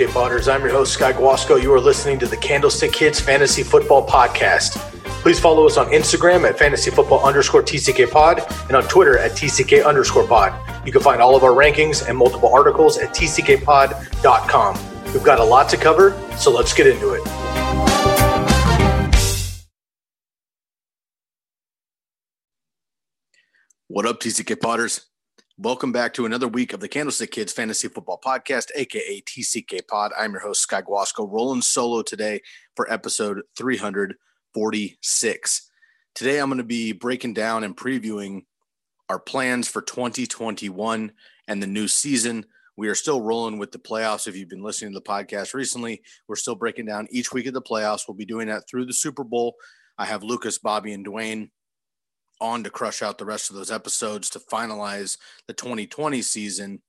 Up, 0.00 0.46
I'm 0.46 0.60
your 0.60 0.70
host, 0.70 0.92
Sky 0.92 1.12
Guasco. 1.12 1.60
You 1.60 1.72
are 1.74 1.80
listening 1.80 2.20
to 2.20 2.26
the 2.26 2.36
Candlestick 2.36 2.92
Kids 2.92 3.18
Fantasy 3.18 3.64
Football 3.64 4.06
Podcast. 4.06 4.76
Please 5.22 5.40
follow 5.40 5.66
us 5.66 5.76
on 5.76 5.86
Instagram 5.86 6.48
at 6.48 6.56
fantasy 6.56 6.92
football 6.92 7.26
underscore 7.26 7.64
TCK 7.64 8.08
pod 8.08 8.40
and 8.68 8.76
on 8.76 8.84
Twitter 8.84 9.18
at 9.18 9.32
TCK 9.32 9.84
underscore 9.84 10.24
pod. 10.24 10.54
You 10.86 10.92
can 10.92 11.00
find 11.02 11.20
all 11.20 11.34
of 11.34 11.42
our 11.42 11.50
rankings 11.50 12.08
and 12.08 12.16
multiple 12.16 12.48
articles 12.54 12.96
at 12.96 13.10
tckpod.com. 13.10 14.78
We've 15.06 15.24
got 15.24 15.40
a 15.40 15.44
lot 15.44 15.68
to 15.70 15.76
cover, 15.76 16.16
so 16.36 16.52
let's 16.52 16.72
get 16.72 16.86
into 16.86 17.14
it. 17.14 17.22
What 23.88 24.06
up, 24.06 24.20
TCK 24.20 24.60
Potters? 24.60 25.06
Welcome 25.60 25.90
back 25.90 26.14
to 26.14 26.24
another 26.24 26.46
week 26.46 26.72
of 26.72 26.78
the 26.78 26.86
Candlestick 26.86 27.32
Kids 27.32 27.52
Fantasy 27.52 27.88
Football 27.88 28.20
Podcast, 28.24 28.68
aka 28.76 29.20
TCK 29.22 29.88
Pod. 29.88 30.12
I'm 30.16 30.30
your 30.30 30.40
host, 30.40 30.62
Sky 30.62 30.82
Guasco, 30.82 31.26
rolling 31.26 31.62
solo 31.62 32.02
today 32.02 32.42
for 32.76 32.88
episode 32.92 33.42
346. 33.56 35.70
Today, 36.14 36.38
I'm 36.38 36.48
going 36.48 36.58
to 36.58 36.64
be 36.64 36.92
breaking 36.92 37.34
down 37.34 37.64
and 37.64 37.76
previewing 37.76 38.42
our 39.08 39.18
plans 39.18 39.66
for 39.66 39.82
2021 39.82 41.10
and 41.48 41.60
the 41.60 41.66
new 41.66 41.88
season. 41.88 42.46
We 42.76 42.86
are 42.86 42.94
still 42.94 43.20
rolling 43.20 43.58
with 43.58 43.72
the 43.72 43.80
playoffs. 43.80 44.28
If 44.28 44.36
you've 44.36 44.48
been 44.48 44.62
listening 44.62 44.92
to 44.92 45.00
the 45.00 45.04
podcast 45.04 45.54
recently, 45.54 46.02
we're 46.28 46.36
still 46.36 46.54
breaking 46.54 46.86
down 46.86 47.08
each 47.10 47.32
week 47.32 47.46
of 47.46 47.54
the 47.54 47.60
playoffs. 47.60 48.02
We'll 48.06 48.16
be 48.16 48.24
doing 48.24 48.46
that 48.46 48.68
through 48.70 48.86
the 48.86 48.92
Super 48.92 49.24
Bowl. 49.24 49.56
I 49.98 50.04
have 50.04 50.22
Lukas, 50.22 50.58
Bobby, 50.58 50.92
and 50.92 51.04
Dwayne 51.04 51.50
on 52.40 52.64
to 52.64 52.70
crush 52.70 53.02
out 53.02 53.18
the 53.18 53.24
rest 53.24 53.50
of 53.50 53.56
those 53.56 53.70
episodes 53.70 54.30
to 54.30 54.38
finalize 54.38 55.18
the 55.46 55.54
2020 55.54 56.22
season. 56.22 56.82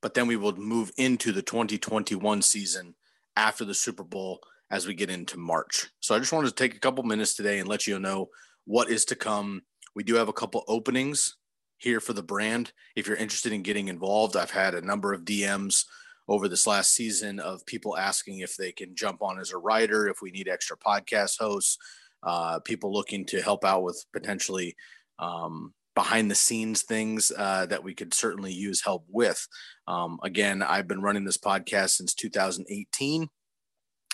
But 0.00 0.14
then 0.14 0.26
we 0.26 0.36
will 0.36 0.56
move 0.56 0.92
into 0.96 1.32
the 1.32 1.42
2021 1.42 2.42
season 2.42 2.94
after 3.36 3.64
the 3.64 3.74
Super 3.74 4.04
Bowl 4.04 4.40
as 4.70 4.86
we 4.86 4.94
get 4.94 5.10
into 5.10 5.38
March. 5.38 5.88
So 6.00 6.14
I 6.14 6.18
just 6.18 6.32
wanted 6.32 6.48
to 6.48 6.54
take 6.54 6.76
a 6.76 6.80
couple 6.80 7.02
minutes 7.04 7.34
today 7.34 7.58
and 7.58 7.68
let 7.68 7.86
you 7.86 7.98
know 7.98 8.28
what 8.64 8.90
is 8.90 9.04
to 9.06 9.16
come. 9.16 9.62
We 9.94 10.04
do 10.04 10.14
have 10.16 10.28
a 10.28 10.32
couple 10.32 10.64
openings 10.68 11.36
here 11.78 12.00
for 12.00 12.12
the 12.12 12.22
brand. 12.22 12.72
If 12.96 13.06
you're 13.06 13.16
interested 13.16 13.52
in 13.52 13.62
getting 13.62 13.88
involved, 13.88 14.36
I've 14.36 14.50
had 14.50 14.74
a 14.74 14.82
number 14.82 15.12
of 15.12 15.24
DMs 15.24 15.84
over 16.28 16.46
this 16.46 16.66
last 16.66 16.92
season 16.92 17.40
of 17.40 17.64
people 17.64 17.96
asking 17.96 18.40
if 18.40 18.56
they 18.56 18.70
can 18.70 18.94
jump 18.94 19.22
on 19.22 19.40
as 19.40 19.52
a 19.52 19.58
writer, 19.58 20.08
if 20.08 20.18
we 20.20 20.30
need 20.30 20.48
extra 20.48 20.76
podcast 20.76 21.38
hosts, 21.40 21.78
uh, 22.22 22.60
people 22.60 22.92
looking 22.92 23.24
to 23.26 23.42
help 23.42 23.64
out 23.64 23.82
with 23.82 24.04
potentially 24.12 24.76
um, 25.18 25.72
behind 25.94 26.30
the 26.30 26.34
scenes 26.34 26.82
things 26.82 27.32
uh, 27.36 27.66
that 27.66 27.82
we 27.82 27.94
could 27.94 28.14
certainly 28.14 28.52
use 28.52 28.84
help 28.84 29.04
with. 29.08 29.46
Um, 29.86 30.18
again, 30.22 30.62
I've 30.62 30.86
been 30.86 31.02
running 31.02 31.24
this 31.24 31.38
podcast 31.38 31.90
since 31.90 32.14
2018, 32.14 33.28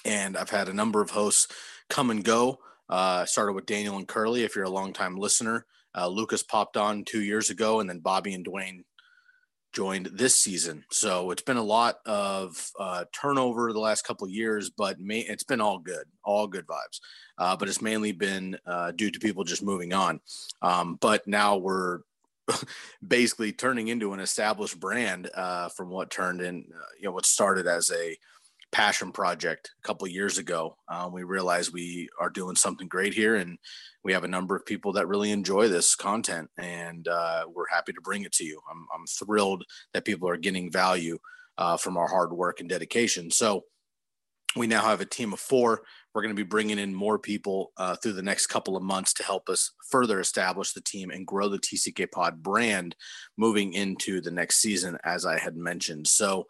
and 0.05 0.37
I've 0.37 0.51
had 0.51 0.69
a 0.69 0.75
number 0.75 1.03
of 1.03 1.11
hosts 1.11 1.49
come 1.91 2.11
and 2.11 2.25
go. 2.25 2.59
Uh, 2.89 3.25
started 3.25 3.55
with 3.55 3.67
Daniel 3.67 3.97
and 3.97 4.09
Curly. 4.09 4.45
If 4.45 4.57
you're 4.57 4.65
a 4.65 4.71
longtime 4.71 5.17
listener, 5.17 5.67
uh, 5.97 6.09
Lukas 6.09 6.43
popped 6.43 6.77
on 6.77 7.05
two 7.05 7.23
years 7.23 7.51
ago, 7.51 7.81
and 7.81 7.89
then 7.89 8.01
Bobby 8.01 8.35
and 8.35 8.47
Dwayne 8.47 8.85
joined 9.75 10.07
this 10.07 10.37
season. 10.37 10.85
So 10.91 11.31
it's 11.31 11.43
been 11.43 11.57
a 11.57 11.63
lot 11.63 11.97
of 12.07 12.71
uh, 12.79 13.05
turnover 13.13 13.73
the 13.73 13.81
last 13.81 14.07
couple 14.07 14.27
of 14.27 14.33
years, 14.33 14.71
but 14.71 14.97
it's 15.01 15.43
been 15.43 15.61
all 15.61 15.79
good, 15.79 16.05
all 16.25 16.47
good 16.47 16.67
vibes. 16.67 17.01
Uh, 17.37 17.57
but 17.57 17.69
it's 17.69 17.83
mainly 17.83 18.13
been 18.13 18.57
uh, 18.67 18.93
due 18.93 19.11
to 19.11 19.19
people 19.19 19.45
just 19.45 19.63
moving 19.63 19.93
on. 19.93 20.21
Um, 20.63 20.97
but 21.01 21.27
now 21.27 21.57
we're 21.57 22.01
basically 23.07 23.53
turning 23.53 23.89
into 23.89 24.13
an 24.13 24.21
established 24.21 24.79
brand 24.79 25.29
uh, 25.35 25.69
from 25.71 25.91
what 25.91 26.11
turned 26.11 26.41
in, 26.41 26.65
uh, 26.75 26.79
you 26.99 27.07
know, 27.07 27.13
what 27.13 27.27
started 27.27 27.67
as 27.67 27.91
a 27.91 28.17
passion 28.75 29.13
project 29.13 29.71
a 29.83 29.87
couple 29.87 30.07
years 30.09 30.37
ago. 30.37 30.77
Um, 30.89 31.13
we 31.13 31.23
realized 31.23 31.73
we 31.73 32.09
are 32.21 32.29
doing 32.29 32.57
something 32.57 32.89
great 32.89 33.15
here, 33.15 33.37
and 33.37 33.57
we 34.03 34.13
have 34.13 34.25
a 34.25 34.29
number 34.29 34.57
of 34.57 34.67
people 34.67 34.93
that 34.95 35.07
really 35.07 35.31
enjoy 35.31 35.69
this 35.69 35.95
content, 35.95 36.51
and 36.59 37.07
uh, 37.07 37.45
we're 37.55 37.69
happy 37.71 37.93
to 37.93 38.01
bring 38.03 38.25
it 38.25 38.33
to 38.33 38.45
you. 38.45 38.61
I'm, 38.69 38.85
I'm 38.93 39.07
thrilled 39.07 39.65
that 39.93 40.05
people 40.05 40.29
are 40.29 40.37
getting 40.37 40.73
value 40.73 41.19
uh, 41.57 41.77
from 41.77 41.97
our 41.97 42.09
hard 42.09 42.33
work 42.33 42.59
and 42.59 42.69
dedication. 42.69 43.31
So 43.31 43.63
we 44.57 44.67
now 44.67 44.83
have 44.83 45.01
a 45.01 45.07
team 45.07 45.33
of 45.33 45.39
four. 45.39 45.83
We're 46.13 46.23
going 46.23 46.35
to 46.35 46.43
be 46.43 46.49
bringing 46.49 46.79
in 46.81 46.93
more 46.93 47.19
people 47.19 47.73
uh, 47.77 47.95
through 47.95 48.15
the 48.15 48.23
next 48.23 48.49
couple 48.49 48.77
of 48.77 48.83
months 48.83 49.13
to 49.15 49.23
help 49.23 49.49
us 49.49 49.71
further 49.89 50.19
establish 50.19 50.73
the 50.73 50.81
team 50.81 51.11
and 51.11 51.27
grow 51.27 51.49
the 51.49 51.59
TCK 51.59 52.11
Pod 52.11 52.43
brand 52.43 52.97
moving 53.37 53.73
into 53.73 54.21
the 54.21 54.33
next 54.33 54.57
season, 54.57 54.99
as 55.05 55.25
I 55.25 55.39
had 55.39 55.57
mentioned. 55.57 56.09
So 56.09 56.47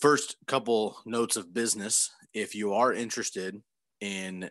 First, 0.00 0.36
couple 0.46 0.96
notes 1.04 1.36
of 1.36 1.52
business. 1.52 2.10
If 2.32 2.54
you 2.54 2.72
are 2.72 2.90
interested 2.90 3.60
in 4.00 4.48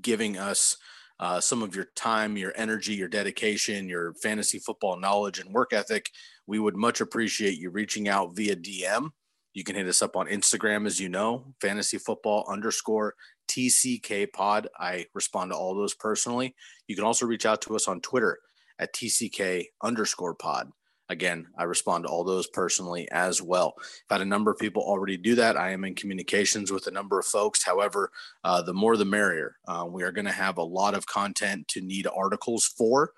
giving 0.00 0.36
us 0.38 0.76
uh, 1.20 1.40
some 1.40 1.62
of 1.62 1.76
your 1.76 1.86
time, 1.94 2.36
your 2.36 2.52
energy, 2.56 2.94
your 2.94 3.08
dedication, 3.08 3.88
your 3.88 4.12
fantasy 4.14 4.58
football 4.58 4.98
knowledge 4.98 5.38
and 5.38 5.54
work 5.54 5.72
ethic, 5.72 6.10
we 6.48 6.58
would 6.58 6.74
much 6.74 7.00
appreciate 7.00 7.58
you 7.58 7.70
reaching 7.70 8.08
out 8.08 8.34
via 8.34 8.56
DM. 8.56 9.10
You 9.54 9.62
can 9.62 9.76
hit 9.76 9.86
us 9.86 10.02
up 10.02 10.16
on 10.16 10.26
Instagram, 10.26 10.84
as 10.84 10.98
you 10.98 11.08
know, 11.08 11.54
fantasy 11.60 11.98
football 11.98 12.44
underscore 12.48 13.14
TCK 13.48 14.32
pod. 14.32 14.66
I 14.76 15.06
respond 15.14 15.52
to 15.52 15.56
all 15.56 15.76
those 15.76 15.94
personally. 15.94 16.56
You 16.88 16.96
can 16.96 17.04
also 17.04 17.24
reach 17.24 17.46
out 17.46 17.62
to 17.62 17.76
us 17.76 17.86
on 17.86 18.00
Twitter 18.00 18.40
at 18.80 18.92
TCK 18.92 19.66
underscore 19.80 20.34
pod. 20.34 20.72
Again, 21.12 21.46
I 21.58 21.64
respond 21.64 22.04
to 22.04 22.10
all 22.10 22.24
those 22.24 22.46
personally 22.46 23.06
as 23.12 23.42
well. 23.42 23.74
I've 23.78 24.16
had 24.18 24.20
a 24.22 24.30
number 24.30 24.50
of 24.50 24.58
people 24.58 24.82
already 24.82 25.18
do 25.18 25.34
that. 25.34 25.58
I 25.58 25.72
am 25.72 25.84
in 25.84 25.94
communications 25.94 26.72
with 26.72 26.86
a 26.86 26.90
number 26.90 27.18
of 27.18 27.26
folks. 27.26 27.62
However, 27.62 28.10
uh, 28.44 28.62
the 28.62 28.72
more 28.72 28.96
the 28.96 29.04
merrier. 29.04 29.58
Uh, 29.68 29.86
we 29.86 30.04
are 30.04 30.10
going 30.10 30.24
to 30.24 30.32
have 30.32 30.56
a 30.56 30.62
lot 30.62 30.94
of 30.94 31.06
content 31.06 31.68
to 31.68 31.82
need 31.82 32.06
articles 32.06 32.64
for. 32.64 33.12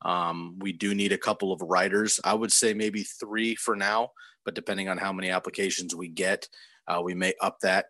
Um, 0.00 0.58
we 0.60 0.72
do 0.72 0.94
need 0.94 1.12
a 1.12 1.18
couple 1.18 1.52
of 1.52 1.60
writers. 1.60 2.18
I 2.24 2.32
would 2.32 2.52
say 2.52 2.72
maybe 2.72 3.02
three 3.02 3.54
for 3.54 3.76
now, 3.76 4.12
but 4.46 4.54
depending 4.54 4.88
on 4.88 4.96
how 4.96 5.12
many 5.12 5.28
applications 5.28 5.94
we 5.94 6.08
get, 6.08 6.48
uh, 6.88 7.02
we 7.04 7.14
may 7.14 7.34
up 7.42 7.60
that. 7.60 7.86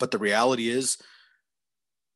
But 0.00 0.10
the 0.10 0.18
reality 0.18 0.68
is, 0.68 0.98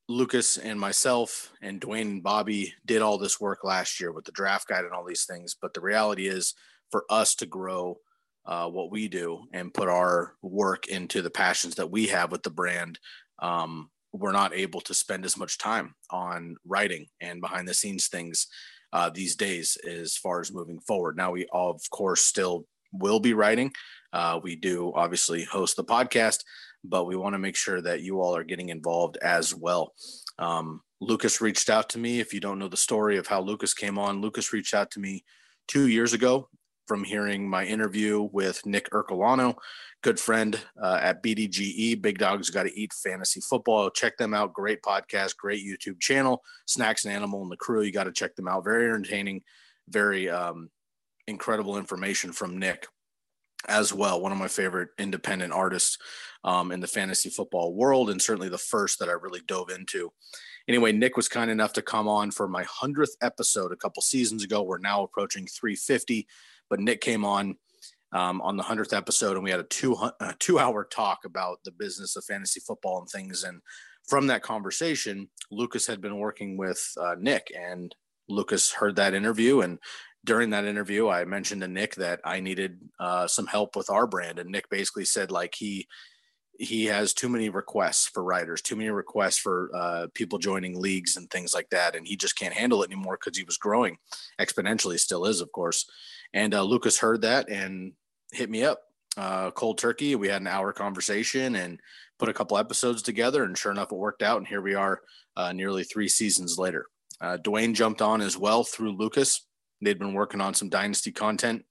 Lukas 0.09 0.57
and 0.57 0.79
myself 0.79 1.53
and 1.63 1.81
Dwayne 1.81 2.03
and 2.03 2.23
Bobby 2.23 2.75
did 2.85 3.03
all 3.03 3.19
this 3.19 3.41
work 3.41 3.65
last 3.65 4.01
year 4.01 4.13
with 4.13 4.25
the 4.25 4.33
draft 4.33 4.69
guide 4.69 4.85
and 4.85 4.93
all 4.93 5.05
these 5.05 5.25
things. 5.25 5.57
But 5.61 5.75
the 5.75 5.81
reality 5.81 6.27
is, 6.27 6.55
for 6.91 7.05
us 7.09 7.35
to 7.37 7.47
grow 7.47 7.99
uh, 8.45 8.69
what 8.69 8.91
we 8.91 9.09
do 9.09 9.45
and 9.53 9.73
put 9.73 9.89
our 9.89 10.35
work 10.43 10.89
into 10.89 11.23
the 11.23 11.31
passions 11.31 11.77
that 11.77 11.91
we 11.91 12.09
have 12.09 12.31
with 12.31 12.43
the 12.43 12.51
brand, 12.51 12.99
um, 13.39 13.89
we're 14.12 14.33
not 14.33 14.55
able 14.55 14.81
to 14.83 14.93
spend 14.95 15.25
as 15.25 15.39
much 15.39 15.57
time 15.57 15.95
on 16.11 16.57
writing 16.67 17.07
and 17.21 17.41
behind 17.41 17.67
the 17.67 17.75
scenes 17.75 18.09
things 18.09 18.47
uh, 18.93 19.09
these 19.09 19.37
days 19.37 19.79
as 19.89 20.17
far 20.17 20.41
as 20.41 20.53
moving 20.53 20.81
forward. 20.81 21.17
Now, 21.17 21.31
we 21.31 21.47
all, 21.47 21.71
of 21.71 21.83
course, 21.91 22.21
still 22.21 22.67
will 22.93 23.21
be 23.21 23.33
writing. 23.33 23.73
Uh, 24.12 24.39
we 24.43 24.55
do 24.55 24.93
obviously 24.95 25.45
host 25.45 25.77
the 25.77 25.85
podcast, 25.85 26.41
but 26.84 27.05
we 27.05 27.17
want 27.17 27.34
to 27.34 27.38
make 27.38 27.56
sure 27.56 27.81
that 27.81 28.02
you 28.02 28.20
all 28.20 28.37
are 28.37 28.44
getting 28.44 28.69
involved 28.69 29.17
as 29.23 29.55
well. 29.55 29.93
Um, 30.38 30.81
Lukas 31.00 31.40
reached 31.40 31.70
out 31.70 31.88
to 31.90 31.99
me. 31.99 32.20
If 32.20 32.32
you 32.32 32.40
don't 32.40 32.58
know 32.58 32.69
the 32.69 32.76
story 32.76 33.17
of 33.17 33.26
how 33.26 33.40
Lukas 33.40 33.75
came 33.75 33.99
on, 33.99 34.20
Lukas 34.20 34.52
reached 34.52 34.75
out 34.75 34.90
to 34.93 35.00
me 35.00 35.25
two 35.69 35.88
years 35.88 36.12
ago 36.12 36.49
from 36.87 37.05
hearing 37.05 37.49
my 37.49 37.64
interview 37.64 38.29
with 38.32 38.64
Nick 38.67 38.90
Ercolano, 38.90 39.55
good 40.02 40.19
friend 40.19 40.58
uh, 40.82 40.99
at 41.00 41.23
BDGE, 41.23 42.02
Big 42.02 42.19
Dogs 42.19 42.50
Got 42.50 42.64
to 42.64 42.79
Eat 42.79 42.93
Fantasy 42.93 43.40
Football. 43.40 43.90
Check 43.90 44.17
them 44.17 44.35
out. 44.35 44.52
Great 44.52 44.82
podcast, 44.82 45.37
great 45.37 45.64
YouTube 45.64 46.00
channel. 46.00 46.43
Snacks 46.67 47.05
and 47.05 47.14
Animal 47.14 47.43
and 47.43 47.50
the 47.50 47.56
crew. 47.56 47.82
You 47.82 47.93
got 47.93 48.05
to 48.05 48.12
check 48.12 48.35
them 48.35 48.49
out. 48.49 48.64
Very 48.64 48.87
entertaining, 48.87 49.43
very 49.88 50.28
um, 50.28 50.70
incredible 51.26 51.78
information 51.78 52.32
from 52.32 52.58
Nick 52.58 52.87
as 53.69 53.93
well. 53.93 54.20
One 54.20 54.32
of 54.32 54.38
my 54.38 54.49
favorite 54.49 54.91
independent 54.99 55.53
artists 55.53 55.99
um, 56.44 56.73
in 56.73 56.81
the 56.81 56.87
fantasy 56.87 57.31
football 57.31 57.75
world, 57.75 58.11
and 58.11 58.20
certainly 58.20 58.49
the 58.49 58.59
first 58.59 58.99
that 58.99 59.09
I 59.09 59.12
really 59.12 59.41
dove 59.47 59.70
into. 59.70 60.12
Anyway, 60.69 60.93
Nick 60.93 61.17
was 61.17 61.29
kind 61.29 61.50
enough 61.50 61.73
to 61.75 61.82
come 61.82 62.09
on 62.09 62.31
for 62.31 62.49
my 62.49 62.64
100th 62.64 63.17
episode 63.20 63.73
a 63.73 63.76
couple 63.76 64.03
seasons 64.03 64.44
ago. 64.44 64.62
We're 64.62 64.79
now 64.79 65.03
approaching 65.03 65.47
350, 65.47 66.26
but 66.69 66.81
Nick 66.81 67.00
came 67.00 67.25
on. 67.25 67.56
um, 68.12 68.43
on 68.43 68.56
the 68.56 68.62
100th 68.62 68.94
episode, 68.94 69.37
and 69.37 69.44
we 69.44 69.50
had 69.50 69.61
a 69.61 69.64
two, 69.64 69.97
two 70.38 70.59
hour 70.59 70.85
talk 70.85 71.25
about 71.25 71.61
the 71.64 71.73
business 71.73 72.14
of 72.17 72.25
fantasy 72.25 72.61
football 72.61 72.99
and 72.99 73.09
things. 73.09 73.43
And 73.43 73.61
from 74.06 74.26
that 74.26 74.43
conversation, 74.43 75.29
Lukas 75.50 75.87
had 75.87 76.00
been 76.00 76.19
working 76.19 76.56
with 76.56 76.93
uh, 77.00 77.14
Nick, 77.19 77.50
and 77.56 77.94
Lukas 78.29 78.73
heard 78.73 78.97
that 78.97 79.14
interview. 79.14 79.61
And 79.62 79.79
during 80.25 80.51
that 80.51 80.65
interview, 80.65 81.09
I 81.09 81.25
mentioned 81.25 81.63
to 81.63 81.69
Nick 81.69 81.97
that 81.97 82.21
I 82.25 82.41
needed 82.41 82.79
uh, 83.01 83.27
some 83.27 83.47
help 83.47 83.77
with 83.77 83.91
our 83.91 84.07
brand. 84.07 84.39
And 84.39 84.51
Nick 84.51 84.69
basically 84.71 85.05
said, 85.05 85.31
like, 85.31 85.55
he, 85.55 85.89
he 86.59 86.85
has 86.85 87.13
too 87.13 87.29
many 87.29 87.49
requests 87.49 88.07
for 88.07 88.23
writers, 88.23 88.63
too 88.63 88.77
many 88.77 88.91
requests 88.91 89.39
for 89.39 89.71
uh, 89.75 90.07
people 90.15 90.39
joining 90.39 90.79
leagues 90.79 91.17
and 91.17 91.29
things 91.29 91.55
like 91.55 91.69
that, 91.71 91.97
and 91.97 92.07
he 92.07 92.15
just 92.15 92.39
can't 92.39 92.55
handle 92.55 92.83
it 92.83 92.91
anymore 92.91 93.19
because 93.19 93.37
he 93.37 93.45
was 93.45 93.57
growing 93.57 93.97
exponentially. 94.41 94.99
Still 94.99 95.25
is, 95.25 95.41
of 95.41 95.51
course. 95.51 95.87
And 96.33 96.55
uh, 96.55 96.63
Lukas 96.63 96.99
heard 96.99 97.23
that 97.23 97.49
and 97.49 97.95
hit 98.33 98.49
me 98.49 98.65
up, 98.65 98.81
uh, 99.17 99.51
cold 99.51 99.79
turkey. 99.79 100.15
We 100.15 100.29
had 100.29 100.43
an 100.43 100.47
hour 100.47 100.73
conversation 100.73 101.57
and 101.57 101.81
put 102.19 102.29
a 102.29 102.35
couple 102.35 102.59
episodes 102.59 103.03
together, 103.03 103.43
and 103.43 103.59
sure 103.59 103.73
enough, 103.73 103.91
it 103.91 103.97
worked 103.97 104.23
out. 104.23 104.39
And 104.39 104.47
here 104.47 104.63
we 104.63 104.75
are, 104.75 105.01
uh, 105.37 105.53
nearly 105.53 105.85
three 105.85 106.09
seasons 106.09 106.59
later. 106.59 106.87
Uh, 107.21 107.39
Dwayne 107.39 107.75
jumped 107.75 108.03
on 108.03 108.21
as 108.21 108.37
well 108.37 108.63
through 108.63 108.93
Lukas. 108.93 109.47
They'd 109.82 109.99
been 109.99 110.14
working 110.14 110.40
on 110.40 110.55
some 110.55 110.69
dynasty 110.69 111.12
content 111.12 111.64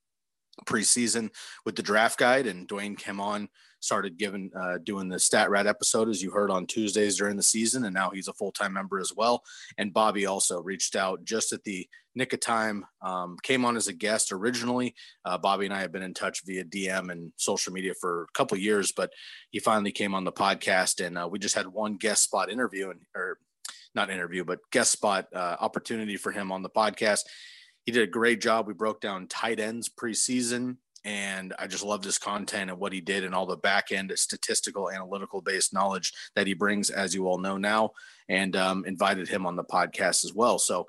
preseason 0.66 1.30
with 1.66 1.76
the 1.76 1.82
draft 1.82 2.20
guide, 2.20 2.46
and 2.46 2.68
Dwayne 2.68 2.98
came 2.98 3.20
on 3.20 3.50
started 3.82 4.18
giving 4.18 4.52
uh, 4.56 4.78
doing 4.84 5.10
the 5.10 5.20
stat 5.20 5.50
rat 5.50 5.68
episode 5.68 6.08
as 6.08 6.22
you 6.22 6.32
heard 6.32 6.52
on 6.52 6.66
tuesdays 6.66 7.18
during 7.18 7.36
the 7.36 7.44
season 7.44 7.84
and 7.86 7.94
now 7.94 8.10
he's 8.12 8.28
a 8.28 8.34
full-time 8.34 8.72
member 8.72 9.00
as 9.00 9.12
well. 9.16 9.44
And 9.78 9.94
bobby 9.94 10.26
also 10.26 10.62
reached 10.62 10.96
out 10.96 11.26
just 11.26 11.52
at 11.52 11.64
the 11.64 11.88
nick 12.16 12.34
of 12.34 12.40
time 12.40 12.86
um, 13.02 13.38
came 13.44 13.66
on 13.66 13.76
as 13.76 13.88
a 13.88 13.94
guest 13.94 14.32
originally. 14.32 14.96
Uh, 15.26 15.38
bobby 15.38 15.66
and 15.66 15.74
i 15.74 15.82
have 15.82 15.92
been 15.92 16.04
in 16.04 16.14
touch 16.14 16.42
via 16.46 16.64
dm 16.64 17.12
and 17.12 17.34
social 17.36 17.74
media 17.74 17.94
for 18.00 18.24
a 18.24 18.32
couple 18.34 18.58
years 18.58 18.94
but 18.96 19.12
he 19.50 19.60
finally 19.60 19.92
came 19.92 20.14
on 20.14 20.24
the 20.24 20.32
podcast 20.32 21.06
and 21.06 21.18
uh, 21.18 21.28
we 21.30 21.40
just 21.40 21.56
had 21.56 21.68
one 21.68 21.96
guest 21.96 22.24
spot 22.24 22.52
interview 22.52 22.92
and 22.92 23.02
or 23.16 23.40
not 23.96 24.10
interview 24.10 24.46
but 24.46 24.60
guest 24.72 24.92
spot 24.92 25.28
uh, 25.36 25.58
opportunity 25.60 26.18
for 26.18 26.32
him 26.32 26.52
on 26.52 26.62
the 26.62 26.70
podcast 26.70 27.22
he 27.86 27.92
did 27.92 28.04
a 28.04 28.12
great 28.12 28.42
job 28.42 28.68
we 28.68 28.74
broke 28.74 29.02
down 29.02 29.28
tight 29.28 29.60
ends 29.60 29.90
preseason 29.90 30.78
and 31.04 31.54
I 31.58 31.68
just 31.68 31.84
loved 31.84 32.04
his 32.04 32.18
content 32.18 32.70
and 32.70 32.80
what 32.80 32.94
he 32.94 33.02
did 33.02 33.24
and 33.24 33.34
all 33.34 33.46
the 33.46 33.58
back 33.58 33.92
end 33.92 34.14
statistical 34.16 34.92
analytical 34.92 35.42
based 35.42 35.74
knowledge 35.74 36.14
that 36.36 36.48
he 36.48 36.54
brings, 36.54 36.90
as 36.90 37.16
you 37.16 37.28
all 37.28 37.40
know 37.40 37.58
now, 37.58 37.92
and 38.30 38.56
um, 38.56 38.86
invited 38.86 39.28
him 39.28 39.46
on 39.46 39.56
the 39.56 39.64
podcast 39.64 40.24
as 40.24 40.34
well. 40.34 40.60
So 40.60 40.86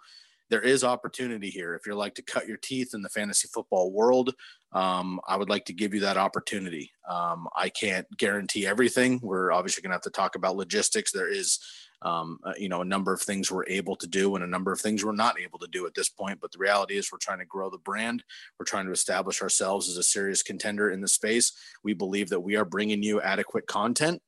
there 0.50 0.60
is 0.60 0.84
opportunity 0.84 1.48
here. 1.48 1.74
If 1.74 1.86
you're 1.86 1.94
like 1.94 2.14
to 2.16 2.22
cut 2.22 2.46
your 2.46 2.58
teeth 2.58 2.92
in 2.92 3.00
the 3.00 3.08
fantasy 3.08 3.48
football 3.54 3.90
world, 3.90 4.34
um, 4.72 5.18
I 5.26 5.36
would 5.36 5.48
like 5.48 5.64
to 5.66 5.72
give 5.72 5.94
you 5.94 6.00
that 6.00 6.18
opportunity. 6.18 6.92
Um, 7.08 7.48
I 7.56 7.70
can't 7.70 8.06
guarantee 8.18 8.66
everything. 8.66 9.18
We're 9.22 9.50
obviously 9.50 9.80
going 9.80 9.90
to 9.90 9.94
have 9.94 10.02
to 10.02 10.10
talk 10.10 10.34
about 10.34 10.56
logistics. 10.56 11.10
There 11.10 11.30
is 11.30 11.58
um, 12.02 12.38
uh, 12.44 12.52
you 12.58 12.68
know, 12.68 12.80
a 12.80 12.86
number 12.86 13.12
of 13.12 13.22
things 13.22 13.50
we're 13.50 13.66
able 13.66 13.96
to 13.96 14.06
do 14.06 14.34
and 14.34 14.44
a 14.44 14.48
number 14.48 14.72
of 14.72 14.80
things 14.80 15.04
we're 15.04 15.12
not 15.12 15.40
able 15.40 15.58
to 15.60 15.68
do 15.68 15.86
at 15.86 15.94
this 15.94 16.08
point. 16.08 16.40
But 16.40 16.52
the 16.52 16.58
reality 16.58 16.96
is, 16.96 17.10
we're 17.10 17.18
trying 17.18 17.38
to 17.38 17.44
grow 17.44 17.70
the 17.70 17.78
brand. 17.78 18.24
We're 18.58 18.66
trying 18.66 18.86
to 18.86 18.92
establish 18.92 19.42
ourselves 19.42 19.88
as 19.88 19.96
a 19.96 20.02
serious 20.02 20.42
contender 20.42 20.90
in 20.90 21.00
the 21.00 21.08
space. 21.08 21.52
We 21.82 21.94
believe 21.94 22.28
that 22.30 22.40
we 22.40 22.56
are 22.56 22.64
bringing 22.64 23.02
you 23.02 23.20
adequate 23.20 23.66
content 23.66 24.20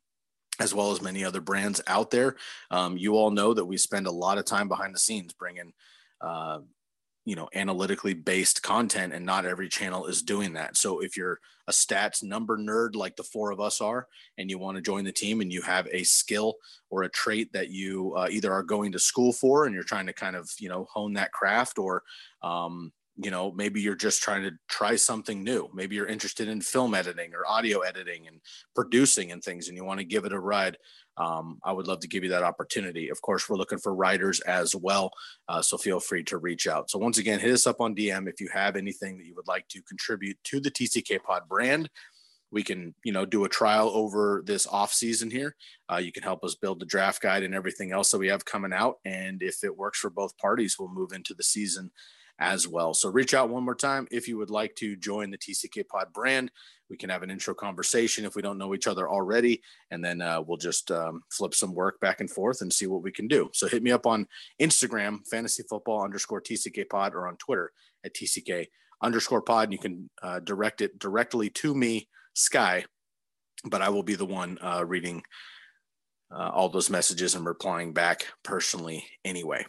as 0.60 0.72
well 0.72 0.92
as 0.92 1.02
many 1.02 1.24
other 1.24 1.40
brands 1.40 1.80
out 1.86 2.10
there. 2.10 2.36
Um, 2.70 2.96
you 2.96 3.16
all 3.16 3.30
know 3.30 3.54
that 3.54 3.64
we 3.64 3.76
spend 3.76 4.06
a 4.06 4.12
lot 4.12 4.38
of 4.38 4.44
time 4.44 4.68
behind 4.68 4.94
the 4.94 5.00
scenes 5.00 5.32
bringing 5.32 5.72
uh, 6.20 6.60
you 7.24 7.36
know 7.36 7.48
analytically 7.54 8.14
based 8.14 8.62
content 8.62 9.12
and 9.12 9.24
not 9.24 9.46
every 9.46 9.68
channel 9.68 10.06
is 10.06 10.22
doing 10.22 10.52
that. 10.54 10.76
So 10.76 11.00
if 11.00 11.16
you're 11.16 11.40
a 11.66 11.72
stats 11.72 12.22
number 12.22 12.58
nerd 12.58 12.94
like 12.94 13.16
the 13.16 13.22
four 13.22 13.50
of 13.50 13.60
us 13.60 13.80
are 13.80 14.06
and 14.36 14.50
you 14.50 14.58
want 14.58 14.76
to 14.76 14.82
join 14.82 15.04
the 15.04 15.12
team 15.12 15.40
and 15.40 15.52
you 15.52 15.62
have 15.62 15.88
a 15.90 16.02
skill 16.02 16.56
or 16.90 17.02
a 17.02 17.08
trait 17.08 17.52
that 17.52 17.70
you 17.70 18.14
uh, 18.16 18.28
either 18.30 18.52
are 18.52 18.62
going 18.62 18.92
to 18.92 18.98
school 18.98 19.32
for 19.32 19.64
and 19.64 19.74
you're 19.74 19.82
trying 19.82 20.06
to 20.06 20.12
kind 20.12 20.36
of 20.36 20.50
you 20.58 20.68
know 20.68 20.86
hone 20.92 21.14
that 21.14 21.32
craft 21.32 21.78
or 21.78 22.02
um, 22.42 22.92
you 23.16 23.30
know 23.30 23.52
maybe 23.52 23.80
you're 23.80 23.94
just 23.94 24.22
trying 24.22 24.42
to 24.42 24.50
try 24.68 24.96
something 24.96 25.44
new 25.44 25.68
maybe 25.72 25.94
you're 25.94 26.06
interested 26.06 26.48
in 26.48 26.60
film 26.60 26.94
editing 26.94 27.32
or 27.34 27.46
audio 27.46 27.80
editing 27.80 28.26
and 28.26 28.40
producing 28.74 29.30
and 29.30 29.42
things 29.42 29.68
and 29.68 29.76
you 29.76 29.84
want 29.84 30.00
to 30.00 30.04
give 30.04 30.24
it 30.24 30.32
a 30.32 30.38
ride 30.38 30.76
um, 31.16 31.58
I 31.64 31.72
would 31.72 31.86
love 31.86 32.00
to 32.00 32.08
give 32.08 32.24
you 32.24 32.30
that 32.30 32.42
opportunity. 32.42 33.08
Of 33.08 33.22
course, 33.22 33.48
we're 33.48 33.56
looking 33.56 33.78
for 33.78 33.94
writers 33.94 34.40
as 34.40 34.74
well. 34.74 35.12
Uh, 35.48 35.62
so 35.62 35.78
feel 35.78 36.00
free 36.00 36.24
to 36.24 36.38
reach 36.38 36.66
out. 36.66 36.90
So 36.90 36.98
once 36.98 37.18
again, 37.18 37.38
hit 37.38 37.52
us 37.52 37.66
up 37.66 37.80
on 37.80 37.94
DM 37.94 38.28
if 38.28 38.40
you 38.40 38.48
have 38.52 38.76
anything 38.76 39.18
that 39.18 39.26
you 39.26 39.34
would 39.36 39.48
like 39.48 39.68
to 39.68 39.82
contribute 39.82 40.36
to 40.44 40.60
the 40.60 40.70
TCK 40.70 41.22
Pod 41.22 41.42
brand. 41.48 41.88
We 42.50 42.62
can, 42.62 42.94
you 43.04 43.12
know, 43.12 43.26
do 43.26 43.44
a 43.44 43.48
trial 43.48 43.90
over 43.94 44.42
this 44.44 44.66
off 44.66 44.92
season 44.92 45.30
here. 45.30 45.56
Uh, 45.90 45.96
you 45.96 46.12
can 46.12 46.22
help 46.22 46.44
us 46.44 46.54
build 46.54 46.80
the 46.80 46.86
draft 46.86 47.20
guide 47.20 47.42
and 47.42 47.54
everything 47.54 47.90
else 47.90 48.10
that 48.10 48.18
we 48.18 48.28
have 48.28 48.44
coming 48.44 48.72
out. 48.72 48.96
And 49.04 49.42
if 49.42 49.64
it 49.64 49.76
works 49.76 49.98
for 49.98 50.10
both 50.10 50.36
parties, 50.38 50.76
we'll 50.78 50.88
move 50.88 51.12
into 51.12 51.34
the 51.34 51.42
season 51.42 51.90
as 52.38 52.66
well. 52.66 52.94
So 52.94 53.10
reach 53.10 53.34
out 53.34 53.48
one 53.48 53.64
more 53.64 53.74
time 53.74 54.08
if 54.10 54.26
you 54.26 54.36
would 54.38 54.50
like 54.50 54.74
to 54.76 54.96
join 54.96 55.30
the 55.30 55.38
TCK 55.38 55.86
Pod 55.88 56.12
brand. 56.12 56.50
We 56.90 56.96
can 56.96 57.10
have 57.10 57.22
an 57.22 57.30
intro 57.30 57.54
conversation 57.54 58.24
if 58.24 58.34
we 58.34 58.42
don't 58.42 58.58
know 58.58 58.74
each 58.74 58.86
other 58.86 59.08
already, 59.08 59.62
and 59.90 60.04
then 60.04 60.20
uh, 60.20 60.42
we'll 60.42 60.58
just 60.58 60.90
um, 60.90 61.22
flip 61.30 61.54
some 61.54 61.74
work 61.74 62.00
back 62.00 62.20
and 62.20 62.30
forth 62.30 62.60
and 62.60 62.72
see 62.72 62.86
what 62.86 63.02
we 63.02 63.10
can 63.12 63.26
do. 63.26 63.50
So 63.52 63.66
hit 63.68 63.82
me 63.82 63.90
up 63.90 64.06
on 64.06 64.26
Instagram, 64.60 65.26
fantasy 65.28 65.62
football 65.68 66.02
underscore 66.02 66.42
TCK 66.42 66.88
Pod, 66.88 67.14
or 67.14 67.26
on 67.26 67.36
Twitter 67.36 67.72
at 68.04 68.14
TCK 68.14 68.66
underscore 69.00 69.42
Pod. 69.42 69.64
and 69.64 69.72
You 69.72 69.78
can 69.78 70.10
uh, 70.22 70.40
direct 70.40 70.80
it 70.80 70.98
directly 70.98 71.50
to 71.50 71.74
me, 71.74 72.08
Sky, 72.34 72.84
but 73.64 73.80
I 73.80 73.88
will 73.88 74.02
be 74.02 74.16
the 74.16 74.26
one 74.26 74.58
uh, 74.60 74.84
reading 74.84 75.22
uh, 76.30 76.50
all 76.52 76.68
those 76.68 76.90
messages 76.90 77.34
and 77.34 77.46
replying 77.46 77.92
back 77.92 78.26
personally 78.42 79.06
anyway. 79.24 79.64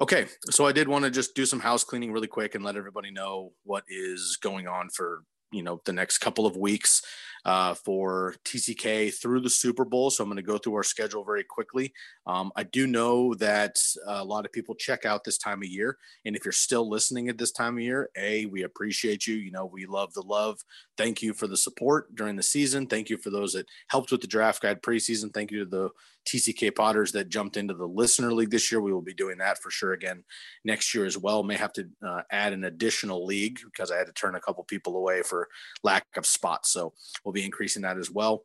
Okay, 0.00 0.26
so 0.50 0.66
I 0.66 0.72
did 0.72 0.88
want 0.88 1.04
to 1.04 1.10
just 1.10 1.34
do 1.34 1.46
some 1.46 1.60
house 1.60 1.82
cleaning 1.82 2.12
really 2.12 2.26
quick 2.26 2.54
and 2.54 2.62
let 2.62 2.76
everybody 2.76 3.10
know 3.10 3.52
what 3.64 3.84
is 3.88 4.36
going 4.42 4.68
on 4.68 4.90
for 4.90 5.22
you 5.52 5.62
know 5.62 5.80
the 5.84 5.92
next 5.92 6.18
couple 6.18 6.44
of 6.44 6.56
weeks 6.56 7.02
uh, 7.46 7.74
for 7.74 8.34
TCK 8.44 9.14
through 9.14 9.40
the 9.40 9.48
Super 9.48 9.84
Bowl. 9.84 10.10
So 10.10 10.24
I'm 10.24 10.28
going 10.28 10.36
to 10.36 10.42
go 10.42 10.58
through 10.58 10.74
our 10.74 10.82
schedule 10.82 11.24
very 11.24 11.44
quickly. 11.44 11.92
Um, 12.26 12.50
I 12.56 12.64
do 12.64 12.88
know 12.88 13.34
that 13.34 13.78
a 14.08 14.24
lot 14.24 14.44
of 14.44 14.50
people 14.50 14.74
check 14.74 15.06
out 15.06 15.22
this 15.22 15.38
time 15.38 15.62
of 15.62 15.68
year, 15.68 15.96
and 16.24 16.34
if 16.34 16.44
you're 16.44 16.50
still 16.50 16.88
listening 16.90 17.28
at 17.28 17.38
this 17.38 17.52
time 17.52 17.76
of 17.76 17.82
year, 17.82 18.10
a 18.16 18.46
we 18.46 18.64
appreciate 18.64 19.28
you. 19.28 19.36
You 19.36 19.52
know 19.52 19.64
we 19.64 19.86
love 19.86 20.12
the 20.12 20.22
love. 20.22 20.58
Thank 20.98 21.22
you 21.22 21.32
for 21.32 21.46
the 21.46 21.56
support 21.56 22.12
during 22.16 22.34
the 22.34 22.42
season. 22.42 22.88
Thank 22.88 23.10
you 23.10 23.16
for 23.16 23.30
those 23.30 23.52
that 23.52 23.66
helped 23.88 24.10
with 24.10 24.22
the 24.22 24.26
draft 24.26 24.60
guide 24.60 24.82
preseason. 24.82 25.32
Thank 25.32 25.52
you 25.52 25.60
to 25.60 25.70
the 25.70 25.90
TCK 26.26 26.74
Potters 26.74 27.12
that 27.12 27.28
jumped 27.28 27.56
into 27.56 27.74
the 27.74 27.86
listener 27.86 28.32
league 28.32 28.50
this 28.50 28.70
year. 28.70 28.80
We 28.80 28.92
will 28.92 29.02
be 29.02 29.14
doing 29.14 29.38
that 29.38 29.58
for 29.62 29.70
sure 29.70 29.92
again 29.92 30.24
next 30.64 30.94
year 30.94 31.06
as 31.06 31.16
well. 31.16 31.42
May 31.42 31.54
have 31.54 31.72
to 31.74 31.88
uh, 32.06 32.22
add 32.30 32.52
an 32.52 32.64
additional 32.64 33.24
league 33.24 33.58
because 33.64 33.90
I 33.90 33.96
had 33.96 34.08
to 34.08 34.12
turn 34.12 34.34
a 34.34 34.40
couple 34.40 34.64
people 34.64 34.96
away 34.96 35.22
for 35.22 35.48
lack 35.82 36.04
of 36.16 36.26
spots. 36.26 36.72
So 36.72 36.92
we'll 37.24 37.32
be 37.36 37.44
increasing 37.44 37.82
that 37.82 37.98
as 37.98 38.10
well. 38.10 38.44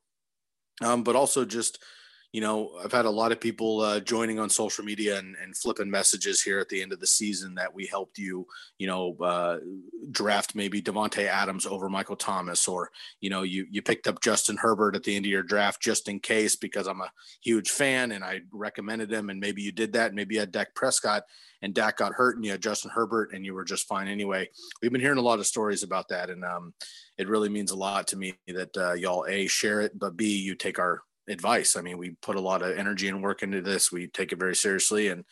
Um, 0.81 1.03
but 1.03 1.15
also 1.15 1.45
just 1.45 1.81
you 2.31 2.39
know, 2.39 2.71
I've 2.81 2.93
had 2.93 3.05
a 3.05 3.09
lot 3.09 3.33
of 3.33 3.41
people 3.41 3.81
uh, 3.81 3.99
joining 3.99 4.39
on 4.39 4.49
social 4.49 4.85
media 4.85 5.19
and, 5.19 5.35
and, 5.41 5.55
flipping 5.55 5.91
messages 5.91 6.41
here 6.41 6.59
at 6.59 6.69
the 6.69 6.81
end 6.81 6.93
of 6.93 7.01
the 7.01 7.07
season 7.07 7.55
that 7.55 7.73
we 7.73 7.85
helped 7.85 8.17
you, 8.17 8.47
you 8.77 8.87
know, 8.87 9.17
uh, 9.21 9.57
draft 10.11 10.55
maybe 10.55 10.81
Davante 10.81 11.25
Adams 11.25 11.65
over 11.65 11.89
Michael 11.89 12.15
Thomas, 12.15 12.69
or 12.69 12.89
you 13.19 13.29
know, 13.29 13.43
you 13.43 13.67
you 13.69 13.81
picked 13.81 14.07
up 14.07 14.21
Justin 14.21 14.55
Herbert 14.55 14.95
at 14.95 15.03
the 15.03 15.15
end 15.15 15.25
of 15.25 15.31
your 15.31 15.43
draft 15.43 15.81
just 15.81 16.07
in 16.07 16.21
case 16.21 16.55
because 16.55 16.87
I'm 16.87 17.01
a 17.01 17.11
huge 17.41 17.69
fan 17.69 18.13
and 18.13 18.23
I 18.23 18.41
recommended 18.53 19.11
him, 19.11 19.29
and 19.29 19.39
maybe 19.39 19.61
you 19.61 19.73
did 19.73 19.93
that. 19.93 20.13
Maybe 20.13 20.35
you 20.35 20.39
had 20.39 20.53
Dak 20.53 20.73
Prescott 20.73 21.23
and 21.61 21.73
Dak 21.73 21.97
got 21.97 22.13
hurt, 22.13 22.37
and 22.37 22.45
you 22.45 22.51
had 22.51 22.61
Justin 22.61 22.91
Herbert, 22.91 23.33
and 23.33 23.45
you 23.45 23.53
were 23.53 23.65
just 23.65 23.87
fine 23.87 24.07
anyway. 24.07 24.49
We've 24.81 24.91
been 24.91 25.01
hearing 25.01 25.19
a 25.19 25.21
lot 25.21 25.39
of 25.39 25.47
stories 25.47 25.83
about 25.83 26.07
that, 26.07 26.29
and 26.29 26.45
um, 26.45 26.73
it 27.17 27.27
really 27.27 27.49
means 27.49 27.71
a 27.71 27.77
lot 27.77 28.07
to 28.07 28.17
me 28.17 28.35
that 28.47 28.77
uh, 28.77 28.93
y'all 28.93 29.25
a 29.27 29.47
share 29.47 29.81
it, 29.81 29.99
but 29.99 30.15
b 30.15 30.37
you 30.37 30.55
take 30.55 30.79
our 30.79 31.01
advice. 31.27 31.75
I 31.75 31.81
mean, 31.81 31.97
we 31.97 32.11
put 32.21 32.35
a 32.35 32.41
lot 32.41 32.61
of 32.61 32.77
energy 32.77 33.07
and 33.07 33.23
work 33.23 33.43
into 33.43 33.61
this. 33.61 33.91
We 33.91 34.07
take 34.07 34.31
it 34.31 34.39
very 34.39 34.55
seriously 34.55 35.07
and 35.07 35.23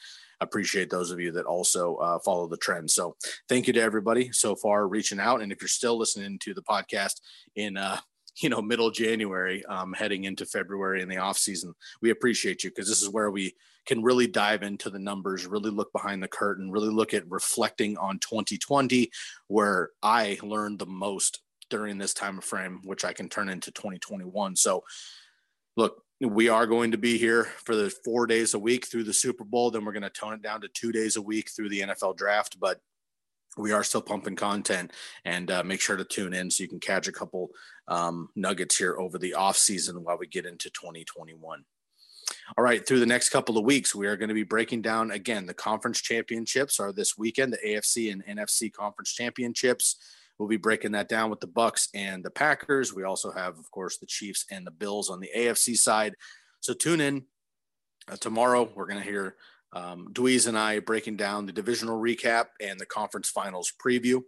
appreciate 0.42 0.90
those 0.90 1.12
of 1.12 1.20
you 1.20 1.32
that 1.34 1.46
also 1.46 1.96
uh, 1.96 2.20
follow 2.20 2.48
the 2.48 2.58
trend. 2.58 2.90
So 2.90 3.16
thank 3.48 3.68
you 3.68 3.74
to 3.74 3.82
everybody 3.82 4.32
so 4.32 4.56
far 4.56 4.88
reaching 4.88 5.20
out. 5.20 5.42
And 5.42 5.52
if 5.52 5.62
you're 5.62 5.68
still 5.68 5.98
listening 5.98 6.40
to 6.40 6.54
the 6.54 6.62
podcast 6.62 7.20
in, 7.56 7.78
uh, 7.78 7.98
you 8.38 8.50
know, 8.50 8.62
middle 8.62 8.90
January, 8.90 9.66
um, 9.66 9.94
heading 9.94 10.24
into 10.24 10.46
February 10.46 11.02
in 11.02 11.10
the 11.10 11.18
off 11.18 11.38
season, 11.38 11.74
we 12.02 12.10
appreciate 12.10 12.64
you 12.64 12.70
because 12.70 12.88
this 12.88 13.02
is 13.02 13.10
where 13.10 13.32
we 13.32 13.54
can 13.86 14.02
really 14.02 14.28
dive 14.28 14.64
into 14.64 14.90
the 14.90 15.00
numbers, 15.00 15.48
really 15.48 15.72
look 15.72 15.92
behind 15.92 16.22
the 16.24 16.28
curtain, 16.28 16.72
really 16.72 16.90
look 16.90 17.14
at 17.14 17.30
reflecting 17.30 17.98
on 17.98 18.20
2020, 18.20 19.10
where 19.48 19.90
I 20.02 20.38
learned 20.42 20.80
the 20.80 20.86
most 20.86 21.42
during 21.70 21.98
this 21.98 22.14
time 22.14 22.40
frame, 22.40 22.82
which 22.84 23.04
I 23.04 23.14
can 23.14 23.30
turn 23.30 23.50
into 23.50 23.72
2021. 23.72 24.56
So 24.56 24.84
look, 25.80 26.04
we 26.20 26.50
are 26.50 26.68
going 26.68 26.92
to 26.92 26.98
be 26.98 27.18
here 27.18 27.46
for 27.64 27.74
the 27.74 27.90
four 28.04 28.28
days 28.28 28.54
a 28.54 28.60
week 28.60 28.86
through 28.86 29.06
the 29.06 29.14
Super 29.14 29.46
Bowl. 29.46 29.72
Then 29.72 29.86
we're 29.86 29.94
going 29.94 30.04
to 30.04 30.10
tone 30.10 30.34
it 30.34 30.42
down 30.42 30.60
to 30.62 30.68
two 30.68 30.92
days 30.92 31.16
a 31.16 31.22
week 31.22 31.50
through 31.50 31.70
the 31.70 31.80
NFL 31.80 32.18
draft. 32.18 32.60
But 32.60 32.82
we 33.58 33.72
are 33.72 33.84
still 33.84 34.02
pumping 34.02 34.36
content 34.36 34.92
and 35.24 35.50
uh, 35.50 35.64
make 35.64 35.80
sure 35.80 35.96
to 35.96 36.04
tune 36.04 36.34
in 36.34 36.52
so 36.52 36.62
you 36.62 36.70
can 36.70 36.82
catch 36.82 37.08
a 37.08 37.14
couple 37.14 37.50
um, 37.88 38.28
nuggets 38.36 38.78
here 38.78 38.98
over 39.00 39.18
the 39.18 39.34
off 39.34 39.58
season 39.58 40.04
while 40.04 40.18
we 40.18 40.28
get 40.28 40.46
into 40.46 40.70
2021 40.70 41.64
all 42.58 42.64
right 42.64 42.88
through 42.88 43.00
the 43.00 43.06
next 43.08 43.30
couple 43.30 43.58
of 43.58 43.66
weeks 43.66 43.96
we 43.96 44.06
are 44.06 44.16
going 44.16 44.30
to 44.30 44.36
be 44.36 44.44
breaking 44.44 44.84
down 44.84 45.10
again 45.10 45.48
the 45.48 45.54
conference 45.54 46.00
championships 46.00 46.80
are 46.80 46.94
this 46.94 47.18
weekend 47.18 47.52
the 47.52 47.58
afc 47.66 48.12
and 48.12 48.24
nfc 48.38 48.72
conference 48.72 49.14
championships 49.14 49.96
we'll 50.40 50.50
be 50.50 50.58
breaking 50.58 50.94
that 50.94 51.10
down 51.10 51.30
with 51.30 51.40
the 51.40 51.48
bucks 51.48 51.90
and 51.94 52.24
the 52.24 52.32
packers 52.32 52.94
we 52.94 53.04
also 53.04 53.32
have 53.32 53.60
of 53.60 53.70
course 53.70 53.98
the 53.98 54.08
chiefs 54.08 54.46
and 54.50 54.66
the 54.66 54.72
bills 54.72 55.10
on 55.10 55.20
the 55.20 55.30
afc 55.38 55.76
side 55.76 56.16
so 56.62 56.74
tune 56.74 57.02
in 57.02 57.24
uh, 58.10 58.16
tomorrow 58.16 58.68
we're 58.76 58.88
going 58.88 59.02
to 59.02 59.08
hear 59.08 59.36
um, 59.74 60.08
Dweez 60.12 60.48
and 60.48 60.58
I 60.58 60.80
breaking 60.80 61.18
down 61.18 61.46
the 61.46 61.52
divisional 61.52 62.00
recap 62.00 62.46
and 62.60 62.80
the 62.80 62.86
conference 62.86 63.30
finals 63.30 63.72
preview. 63.84 64.22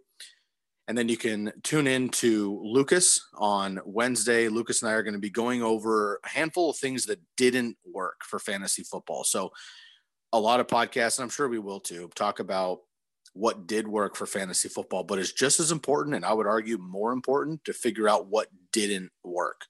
And 0.88 0.98
then 0.98 1.08
you 1.08 1.16
can 1.16 1.52
tune 1.62 1.86
in 1.86 2.08
to 2.10 2.60
Lukas 2.62 3.20
on 3.34 3.80
Wednesday. 3.84 4.48
Lukas 4.48 4.82
and 4.82 4.90
I 4.90 4.94
are 4.94 5.02
going 5.02 5.14
to 5.14 5.20
be 5.20 5.30
going 5.30 5.62
over 5.62 6.20
a 6.24 6.28
handful 6.28 6.70
of 6.70 6.76
things 6.76 7.06
that 7.06 7.20
didn't 7.36 7.76
work 7.84 8.20
for 8.24 8.38
fantasy 8.38 8.82
football. 8.82 9.24
So, 9.24 9.52
a 10.34 10.40
lot 10.40 10.60
of 10.60 10.66
podcasts, 10.66 11.18
and 11.18 11.24
I'm 11.24 11.30
sure 11.30 11.46
we 11.46 11.58
will 11.58 11.78
too, 11.78 12.10
talk 12.14 12.40
about 12.40 12.78
what 13.34 13.66
did 13.66 13.88
work 13.88 14.16
for 14.16 14.26
fantasy 14.26 14.68
football, 14.68 15.04
but 15.04 15.18
it's 15.18 15.32
just 15.32 15.60
as 15.60 15.72
important, 15.72 16.14
and 16.14 16.24
I 16.24 16.32
would 16.32 16.46
argue 16.46 16.78
more 16.78 17.12
important, 17.12 17.64
to 17.64 17.72
figure 17.72 18.08
out 18.08 18.28
what 18.28 18.48
didn't 18.72 19.10
work. 19.24 19.62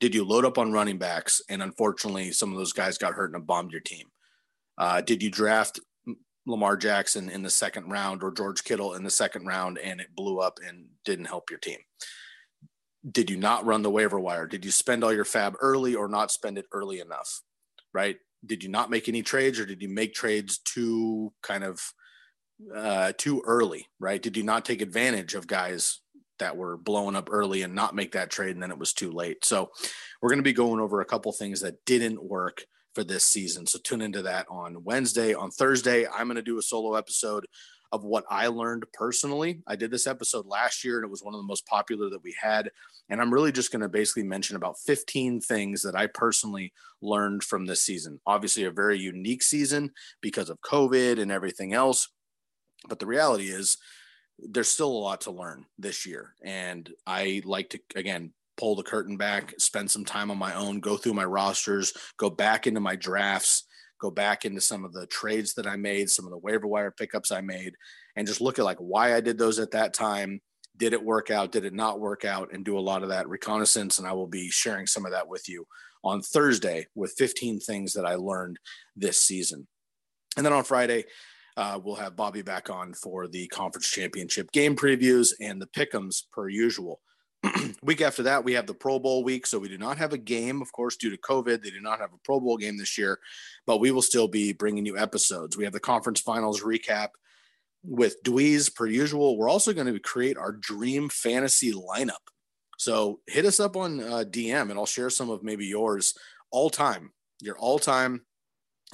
Did 0.00 0.14
you 0.14 0.24
load 0.24 0.44
up 0.44 0.58
on 0.58 0.72
running 0.72 0.98
backs? 0.98 1.40
And 1.48 1.62
unfortunately, 1.62 2.32
some 2.32 2.50
of 2.50 2.58
those 2.58 2.72
guys 2.72 2.98
got 2.98 3.12
hurt 3.12 3.34
and 3.34 3.46
bombed 3.46 3.70
your 3.70 3.80
team. 3.80 4.08
Uh, 4.78 5.00
did 5.00 5.22
you 5.22 5.30
draft 5.30 5.78
Lamar 6.46 6.76
Jackson 6.76 7.28
in 7.28 7.42
the 7.42 7.50
second 7.50 7.88
round 7.88 8.22
or 8.22 8.32
George 8.32 8.64
Kittle 8.64 8.94
in 8.94 9.04
the 9.04 9.10
second 9.10 9.46
round 9.46 9.78
and 9.78 10.00
it 10.00 10.14
blew 10.16 10.40
up 10.40 10.58
and 10.66 10.86
didn't 11.04 11.26
help 11.26 11.50
your 11.50 11.60
team? 11.60 11.78
Did 13.08 13.30
you 13.30 13.36
not 13.36 13.64
run 13.64 13.82
the 13.82 13.90
waiver 13.90 14.18
wire? 14.18 14.46
Did 14.46 14.64
you 14.64 14.70
spend 14.70 15.04
all 15.04 15.12
your 15.12 15.24
fab 15.24 15.54
early 15.60 15.94
or 15.94 16.08
not 16.08 16.32
spend 16.32 16.58
it 16.58 16.66
early 16.72 16.98
enough? 16.98 17.42
Right? 17.92 18.16
Did 18.44 18.64
you 18.64 18.70
not 18.70 18.90
make 18.90 19.08
any 19.08 19.22
trades 19.22 19.60
or 19.60 19.66
did 19.66 19.82
you 19.82 19.88
make 19.88 20.14
trades 20.14 20.58
too 20.58 21.32
kind 21.42 21.62
of 21.62 21.80
uh, 22.74 23.12
too 23.16 23.42
early? 23.46 23.86
Right? 23.98 24.22
Did 24.22 24.36
you 24.36 24.42
not 24.42 24.64
take 24.64 24.82
advantage 24.82 25.34
of 25.34 25.46
guys 25.46 26.00
that 26.38 26.56
were 26.56 26.76
blowing 26.76 27.16
up 27.16 27.28
early 27.30 27.62
and 27.62 27.74
not 27.74 27.94
make 27.94 28.12
that 28.12 28.30
trade 28.30 28.54
and 28.54 28.62
then 28.62 28.70
it 28.70 28.78
was 28.78 28.92
too 28.92 29.10
late? 29.10 29.44
So 29.44 29.70
we're 30.20 30.30
going 30.30 30.38
to 30.38 30.42
be 30.42 30.52
going 30.52 30.80
over 30.80 31.00
a 31.00 31.06
couple 31.06 31.32
things 31.32 31.60
that 31.60 31.84
didn't 31.84 32.22
work 32.22 32.64
for 32.94 33.04
this 33.04 33.24
season. 33.24 33.66
So 33.66 33.78
tune 33.82 34.02
into 34.02 34.22
that 34.22 34.46
on 34.50 34.84
Wednesday. 34.84 35.34
On 35.34 35.50
Thursday, 35.50 36.06
I'm 36.06 36.26
going 36.26 36.36
to 36.36 36.42
do 36.42 36.58
a 36.58 36.62
solo 36.62 36.94
episode 36.94 37.46
of 37.92 38.04
what 38.04 38.24
I 38.30 38.46
learned 38.46 38.84
personally. 38.94 39.60
I 39.66 39.76
did 39.76 39.90
this 39.90 40.06
episode 40.06 40.46
last 40.46 40.82
year 40.82 40.96
and 40.96 41.04
it 41.04 41.10
was 41.10 41.22
one 41.22 41.34
of 41.34 41.40
the 41.40 41.46
most 41.46 41.66
popular 41.66 42.08
that 42.08 42.22
we 42.22 42.34
had. 42.40 42.70
And 43.10 43.20
I'm 43.20 43.32
really 43.32 43.52
just 43.52 43.70
going 43.70 43.82
to 43.82 43.88
basically 43.88 44.22
mention 44.22 44.56
about 44.56 44.78
15 44.86 45.42
things 45.42 45.82
that 45.82 45.94
I 45.94 46.06
personally 46.06 46.72
learned 47.02 47.44
from 47.44 47.66
this 47.66 47.82
season. 47.82 48.18
Obviously, 48.26 48.64
a 48.64 48.70
very 48.70 48.98
unique 48.98 49.42
season 49.42 49.90
because 50.22 50.48
of 50.48 50.60
COVID 50.62 51.20
and 51.20 51.30
everything 51.30 51.74
else. 51.74 52.08
But 52.88 52.98
the 52.98 53.06
reality 53.06 53.46
is, 53.46 53.78
there's 54.38 54.68
still 54.68 54.90
a 54.90 55.04
lot 55.04 55.22
to 55.22 55.30
learn 55.30 55.66
this 55.78 56.06
year. 56.06 56.34
And 56.42 56.90
I 57.06 57.42
like 57.44 57.70
to, 57.70 57.80
again, 57.94 58.32
pull 58.56 58.76
the 58.76 58.82
curtain 58.82 59.16
back, 59.16 59.54
spend 59.58 59.90
some 59.90 60.04
time 60.04 60.30
on 60.30 60.38
my 60.38 60.54
own, 60.54 60.80
go 60.80 60.96
through 60.96 61.14
my 61.14 61.24
rosters, 61.24 61.92
go 62.16 62.28
back 62.30 62.66
into 62.66 62.80
my 62.80 62.96
drafts, 62.96 63.64
go 64.00 64.10
back 64.10 64.44
into 64.44 64.60
some 64.60 64.84
of 64.84 64.92
the 64.92 65.06
trades 65.06 65.54
that 65.54 65.66
I 65.66 65.76
made, 65.76 66.10
some 66.10 66.24
of 66.24 66.32
the 66.32 66.38
waiver 66.38 66.66
wire 66.66 66.90
pickups 66.90 67.30
I 67.30 67.40
made, 67.40 67.74
and 68.16 68.26
just 68.26 68.40
look 68.40 68.58
at 68.58 68.64
like 68.64 68.78
why 68.78 69.14
I 69.14 69.20
did 69.20 69.38
those 69.38 69.58
at 69.58 69.70
that 69.72 69.94
time. 69.94 70.40
Did 70.76 70.92
it 70.92 71.04
work 71.04 71.30
out? 71.30 71.52
Did 71.52 71.64
it 71.64 71.74
not 71.74 72.00
work 72.00 72.24
out? 72.24 72.52
And 72.52 72.64
do 72.64 72.78
a 72.78 72.80
lot 72.80 73.02
of 73.02 73.10
that 73.10 73.28
reconnaissance. 73.28 73.98
And 73.98 74.08
I 74.08 74.12
will 74.12 74.26
be 74.26 74.50
sharing 74.50 74.86
some 74.86 75.04
of 75.04 75.12
that 75.12 75.28
with 75.28 75.48
you 75.48 75.66
on 76.02 76.22
Thursday 76.22 76.86
with 76.94 77.14
15 77.16 77.60
things 77.60 77.92
that 77.92 78.06
I 78.06 78.14
learned 78.14 78.58
this 78.96 79.18
season. 79.18 79.68
And 80.36 80.44
then 80.44 80.52
on 80.52 80.64
Friday, 80.64 81.04
uh, 81.56 81.78
we'll 81.82 81.96
have 81.96 82.16
Bobby 82.16 82.42
back 82.42 82.70
on 82.70 82.94
for 82.94 83.28
the 83.28 83.46
conference 83.48 83.88
championship 83.88 84.50
game 84.52 84.76
previews 84.76 85.32
and 85.40 85.60
the 85.60 85.66
pickums 85.66 86.22
per 86.32 86.48
usual. 86.48 87.00
week 87.82 88.00
after 88.00 88.22
that, 88.22 88.44
we 88.44 88.52
have 88.52 88.66
the 88.66 88.74
Pro 88.74 88.98
Bowl 88.98 89.24
week. 89.24 89.46
So 89.46 89.58
we 89.58 89.68
do 89.68 89.78
not 89.78 89.98
have 89.98 90.12
a 90.12 90.18
game, 90.18 90.62
of 90.62 90.72
course, 90.72 90.96
due 90.96 91.10
to 91.10 91.18
COVID. 91.18 91.62
They 91.62 91.70
do 91.70 91.80
not 91.80 91.98
have 91.98 92.12
a 92.12 92.18
Pro 92.24 92.40
Bowl 92.40 92.56
game 92.56 92.78
this 92.78 92.96
year, 92.96 93.18
but 93.66 93.80
we 93.80 93.90
will 93.90 94.02
still 94.02 94.28
be 94.28 94.52
bringing 94.52 94.86
you 94.86 94.96
episodes. 94.96 95.56
We 95.56 95.64
have 95.64 95.72
the 95.72 95.80
conference 95.80 96.20
finals 96.20 96.62
recap 96.62 97.08
with 97.82 98.22
Dweez 98.22 98.74
per 98.74 98.86
usual. 98.86 99.36
We're 99.36 99.50
also 99.50 99.72
going 99.72 99.92
to 99.92 99.98
create 99.98 100.36
our 100.36 100.52
dream 100.52 101.08
fantasy 101.08 101.72
lineup. 101.72 102.22
So 102.78 103.20
hit 103.26 103.44
us 103.44 103.60
up 103.60 103.76
on 103.76 104.00
uh, 104.00 104.24
DM 104.28 104.70
and 104.70 104.78
I'll 104.78 104.86
share 104.86 105.10
some 105.10 105.30
of 105.30 105.42
maybe 105.42 105.66
yours 105.66 106.14
all 106.50 106.70
time, 106.70 107.12
your 107.40 107.58
all 107.58 107.78
time 107.78 108.22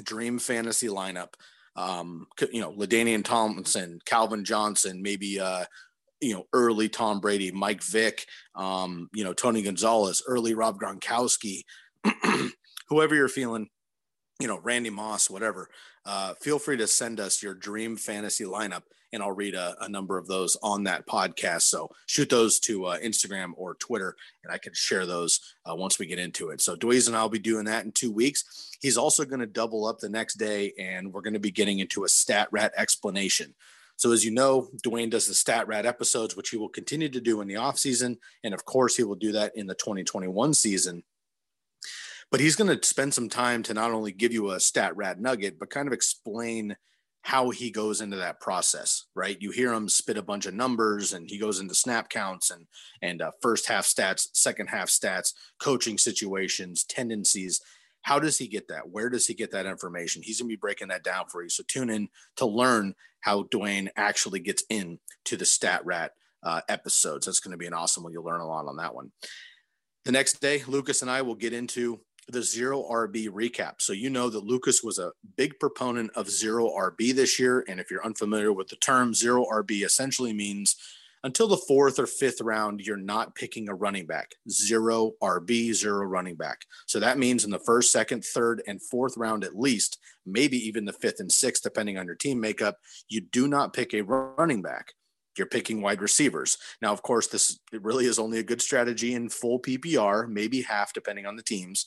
dream 0.03 0.39
fantasy 0.39 0.89
lineup. 0.89 1.35
Um, 1.79 2.27
you 2.51 2.61
know, 2.61 2.73
LaDainian 2.73 3.25
Tomlinson, 3.25 4.01
Calvin 4.05 4.45
Johnson, 4.45 5.01
maybe 5.01 5.39
uh, 5.39 5.65
you 6.21 6.35
know, 6.35 6.45
early 6.53 6.89
Tom 6.89 7.21
Brady, 7.21 7.53
Mike 7.53 7.85
Vick, 7.85 8.27
um, 8.57 9.09
you 9.15 9.23
know, 9.23 9.33
Tony 9.33 9.63
Gonzalez, 9.63 10.21
early 10.27 10.55
Rob 10.55 10.77
Gronkowski, 10.81 11.63
whoever 12.89 13.15
you're 13.15 13.29
feeling, 13.29 13.69
you 14.41 14.49
know, 14.49 14.59
Randy 14.59 14.91
Moss, 14.91 15.31
whatever. 15.31 15.69
Uh, 16.05 16.35
feel 16.41 16.59
free 16.59 16.77
to 16.79 16.89
send 16.89 17.21
us 17.21 17.43
your 17.43 17.55
dream 17.55 17.97
fantasy 17.97 18.45
lineup, 18.45 18.83
and 19.13 19.23
I'll 19.23 19.33
read 19.33 19.55
a, 19.55 19.77
a 19.81 19.89
number 19.89 20.19
of 20.19 20.27
those 20.27 20.57
on 20.63 20.85
that 20.85 21.07
podcast. 21.07 21.63
So 21.63 21.91
shoot 22.07 22.29
those 22.29 22.59
to 22.61 22.87
uh, 22.87 22.99
Instagram 22.99 23.53
or 23.57 23.75
Twitter, 23.75 24.17
and 24.45 24.53
I 24.53 24.59
can 24.59 24.75
share 24.75 25.07
those 25.07 25.55
uh, 25.69 25.75
once 25.75 25.99
we 25.99 26.07
get 26.07 26.19
into 26.19 26.51
it. 26.51 26.61
So 26.61 26.77
Dweez 26.77 27.09
and 27.09 27.17
I'll 27.17 27.29
be 27.29 27.39
doing 27.39 27.65
that 27.67 27.85
in 27.85 27.93
two 27.93 28.13
weeks. 28.13 28.77
He's 28.81 28.99
also 28.99 29.25
going 29.25 29.41
to 29.41 29.47
double 29.47 29.87
up 29.87 29.99
the 29.99 30.09
next 30.09 30.35
day, 30.35 30.73
and 30.79 31.13
we're 31.13 31.23
going 31.23 31.35
to 31.35 31.41
be 31.41 31.51
getting 31.51 31.79
into 31.79 32.05
a 32.05 32.09
stat 32.09 32.49
rat 32.51 32.73
explanation. 32.77 33.55
So 33.99 34.13
as 34.13 34.25
you 34.25 34.31
know, 34.31 34.69
Dwayne 34.87 35.11
does 35.11 35.27
the 35.27 35.35
Stat 35.35 35.67
Rat 35.67 35.85
episodes, 35.85 36.37
which 36.37 36.51
he 36.51 36.57
will 36.57 36.69
continue 36.69 37.09
to 37.09 37.21
do 37.21 37.41
in 37.41 37.49
the 37.49 37.57
off 37.57 37.81
season, 37.81 38.19
and 38.45 38.55
of 38.55 38.65
course, 38.65 38.97
he 38.97 39.03
will 39.03 39.17
do 39.17 39.33
that 39.33 39.57
in 39.57 39.67
the 39.67 39.75
2021 39.75 40.55
season. 40.55 41.03
But 42.31 42.39
he's 42.39 42.55
going 42.55 42.79
to 42.79 42.87
spend 42.87 43.13
some 43.13 43.29
time 43.29 43.65
to 43.65 43.75
not 43.75 43.91
only 43.91 44.13
give 44.13 44.33
you 44.33 44.53
a 44.53 44.61
Stat 44.61 44.97
Rat 44.97 45.21
nugget, 45.21 45.59
but 45.59 45.71
kind 45.71 45.89
of 45.89 45.93
explain 45.93 46.77
how 47.23 47.51
he 47.51 47.71
goes 47.71 48.01
into 48.01 48.17
that 48.17 48.41
process, 48.41 49.05
right? 49.15 49.37
You 49.41 49.51
hear 49.51 49.73
him 49.73 49.89
spit 49.89 50.17
a 50.17 50.23
bunch 50.23 50.47
of 50.47 50.55
numbers, 50.55 51.13
and 51.13 51.29
he 51.29 51.39
goes 51.39 51.61
into 51.61 51.75
snap 51.75 52.09
counts 52.09 52.51
and 52.51 52.67
and 53.03 53.21
uh, 53.21 53.33
first 53.43 53.69
half 53.69 53.85
stats, 53.85 54.29
second 54.33 54.69
half 54.69 54.89
stats, 54.89 55.35
coaching 55.61 55.99
situations, 55.99 56.85
tendencies. 56.85 57.61
How 58.03 58.19
does 58.19 58.39
he 58.39 58.47
get 58.47 58.69
that? 58.69 58.89
Where 58.89 59.11
does 59.11 59.27
he 59.27 59.35
get 59.35 59.51
that 59.51 59.67
information? 59.67 60.23
He's 60.23 60.41
going 60.41 60.49
to 60.49 60.53
be 60.53 60.61
breaking 60.61 60.89
that 60.89 61.05
down 61.05 61.27
for 61.31 61.43
you. 61.43 61.49
So 61.49 61.63
tune 61.67 61.91
in 61.91 62.09
to 62.37 62.47
learn 62.47 62.95
how 63.21 63.43
Dwayne 63.45 63.89
actually 63.97 64.41
gets 64.41 64.63
in 64.71 64.99
to 65.25 65.37
the 65.37 65.45
Stat 65.45 65.85
Rat 65.85 66.13
uh, 66.43 66.61
episodes. 66.69 67.27
That's 67.27 67.41
going 67.41 67.53
to 67.53 67.59
be 67.59 67.67
an 67.67 67.75
awesome 67.75 68.05
one. 68.05 68.13
You'll 68.13 68.25
learn 68.25 68.41
a 68.41 68.47
lot 68.47 68.67
on 68.67 68.77
that 68.77 68.95
one. 68.95 69.11
The 70.05 70.13
next 70.13 70.41
day, 70.41 70.63
Lukas 70.67 71.03
and 71.03 71.11
I 71.11 71.23
will 71.23 71.35
get 71.35 71.53
into 71.53 72.01
the 72.29 72.43
zero 72.43 72.83
RB 72.91 73.29
recap. 73.29 73.75
So 73.79 73.93
you 73.93 74.11
know 74.11 74.29
that 74.29 74.45
Lukas 74.45 74.83
was 74.83 74.99
a 74.99 75.13
big 75.37 75.59
proponent 75.59 76.11
of 76.15 76.31
zero 76.31 76.69
RB 76.69 77.15
this 77.15 77.39
year. 77.39 77.65
And 77.69 77.81
if 77.81 77.91
you're 77.91 78.05
unfamiliar 78.05 78.53
with 78.53 78.69
the 78.69 78.77
term, 78.77 79.15
zero 79.15 79.47
RB 79.51 79.85
essentially 79.85 80.33
means 80.33 80.77
until 81.25 81.49
the 81.49 81.57
fourth 81.57 81.99
or 81.99 82.07
fifth 82.07 82.41
round, 82.41 82.81
you're 82.81 82.97
not 82.97 83.35
picking 83.35 83.69
a 83.69 83.75
running 83.75 84.07
back. 84.07 84.33
Zero 84.49 85.13
RB, 85.23 85.73
zero 85.73 86.05
running 86.05 86.37
back. 86.37 86.65
So 86.87 87.01
that 87.01 87.19
means 87.19 87.45
in 87.45 87.51
the 87.51 87.59
first, 87.59 87.91
second, 87.91 88.25
third, 88.25 88.63
and 88.69 88.81
fourth 88.81 89.17
round 89.17 89.43
at 89.43 89.59
least, 89.59 89.99
maybe 90.27 90.57
even 90.69 90.85
the 90.85 90.93
fifth 90.93 91.21
and 91.21 91.33
sixth, 91.33 91.63
depending 91.63 91.99
on 91.99 92.07
your 92.07 92.15
team 92.15 92.41
makeup, 92.41 92.77
you 93.09 93.21
do 93.21 93.49
not 93.49 93.73
pick 93.73 93.95
a 93.95 94.03
running 94.03 94.63
back. 94.63 94.93
You're 95.37 95.47
picking 95.47 95.81
wide 95.81 96.03
receivers. 96.03 96.59
Now, 96.83 96.93
of 96.93 97.03
course, 97.03 97.29
this 97.29 97.59
really 97.73 98.07
is 98.07 98.19
only 98.19 98.39
a 98.39 98.45
good 98.45 98.61
strategy 98.61 99.15
in 99.15 99.29
full 99.29 99.61
PPR, 99.61 100.29
maybe 100.29 100.63
half, 100.63 100.93
depending 100.93 101.27
on 101.27 101.37
the 101.37 101.43
teams. 101.43 101.87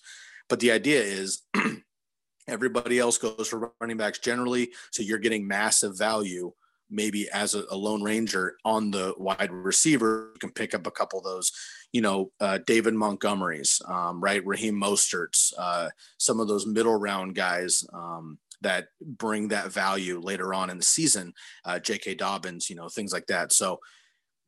But 0.51 0.60
the 0.60 0.74
idea 0.74 1.01
is 1.01 1.43
everybody 2.50 3.00
else 3.00 3.17
goes 3.17 3.48
for 3.48 3.72
running 3.79 3.96
backs 3.96 4.20
generally. 4.20 4.70
So 4.91 5.01
you're 5.01 5.17
getting 5.17 5.48
massive 5.48 5.98
value 5.98 6.51
maybe 6.89 7.29
as 7.31 7.55
a, 7.55 7.63
a, 7.72 7.77
lone 7.77 8.03
ranger 8.03 8.58
on 8.65 8.91
the 8.91 9.13
wide 9.17 9.50
receiver, 9.50 10.31
you 10.34 10.39
can 10.39 10.51
pick 10.51 10.74
up 10.74 10.86
a 10.86 10.91
couple 10.91 11.20
of 11.20 11.24
those, 11.24 11.53
you 11.93 12.01
know, 12.01 12.34
uh, 12.41 12.60
David 12.67 12.93
Montgomery's, 12.93 13.81
um, 13.88 14.20
right? 14.20 14.46
Raheem 14.46 14.75
Mostert's, 14.75 15.53
uh, 15.58 15.88
some 16.17 16.41
of 16.41 16.50
those 16.50 16.67
middle 16.67 16.98
round 16.98 17.34
guys 17.34 17.86
um, 17.93 18.38
that 18.60 18.88
bring 19.01 19.48
that 19.48 19.72
value 19.72 20.20
later 20.20 20.53
on 20.53 20.70
in 20.70 20.77
the 20.77 20.84
season, 20.84 21.34
uh, 21.63 21.79
J.K. 21.79 22.15
Dobbins, 22.15 22.70
you 22.70 22.75
know, 22.75 22.89
things 22.89 23.13
like 23.13 23.27
that. 23.27 23.53
So 23.53 23.79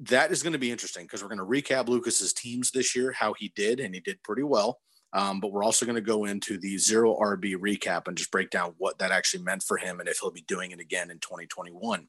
that 0.01 0.33
is 0.33 0.43
going 0.43 0.51
to 0.51 0.59
be 0.59 0.69
interesting 0.69 1.05
because 1.05 1.23
we're 1.23 1.33
going 1.33 1.39
to 1.39 1.45
recap 1.45 1.85
Lukas's 1.85 2.33
teams 2.33 2.71
this 2.71 2.93
year, 2.93 3.13
how 3.13 3.33
he 3.39 3.53
did, 3.55 3.79
and 3.79 3.95
he 3.95 4.01
did 4.01 4.21
pretty 4.21 4.43
well. 4.43 4.81
Um, 5.13 5.39
but 5.39 5.51
we're 5.51 5.63
also 5.63 5.85
going 5.85 5.95
to 5.95 6.01
go 6.01 6.25
into 6.25 6.57
the 6.57 6.77
zero 6.77 7.15
RB 7.19 7.55
recap 7.55 8.07
and 8.07 8.17
just 8.17 8.31
break 8.31 8.49
down 8.49 8.73
what 8.77 8.97
that 8.97 9.11
actually 9.11 9.43
meant 9.43 9.63
for 9.63 9.77
him 9.77 9.99
and 9.99 10.09
if 10.09 10.19
he'll 10.19 10.31
be 10.31 10.43
doing 10.47 10.71
it 10.71 10.79
again 10.79 11.11
in 11.11 11.19
2021. 11.19 12.07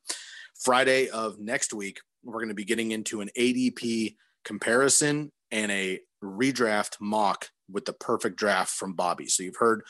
Friday 0.59 1.09
of 1.11 1.39
next 1.39 1.75
week, 1.75 2.01
we're 2.23 2.35
going 2.35 2.49
to 2.49 2.55
be 2.55 2.65
getting 2.65 2.93
into 2.93 3.21
an 3.21 3.29
ADP 3.39 4.17
comparison 4.45 5.31
and 5.51 5.71
a 5.71 6.01
redraft 6.23 6.97
mock 7.01 7.51
with 7.71 7.85
the 7.85 7.93
perfect 7.93 8.37
draft 8.37 8.71
from 8.71 8.95
Bobby. 8.95 9.27
So 9.27 9.43
you've 9.43 9.57
heard 9.57 9.83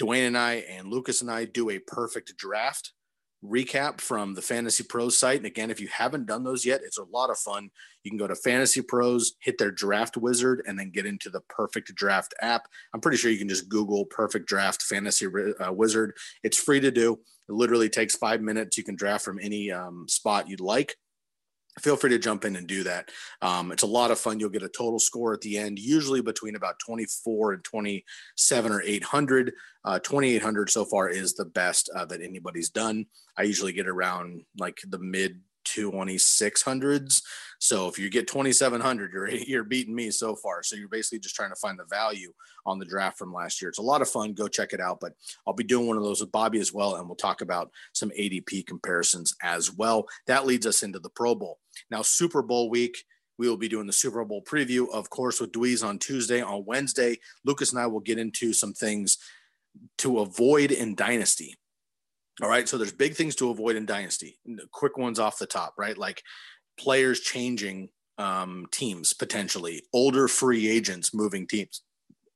Dwayne 0.00 0.26
and 0.26 0.38
I 0.38 0.54
and 0.54 0.88
Lukas 0.88 1.22
and 1.22 1.30
I 1.30 1.44
do 1.44 1.70
a 1.70 1.78
perfect 1.78 2.36
draft 2.36 2.92
recap 3.44 4.00
from 4.00 4.34
the 4.34 4.42
Fantasy 4.42 4.84
Pros 4.84 5.16
site. 5.16 5.38
And 5.38 5.46
again, 5.46 5.70
if 5.70 5.80
you 5.80 5.88
haven't 5.88 6.26
done 6.26 6.44
those 6.44 6.64
yet, 6.64 6.80
it's 6.84 6.98
a 6.98 7.04
lot 7.04 7.30
of 7.30 7.38
fun. 7.38 7.70
You 8.02 8.10
can 8.10 8.18
go 8.18 8.26
to 8.26 8.34
Fantasy 8.34 8.82
Pros, 8.82 9.34
hit 9.40 9.58
their 9.58 9.70
draft 9.70 10.16
wizard, 10.16 10.62
and 10.66 10.78
then 10.78 10.90
get 10.90 11.06
into 11.06 11.30
the 11.30 11.40
Perfect 11.48 11.94
Draft 11.94 12.34
app. 12.40 12.62
I'm 12.94 13.00
pretty 13.00 13.18
sure 13.18 13.30
you 13.30 13.38
can 13.38 13.48
just 13.48 13.68
Google 13.68 14.04
Perfect 14.06 14.46
Draft 14.46 14.82
Fantasy 14.82 15.26
uh, 15.26 15.72
Wizard. 15.72 16.14
It's 16.42 16.58
free 16.58 16.80
to 16.80 16.90
do. 16.90 17.18
It 17.48 17.52
literally 17.52 17.88
takes 17.88 18.16
five 18.16 18.40
minutes. 18.40 18.76
You 18.76 18.84
can 18.84 18.96
draft 18.96 19.24
from 19.24 19.38
any 19.40 19.70
um, 19.70 20.06
spot 20.08 20.48
you'd 20.48 20.60
like 20.60 20.96
feel 21.80 21.96
free 21.96 22.10
to 22.10 22.18
jump 22.18 22.44
in 22.44 22.56
and 22.56 22.66
do 22.66 22.82
that. 22.84 23.10
Um, 23.42 23.72
it's 23.72 23.82
a 23.82 23.86
lot 23.86 24.10
of 24.10 24.18
fun. 24.18 24.40
You'll 24.40 24.48
get 24.48 24.62
a 24.62 24.68
total 24.68 24.98
score 24.98 25.34
at 25.34 25.40
the 25.40 25.58
end, 25.58 25.78
usually 25.78 26.22
between 26.22 26.56
about 26.56 26.78
24 26.78 27.52
and 27.54 27.64
27 27.64 28.72
or 28.72 28.82
800. 28.82 29.52
Uh, 29.84 29.98
2800 30.00 30.70
so 30.70 30.84
far 30.84 31.08
is 31.08 31.34
the 31.34 31.44
best 31.44 31.90
uh, 31.94 32.04
that 32.06 32.22
anybody's 32.22 32.70
done. 32.70 33.06
I 33.38 33.42
usually 33.42 33.72
get 33.72 33.86
around 33.86 34.42
like 34.58 34.78
the 34.88 34.98
mid 34.98 35.40
2600s. 35.76 37.22
So 37.58 37.88
if 37.88 37.98
you 37.98 38.10
get 38.10 38.28
2700, 38.28 39.12
you're 39.12 39.28
you're 39.46 39.64
beating 39.64 39.94
me 39.94 40.10
so 40.10 40.36
far. 40.36 40.62
So 40.62 40.76
you're 40.76 40.88
basically 40.88 41.20
just 41.20 41.34
trying 41.34 41.50
to 41.50 41.56
find 41.56 41.78
the 41.78 41.84
value 41.84 42.32
on 42.64 42.78
the 42.78 42.84
draft 42.84 43.18
from 43.18 43.32
last 43.32 43.60
year. 43.60 43.68
It's 43.68 43.78
a 43.78 43.82
lot 43.82 44.02
of 44.02 44.08
fun. 44.08 44.34
Go 44.34 44.48
check 44.48 44.72
it 44.72 44.80
out. 44.80 44.98
But 45.00 45.12
I'll 45.46 45.54
be 45.54 45.64
doing 45.64 45.86
one 45.86 45.96
of 45.96 46.02
those 46.02 46.20
with 46.20 46.32
Bobby 46.32 46.60
as 46.60 46.72
well, 46.72 46.96
and 46.96 47.06
we'll 47.06 47.16
talk 47.16 47.40
about 47.40 47.70
some 47.92 48.10
ADP 48.10 48.66
comparisons 48.66 49.34
as 49.42 49.72
well. 49.72 50.06
That 50.26 50.46
leads 50.46 50.66
us 50.66 50.82
into 50.82 50.98
the 50.98 51.10
Pro 51.10 51.34
Bowl. 51.34 51.58
Now 51.90 52.02
Super 52.02 52.42
Bowl 52.42 52.70
week. 52.70 52.96
We 53.38 53.50
will 53.50 53.58
be 53.58 53.68
doing 53.68 53.86
the 53.86 53.92
Super 53.92 54.24
Bowl 54.24 54.42
preview, 54.42 54.88
of 54.90 55.10
course, 55.10 55.42
with 55.42 55.52
Dweez 55.52 55.86
on 55.86 55.98
Tuesday. 55.98 56.40
On 56.40 56.64
Wednesday, 56.64 57.18
Lukas 57.44 57.70
and 57.70 57.78
I 57.78 57.86
will 57.86 58.00
get 58.00 58.18
into 58.18 58.54
some 58.54 58.72
things 58.72 59.18
to 59.98 60.20
avoid 60.20 60.70
in 60.72 60.94
Dynasty 60.94 61.54
all 62.42 62.48
right. 62.48 62.68
So 62.68 62.76
there's 62.76 62.92
big 62.92 63.14
things 63.14 63.34
to 63.36 63.50
avoid 63.50 63.76
in 63.76 63.86
dynasty. 63.86 64.38
Quick 64.72 64.98
ones 64.98 65.18
off 65.18 65.38
the 65.38 65.46
top, 65.46 65.74
right? 65.78 65.96
Like 65.96 66.22
players 66.78 67.20
changing 67.20 67.88
um, 68.18 68.66
teams 68.70 69.12
potentially, 69.12 69.82
older 69.92 70.28
free 70.28 70.68
agents 70.68 71.14
moving 71.14 71.46
teams, 71.46 71.82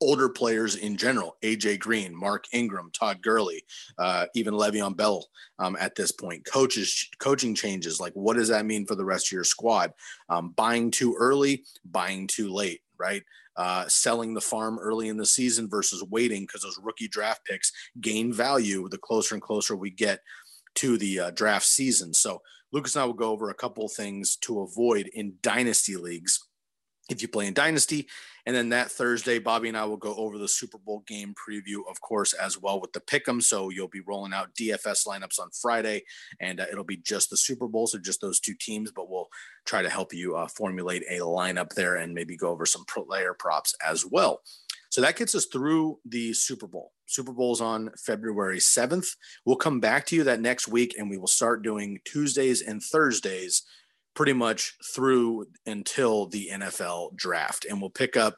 older 0.01 0.29
players 0.29 0.77
in 0.77 0.97
general. 0.97 1.37
AJ 1.43 1.81
Green, 1.81 2.19
Mark 2.19 2.45
Ingram, 2.53 2.91
Todd 2.93 3.23
Gurley, 3.23 3.63
uh, 3.99 4.27
even 4.35 4.55
Le'Veon 4.55 4.97
Bell 4.97 5.27
um, 5.59 5.77
at 5.79 5.95
this 5.95 6.13
point. 6.13 6.45
Coaches, 6.45 7.09
coaching 7.19 7.55
changes. 7.55 8.01
Like 8.01 8.13
what 8.15 8.37
does 8.37 8.49
that 8.49 8.67
mean 8.67 8.87
for 8.87 8.95
the 8.95 9.05
rest 9.05 9.29
of 9.29 9.33
your 9.33 9.45
squad? 9.45 9.93
Um, 10.29 10.51
buying 10.57 10.91
too 10.91 11.15
early, 11.19 11.65
buying 11.85 12.27
too 12.27 12.51
late, 12.51 12.81
right? 12.99 13.23
Uh, 13.61 13.87
selling 13.89 14.33
the 14.33 14.41
farm 14.41 14.79
early 14.79 15.09
in 15.09 15.19
the 15.19 15.27
season 15.27 15.69
versus 15.69 16.03
waiting 16.05 16.45
because 16.45 16.63
those 16.63 16.81
rookie 16.83 17.07
draft 17.09 17.45
picks 17.45 17.71
gain 18.01 18.33
value 18.33 18.89
the 18.89 18.97
closer 18.97 19.35
and 19.35 19.43
closer 19.43 19.77
we 19.77 19.91
get 19.91 20.21
to 20.75 20.97
the 20.97 21.21
uh, 21.21 21.31
draft 21.33 21.67
season. 21.67 22.15
So 22.15 22.41
Lukas 22.73 22.97
and 22.97 23.03
I 23.03 23.05
will 23.05 23.13
go 23.13 23.31
over 23.31 23.51
a 23.51 23.55
couple 23.55 23.87
things 23.87 24.37
to 24.37 24.61
avoid 24.61 25.11
in 25.13 25.35
dynasty 25.43 25.97
leagues 25.97 26.41
if 27.11 27.21
you 27.21 27.29
play 27.29 27.47
in 27.47 27.55
Dynasty. 27.55 28.09
And 28.47 28.57
then 28.57 28.71
that 28.71 28.91
Thursday, 28.91 29.39
Bobby 29.39 29.69
and 29.69 29.77
I 29.77 29.85
will 29.85 29.99
go 29.99 30.15
over 30.15 30.39
the 30.39 30.49
Super 30.49 30.79
Bowl 30.79 31.05
game 31.07 31.35
preview, 31.35 31.81
of 31.91 32.01
course, 32.01 32.33
as 32.33 32.59
well 32.59 32.81
with 32.81 32.93
the 32.93 33.01
pick'em. 33.01 33.43
So 33.43 33.69
you'll 33.69 33.89
be 33.89 34.01
rolling 34.01 34.33
out 34.33 34.55
DFS 34.55 35.07
lineups 35.07 35.39
on 35.39 35.51
Friday, 35.51 36.05
and 36.41 36.61
uh, 36.61 36.67
it'll 36.73 36.85
be 36.85 36.97
just 36.97 37.29
the 37.29 37.37
Super 37.37 37.69
Bowl, 37.69 37.87
so 37.87 37.99
just 37.99 38.23
those 38.23 38.41
two 38.41 38.55
teams. 38.59 38.93
But 38.93 39.10
try 39.67 39.83
to 39.83 39.91
help 39.91 40.13
you 40.13 40.37
uh, 40.37 40.47
formulate 40.49 41.05
a 41.09 41.19
lineup 41.19 41.71
there 41.75 41.97
and 41.97 42.15
maybe 42.15 42.37
go 42.37 42.49
over 42.49 42.67
some 42.67 42.85
player 42.87 43.35
props 43.35 43.75
as 43.85 44.05
well. 44.07 44.41
So 44.91 45.01
that 45.01 45.17
gets 45.17 45.35
us 45.35 45.47
through 45.47 46.01
the 46.05 46.33
Super 46.33 46.67
Bowl. 46.67 46.93
Super 47.07 47.33
Bowl's 47.33 47.61
on 47.61 47.91
February 48.05 48.59
7th. 48.59 49.07
We'll 49.45 49.57
come 49.57 49.79
back 49.79 50.07
to 50.07 50.17
you 50.17 50.25
that 50.25 50.41
next 50.41 50.67
week 50.67 50.97
and 50.99 51.09
we 51.09 51.19
will 51.19 51.29
start 51.29 51.63
doing 51.63 52.01
Tuesdays 52.05 52.63
and 52.63 52.83
Thursdays 52.83 53.63
pretty 54.15 54.33
much 54.33 54.75
through 54.95 55.47
until 55.67 56.27
the 56.27 56.51
NFL 56.53 57.17
draft. 57.17 57.67
And 57.69 57.81
we'll 57.81 57.91
pick 57.91 58.17
up 58.17 58.37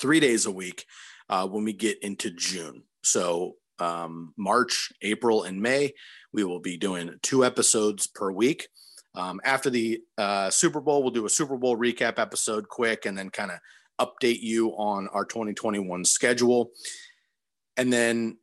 three 0.00 0.20
days 0.20 0.46
a 0.46 0.50
week 0.50 0.84
uh, 1.28 1.46
when 1.46 1.64
we 1.64 1.72
get 1.72 2.02
into 2.02 2.30
June. 2.30 2.82
So, 3.02 3.56
um, 3.78 4.34
March, 4.36 4.92
April, 5.02 5.42
and 5.42 5.60
May, 5.60 5.94
we 6.32 6.44
will 6.44 6.60
be 6.60 6.76
doing 6.76 7.18
two 7.22 7.44
episodes 7.44 8.06
per 8.06 8.30
week. 8.30 8.68
Um, 9.14 9.40
after 9.44 9.70
the 9.70 10.00
uh, 10.18 10.50
Super 10.50 10.80
Bowl, 10.80 11.02
we'll 11.02 11.12
do 11.12 11.26
a 11.26 11.30
Super 11.30 11.56
Bowl 11.56 11.76
recap 11.76 12.18
episode 12.18 12.68
quick 12.68 13.06
and 13.06 13.16
then 13.16 13.30
kind 13.30 13.50
of 13.50 13.58
update 14.00 14.40
you 14.40 14.70
on 14.70 15.08
our 15.08 15.24
2021 15.24 16.04
schedule. 16.04 16.70
And 17.76 17.92
then 17.92 18.38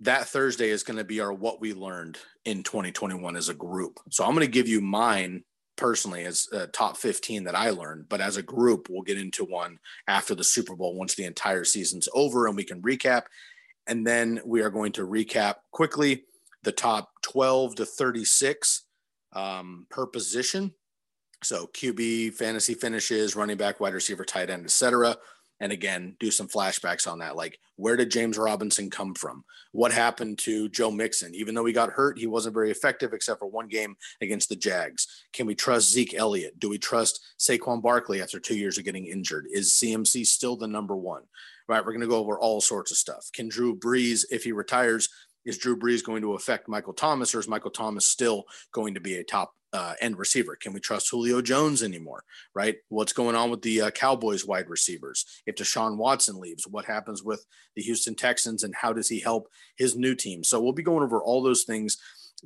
that 0.00 0.26
Thursday 0.26 0.70
is 0.70 0.82
going 0.82 0.96
to 0.96 1.04
be 1.04 1.20
our 1.20 1.32
what 1.32 1.60
we 1.60 1.72
learned 1.72 2.18
in 2.44 2.62
2021 2.62 3.36
as 3.36 3.48
a 3.48 3.54
group. 3.54 4.00
So 4.10 4.24
I'm 4.24 4.34
going 4.34 4.46
to 4.46 4.50
give 4.50 4.68
you 4.68 4.80
mine 4.80 5.44
personally 5.76 6.24
as 6.24 6.48
top 6.72 6.96
15 6.96 7.44
that 7.44 7.54
I 7.54 7.70
learned, 7.70 8.08
but 8.08 8.20
as 8.20 8.36
a 8.36 8.42
group, 8.42 8.88
we'll 8.88 9.02
get 9.02 9.18
into 9.18 9.44
one 9.44 9.78
after 10.06 10.34
the 10.34 10.44
Super 10.44 10.76
Bowl 10.76 10.94
once 10.94 11.14
the 11.14 11.24
entire 11.24 11.64
season's 11.64 12.08
over 12.14 12.46
and 12.46 12.56
we 12.56 12.64
can 12.64 12.82
recap. 12.82 13.24
And 13.86 14.06
then 14.06 14.40
we 14.44 14.62
are 14.62 14.70
going 14.70 14.92
to 14.92 15.06
recap 15.06 15.56
quickly 15.72 16.24
the 16.62 16.72
top 16.72 17.10
12 17.22 17.74
to 17.76 17.86
36 17.86 18.83
um, 19.34 19.86
per 19.90 20.06
position. 20.06 20.72
So 21.42 21.66
QB, 21.66 22.34
fantasy 22.34 22.74
finishes, 22.74 23.36
running 23.36 23.56
back, 23.56 23.80
wide 23.80 23.94
receiver, 23.94 24.24
tight 24.24 24.50
end, 24.50 24.64
etc 24.64 25.16
and 25.60 25.72
again 25.72 26.16
do 26.18 26.30
some 26.30 26.48
flashbacks 26.48 27.10
on 27.10 27.18
that. 27.20 27.36
Like 27.36 27.58
where 27.76 27.96
did 27.96 28.10
james 28.10 28.38
robinson 28.38 28.90
come 28.90 29.14
from? 29.14 29.44
What 29.72 29.92
happened 29.92 30.38
to 30.40 30.68
joe 30.68 30.90
mixon? 30.90 31.34
Even 31.34 31.54
though 31.54 31.64
he 31.64 31.72
got 31.72 31.90
hurt 31.90 32.18
he 32.18 32.26
wasn't 32.26 32.54
very 32.54 32.70
effective 32.70 33.12
except 33.12 33.40
for 33.40 33.46
one 33.46 33.68
game 33.68 33.96
against 34.20 34.48
the 34.48 34.56
jags. 34.56 35.06
Can 35.32 35.46
we 35.46 35.54
trust 35.54 35.90
zeke 35.90 36.14
elliott? 36.14 36.58
Do 36.58 36.68
we 36.68 36.78
trust 36.78 37.20
saquon 37.38 37.82
barkley 37.82 38.20
after 38.20 38.40
two 38.40 38.56
years 38.56 38.78
of 38.78 38.84
getting 38.84 39.06
injured? 39.06 39.46
Is 39.50 39.70
cmc 39.70 40.26
still 40.26 40.56
the 40.56 40.68
number 40.68 40.96
one? 40.96 41.22
Right 41.68 41.84
we're 41.84 41.92
going 41.92 42.02
to 42.02 42.08
go 42.08 42.18
over 42.18 42.38
all 42.38 42.60
sorts 42.60 42.90
of 42.90 42.98
stuff. 42.98 43.30
Can 43.32 43.48
drew 43.48 43.74
brees 43.76 44.24
if 44.30 44.44
he 44.44 44.52
retires 44.52 45.08
is 45.44 45.58
drew 45.58 45.76
brees 45.76 46.04
going 46.04 46.22
to 46.22 46.34
affect 46.34 46.68
michael 46.68 46.92
thomas 46.92 47.34
or 47.34 47.40
is 47.40 47.48
michael 47.48 47.70
thomas 47.70 48.06
still 48.06 48.44
going 48.72 48.94
to 48.94 49.00
be 49.00 49.16
a 49.16 49.24
top 49.24 49.52
uh, 49.74 49.94
end 50.00 50.16
receiver. 50.16 50.56
Can 50.56 50.72
we 50.72 50.78
trust 50.78 51.10
Julio 51.10 51.42
Jones 51.42 51.82
anymore? 51.82 52.22
Right? 52.54 52.76
What's 52.88 53.12
going 53.12 53.34
on 53.34 53.50
with 53.50 53.60
the 53.62 53.82
uh, 53.82 53.90
Cowboys 53.90 54.46
wide 54.46 54.70
receivers? 54.70 55.26
If 55.46 55.56
Deshaun 55.56 55.96
Watson 55.96 56.38
leaves, 56.38 56.66
what 56.66 56.84
happens 56.84 57.24
with 57.24 57.44
the 57.74 57.82
Houston 57.82 58.14
Texans 58.14 58.62
and 58.62 58.72
how 58.74 58.92
does 58.92 59.08
he 59.08 59.18
help 59.18 59.48
his 59.76 59.96
new 59.96 60.14
team? 60.14 60.44
So 60.44 60.60
we'll 60.60 60.72
be 60.72 60.84
going 60.84 61.02
over 61.02 61.20
all 61.20 61.42
those 61.42 61.64
things, 61.64 61.98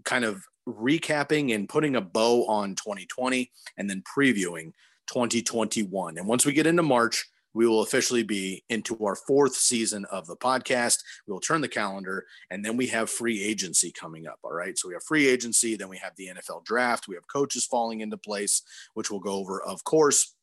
kind 0.04 0.24
of 0.24 0.42
recapping 0.66 1.54
and 1.54 1.68
putting 1.68 1.96
a 1.96 2.00
bow 2.00 2.46
on 2.46 2.74
2020 2.74 3.50
and 3.76 3.90
then 3.90 4.02
previewing 4.02 4.72
2021. 5.08 6.16
And 6.16 6.26
once 6.26 6.46
we 6.46 6.54
get 6.54 6.66
into 6.66 6.82
March, 6.82 7.28
we 7.58 7.66
will 7.66 7.82
officially 7.82 8.22
be 8.22 8.62
into 8.68 8.96
our 9.04 9.16
fourth 9.16 9.56
season 9.56 10.04
of 10.12 10.28
the 10.28 10.36
podcast. 10.36 11.02
We 11.26 11.32
will 11.32 11.40
turn 11.40 11.60
the 11.60 11.66
calendar 11.66 12.24
and 12.52 12.64
then 12.64 12.76
we 12.76 12.86
have 12.86 13.10
free 13.10 13.42
agency 13.42 13.90
coming 13.90 14.28
up. 14.28 14.38
All 14.44 14.52
right. 14.52 14.78
So 14.78 14.86
we 14.86 14.94
have 14.94 15.02
free 15.02 15.26
agency, 15.26 15.74
then 15.74 15.88
we 15.88 15.96
have 15.96 16.12
the 16.16 16.28
NFL 16.28 16.64
draft, 16.64 17.08
we 17.08 17.16
have 17.16 17.26
coaches 17.26 17.66
falling 17.66 18.00
into 18.00 18.16
place, 18.16 18.62
which 18.94 19.10
we'll 19.10 19.18
go 19.18 19.32
over, 19.32 19.60
of 19.60 19.82
course. 19.82 20.36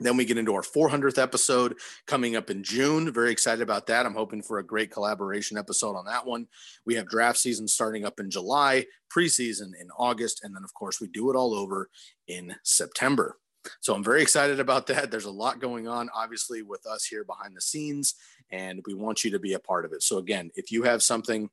Then 0.00 0.18
we 0.18 0.26
get 0.26 0.36
into 0.36 0.54
our 0.54 0.60
400th 0.60 1.16
episode 1.16 1.76
coming 2.06 2.36
up 2.36 2.50
in 2.50 2.62
June. 2.62 3.10
Very 3.10 3.32
excited 3.32 3.62
about 3.62 3.86
that. 3.86 4.04
I'm 4.04 4.12
hoping 4.12 4.42
for 4.42 4.58
a 4.58 4.66
great 4.66 4.90
collaboration 4.90 5.56
episode 5.56 5.96
on 5.96 6.04
that 6.04 6.26
one. 6.26 6.46
We 6.84 6.94
have 6.96 7.08
draft 7.08 7.38
season 7.38 7.68
starting 7.68 8.04
up 8.04 8.20
in 8.20 8.30
July, 8.30 8.84
preseason 9.14 9.70
in 9.80 9.88
August, 9.98 10.44
and 10.44 10.54
then, 10.54 10.64
of 10.64 10.74
course, 10.74 11.00
we 11.00 11.08
do 11.08 11.30
it 11.30 11.36
all 11.36 11.54
over 11.54 11.88
in 12.28 12.54
September. 12.64 13.38
So 13.80 13.94
I'm 13.94 14.04
very 14.04 14.22
excited 14.22 14.60
about 14.60 14.86
that. 14.88 15.10
There's 15.10 15.26
a 15.26 15.30
lot 15.30 15.60
going 15.60 15.86
on, 15.86 16.08
obviously, 16.14 16.62
with 16.62 16.86
us 16.86 17.04
here 17.04 17.24
behind 17.24 17.56
the 17.56 17.60
scenes, 17.60 18.14
and 18.50 18.82
we 18.86 18.94
want 18.94 19.24
you 19.24 19.30
to 19.32 19.38
be 19.38 19.52
a 19.52 19.58
part 19.58 19.84
of 19.84 19.92
it. 19.92 20.02
So, 20.02 20.18
again, 20.18 20.50
if 20.54 20.72
you 20.72 20.82
have 20.84 21.02
something, 21.02 21.48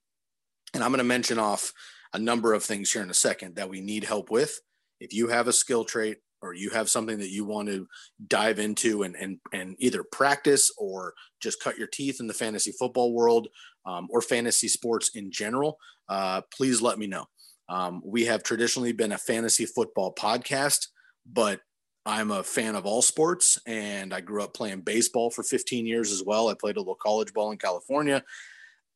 and 0.73 0.83
I'm 0.83 0.91
going 0.91 0.99
to 0.99 1.03
mention 1.03 1.39
off 1.39 1.73
a 2.13 2.19
number 2.19 2.53
of 2.53 2.63
things 2.63 2.91
here 2.91 3.01
in 3.01 3.09
a 3.09 3.15
second 3.15 3.55
that 3.55 3.69
we 3.69 3.81
need 3.81 4.03
help 4.03 4.31
with. 4.31 4.59
If 4.99 5.13
you 5.13 5.27
have 5.27 5.47
a 5.47 5.53
skill 5.53 5.85
trait 5.85 6.17
or 6.41 6.53
you 6.53 6.69
have 6.69 6.89
something 6.89 7.17
that 7.19 7.29
you 7.29 7.45
want 7.45 7.67
to 7.69 7.87
dive 8.27 8.59
into 8.59 9.03
and, 9.03 9.15
and, 9.15 9.39
and 9.53 9.75
either 9.79 10.03
practice 10.03 10.71
or 10.77 11.13
just 11.41 11.61
cut 11.61 11.77
your 11.77 11.87
teeth 11.87 12.19
in 12.19 12.27
the 12.27 12.33
fantasy 12.33 12.71
football 12.71 13.13
world 13.13 13.47
um, 13.85 14.07
or 14.09 14.21
fantasy 14.21 14.67
sports 14.67 15.11
in 15.15 15.31
general, 15.31 15.77
uh, 16.09 16.41
please 16.55 16.81
let 16.81 16.97
me 16.99 17.07
know. 17.07 17.25
Um, 17.69 18.01
we 18.05 18.25
have 18.25 18.43
traditionally 18.43 18.93
been 18.93 19.11
a 19.11 19.17
fantasy 19.17 19.65
football 19.65 20.13
podcast, 20.13 20.87
but 21.31 21.59
I'm 22.07 22.31
a 22.31 22.41
fan 22.41 22.75
of 22.75 22.85
all 22.85 23.01
sports 23.01 23.59
and 23.67 24.13
I 24.13 24.21
grew 24.21 24.41
up 24.41 24.53
playing 24.53 24.81
baseball 24.81 25.29
for 25.29 25.43
15 25.43 25.85
years 25.85 26.09
as 26.09 26.23
well. 26.23 26.47
I 26.47 26.53
played 26.53 26.77
a 26.77 26.79
little 26.79 26.95
college 26.95 27.33
ball 27.33 27.51
in 27.51 27.57
California. 27.57 28.23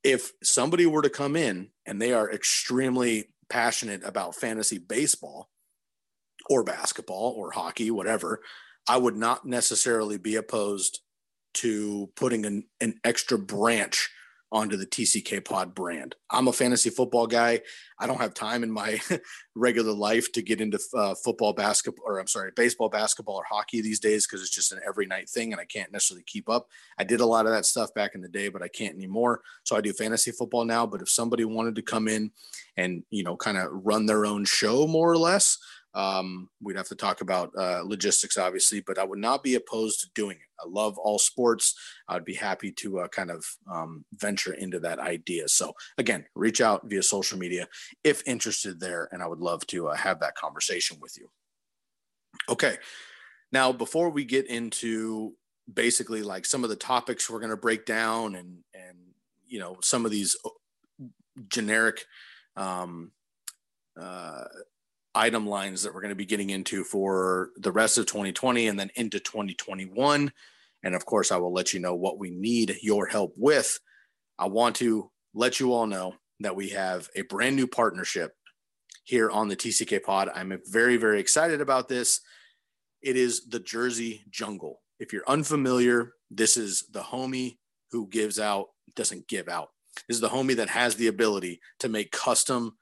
If 0.02 0.32
somebody 0.42 0.86
were 0.86 1.02
to 1.02 1.10
come 1.10 1.36
in 1.36 1.72
and 1.86 2.02
they 2.02 2.14
are 2.14 2.32
extremely 2.32 3.34
passionate 3.50 4.02
about 4.06 4.36
fantasy 4.36 4.78
baseball 4.78 5.50
or 6.50 6.64
basketball 6.64 7.34
or 7.36 7.52
hockey, 7.52 7.92
whatever, 7.92 8.42
I 8.88 8.96
would 8.96 9.18
not 9.18 9.46
necessarily 9.46 10.18
be 10.18 10.38
opposed 10.38 11.02
to 11.56 12.10
putting 12.16 12.46
an, 12.46 12.64
an 12.80 12.96
extra 13.04 13.38
branch 13.38 14.10
onto 14.52 14.76
the 14.76 14.86
TCK 14.86 15.46
Pod 15.46 15.74
brand. 15.74 16.16
I'm 16.30 16.48
a 16.48 16.54
fantasy 16.54 16.90
football 16.90 17.26
guy. 17.26 17.62
I 17.98 18.08
don't 18.08 18.20
have 18.20 18.34
time 18.34 18.64
in 18.64 18.72
my 18.72 19.00
regular 19.56 19.94
life 19.94 20.32
to 20.34 20.42
get 20.42 20.60
into 20.60 20.80
uh, 20.94 21.16
football, 21.16 21.54
basketball, 21.54 22.04
or 22.06 22.20
I'm 22.20 22.28
sorry, 22.28 22.52
baseball, 22.56 22.90
basketball, 22.90 23.36
or 23.36 23.46
hockey 23.50 23.82
these 23.82 24.00
days 24.00 24.28
because 24.28 24.42
it's 24.42 24.54
just 24.54 24.72
an 24.72 24.82
every 24.86 25.06
night 25.06 25.30
thing 25.30 25.54
and 25.54 25.62
I 25.62 25.66
can't 25.66 25.92
necessarily 25.92 26.24
keep 26.26 26.50
up. 26.50 26.68
I 26.98 27.04
did 27.04 27.22
a 27.22 27.26
lot 27.26 27.46
of 27.46 27.54
that 27.54 27.66
stuff 27.66 27.94
back 27.94 28.14
in 28.14 28.22
the 28.22 28.28
day, 28.28 28.50
but 28.50 28.62
I 28.62 28.68
can't 28.68 28.96
anymore. 28.96 29.42
So 29.64 29.78
I 29.78 29.82
do 29.82 29.94
fantasy 29.94 30.32
football 30.32 30.66
now. 30.66 30.86
But 30.86 31.02
if 31.02 31.10
somebody 31.10 31.46
wanted 31.46 31.76
to 31.76 31.82
come 31.82 32.08
in 32.08 32.32
and, 32.76 33.04
you 33.10 33.24
know, 33.24 33.38
kind 33.38 33.58
of 33.58 33.70
run 33.72 34.06
their 34.06 34.26
own 34.26 34.44
show 34.44 34.86
more 34.88 35.10
or 35.10 35.18
less, 35.18 35.58
um, 35.94 36.50
we'd 36.62 36.78
have 36.78 36.88
to 36.88 36.96
talk 36.96 37.22
about 37.22 37.52
uh, 37.58 37.82
logistics, 37.84 38.38
obviously, 38.38 38.82
but 38.82 38.98
I 38.98 39.04
would 39.04 39.20
not 39.20 39.44
be 39.44 39.56
opposed 39.56 40.00
to 40.02 40.10
doing 40.16 40.38
it. 40.38 40.64
I 40.64 40.68
love 40.68 40.98
all 40.98 41.20
sports. 41.20 41.76
I'd 42.08 42.24
be 42.24 42.36
happy 42.36 42.72
to 42.74 43.00
uh, 43.00 43.08
kind 43.10 43.30
of 43.30 43.46
um, 43.70 44.06
venture 44.14 44.54
into 44.54 44.80
that 44.80 45.00
idea. 45.00 45.48
So, 45.48 45.74
again, 45.98 46.26
reach 46.36 46.62
out 46.62 46.82
via 46.86 47.04
social 47.04 47.38
media 47.38 47.68
if 48.04 48.24
interested 48.26 48.80
there, 48.80 49.10
and 49.12 49.22
I 49.22 49.28
would 49.28 49.40
love 49.40 49.66
to 49.68 49.90
uh, 49.90 49.96
have 49.96 50.20
that 50.22 50.36
conversation 50.36 50.98
with 51.02 51.18
you. 51.18 51.30
Okay. 52.48 52.78
Now, 53.52 53.74
before 53.74 54.10
we 54.10 54.24
get 54.24 54.48
into 54.48 55.34
basically 55.72 56.22
like 56.22 56.46
some 56.46 56.64
of 56.64 56.70
the 56.70 56.76
topics 56.76 57.30
we're 57.30 57.40
going 57.40 57.50
to 57.52 57.58
break 57.58 57.86
down 57.86 58.36
and, 58.36 58.60
and, 58.74 58.98
you 59.46 59.60
know, 59.60 59.78
some 59.82 60.06
of 60.06 60.12
these 60.12 60.38
uh, 60.46 61.06
generic, 61.50 62.06
um, 62.56 63.12
uh, 64.00 64.46
item 65.14 65.48
lines 65.48 65.84
that 65.84 65.94
we're 65.94 66.02
going 66.02 66.10
to 66.10 66.16
be 66.16 66.26
getting 66.26 66.50
into 66.50 66.84
for 66.84 67.50
the 67.58 67.72
rest 67.72 67.98
of 67.98 68.06
2020 68.06 68.68
and 68.68 68.80
then 68.80 68.92
into 68.96 69.20
2021. 69.20 70.32
And 70.84 70.96
of 70.96 71.06
course, 71.06 71.32
I 71.32 71.38
will 71.38 71.54
let 71.54 71.74
you 71.74 71.80
know 71.80 71.96
what 71.96 72.18
we 72.18 72.32
need 72.32 72.76
your 72.82 73.06
help 73.06 73.34
with. 73.38 73.80
I 74.40 74.48
want 74.48 74.78
to 74.78 75.12
let 75.34 75.60
you 75.60 75.74
all 75.74 75.88
know 75.88 76.16
that 76.40 76.56
we 76.56 76.70
have 76.70 77.10
a 77.16 77.22
brand 77.24 77.56
new 77.56 77.68
partnership 77.68 78.34
here 79.04 79.30
on 79.30 79.48
the 79.48 79.56
TCK 79.56 80.04
pod. 80.04 80.30
I'm 80.34 80.60
very, 80.66 80.98
very 80.98 81.20
excited 81.20 81.62
about 81.62 81.88
this. 81.88 82.22
It 83.02 83.18
is 83.18 83.48
the 83.48 83.60
Jersey 83.60 84.24
Jungle. 84.30 84.82
If 85.00 85.14
you're 85.14 85.28
unfamiliar, 85.28 86.14
this 86.30 86.58
is 86.58 86.86
the 86.92 87.02
homie 87.02 87.58
who 87.92 88.08
gives 88.08 88.40
out, 88.40 88.68
doesn't 88.96 89.28
give 89.28 89.50
out. 89.50 89.70
This 90.08 90.18
is 90.18 90.22
the 90.22 90.30
homie 90.30 90.56
that 90.56 90.70
has 90.70 90.96
the 90.96 91.08
ability 91.08 91.60
to 91.80 91.90
make 91.90 92.12
custom 92.12 92.78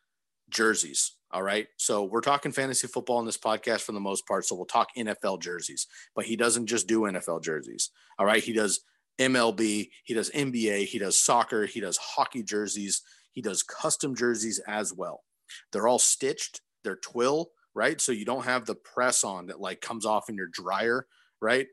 jerseys 0.50 1.16
all 1.32 1.44
right. 1.44 1.68
So 1.78 2.04
we're 2.04 2.22
talking 2.22 2.52
fantasy 2.52 2.88
football 2.88 3.20
in 3.20 3.26
this 3.26 3.38
podcast 3.38 3.82
for 3.82 3.92
the 3.92 4.00
most 4.00 4.28
part. 4.28 4.46
So 4.46 4.56
we'll 4.56 4.66
talk 4.66 4.90
NFL 4.98 5.42
jerseys, 5.42 5.88
but 6.16 6.26
he 6.26 6.36
doesn't 6.36 6.68
just 6.68 6.88
do 6.88 7.02
NFL 7.02 7.44
jerseys. 7.44 7.92
All 8.18 8.26
right. 8.26 8.44
He 8.44 8.54
does 8.54 8.82
MLB, 9.20 9.90
he 10.06 10.14
does 10.14 10.32
NBA, 10.32 10.86
he 10.86 10.98
does 10.98 11.18
soccer, 11.18 11.66
he 11.66 11.82
does 11.82 11.98
hockey 11.98 12.42
jerseys, 12.42 13.02
he 13.34 13.42
does 13.42 13.64
custom 13.64 14.16
jerseys 14.16 14.60
as 14.66 14.94
well. 14.94 15.24
They're 15.72 15.88
all 15.88 16.00
stitched, 16.00 16.62
they're 16.84 16.96
twill, 16.96 17.52
right? 17.76 18.00
So 18.00 18.12
you 18.12 18.26
don't 18.26 18.46
have 18.46 18.66
the 18.66 18.76
press 18.76 19.24
on 19.24 19.48
that 19.48 19.60
like 19.60 19.82
comes 19.82 20.06
off 20.06 20.30
in 20.30 20.36
your 20.36 20.48
dryer, 20.48 21.06
right? 21.42 21.68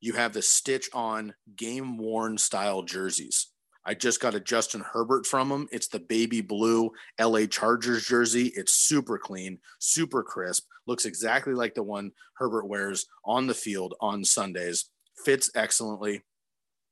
You 0.00 0.14
have 0.14 0.32
the 0.32 0.42
stitch 0.42 0.88
on 0.94 1.34
game 1.54 1.98
worn 1.98 2.38
style 2.38 2.82
jerseys. 2.82 3.48
I 3.84 3.94
just 3.94 4.20
got 4.20 4.34
a 4.34 4.40
Justin 4.40 4.82
Herbert 4.92 5.26
from 5.26 5.50
him. 5.50 5.68
It's 5.72 5.88
the 5.88 6.00
baby 6.00 6.40
blue 6.40 6.90
LA 7.20 7.46
Chargers 7.46 8.04
jersey. 8.04 8.52
It's 8.54 8.74
super 8.74 9.18
clean, 9.18 9.58
super 9.78 10.22
crisp, 10.22 10.64
looks 10.86 11.06
exactly 11.06 11.54
like 11.54 11.74
the 11.74 11.82
one 11.82 12.12
Herbert 12.34 12.66
wears 12.66 13.06
on 13.24 13.46
the 13.46 13.54
field 13.54 13.94
on 14.00 14.24
Sundays. 14.24 14.90
Fits 15.24 15.50
excellently. 15.54 16.22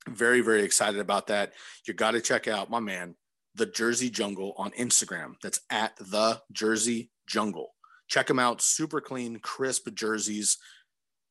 Very, 0.08 0.40
very 0.40 0.62
excited 0.62 1.00
about 1.00 1.26
that. 1.26 1.52
You 1.86 1.94
got 1.94 2.12
to 2.12 2.20
check 2.20 2.48
out 2.48 2.70
my 2.70 2.80
man, 2.80 3.14
the 3.54 3.66
Jersey 3.66 4.08
Jungle 4.08 4.54
on 4.56 4.70
Instagram. 4.72 5.34
That's 5.42 5.60
at 5.70 5.96
the 5.96 6.40
Jersey 6.52 7.10
Jungle. 7.26 7.74
Check 8.08 8.26
them 8.26 8.38
out. 8.38 8.62
Super 8.62 9.02
clean, 9.02 9.38
crisp 9.40 9.92
jerseys. 9.92 10.56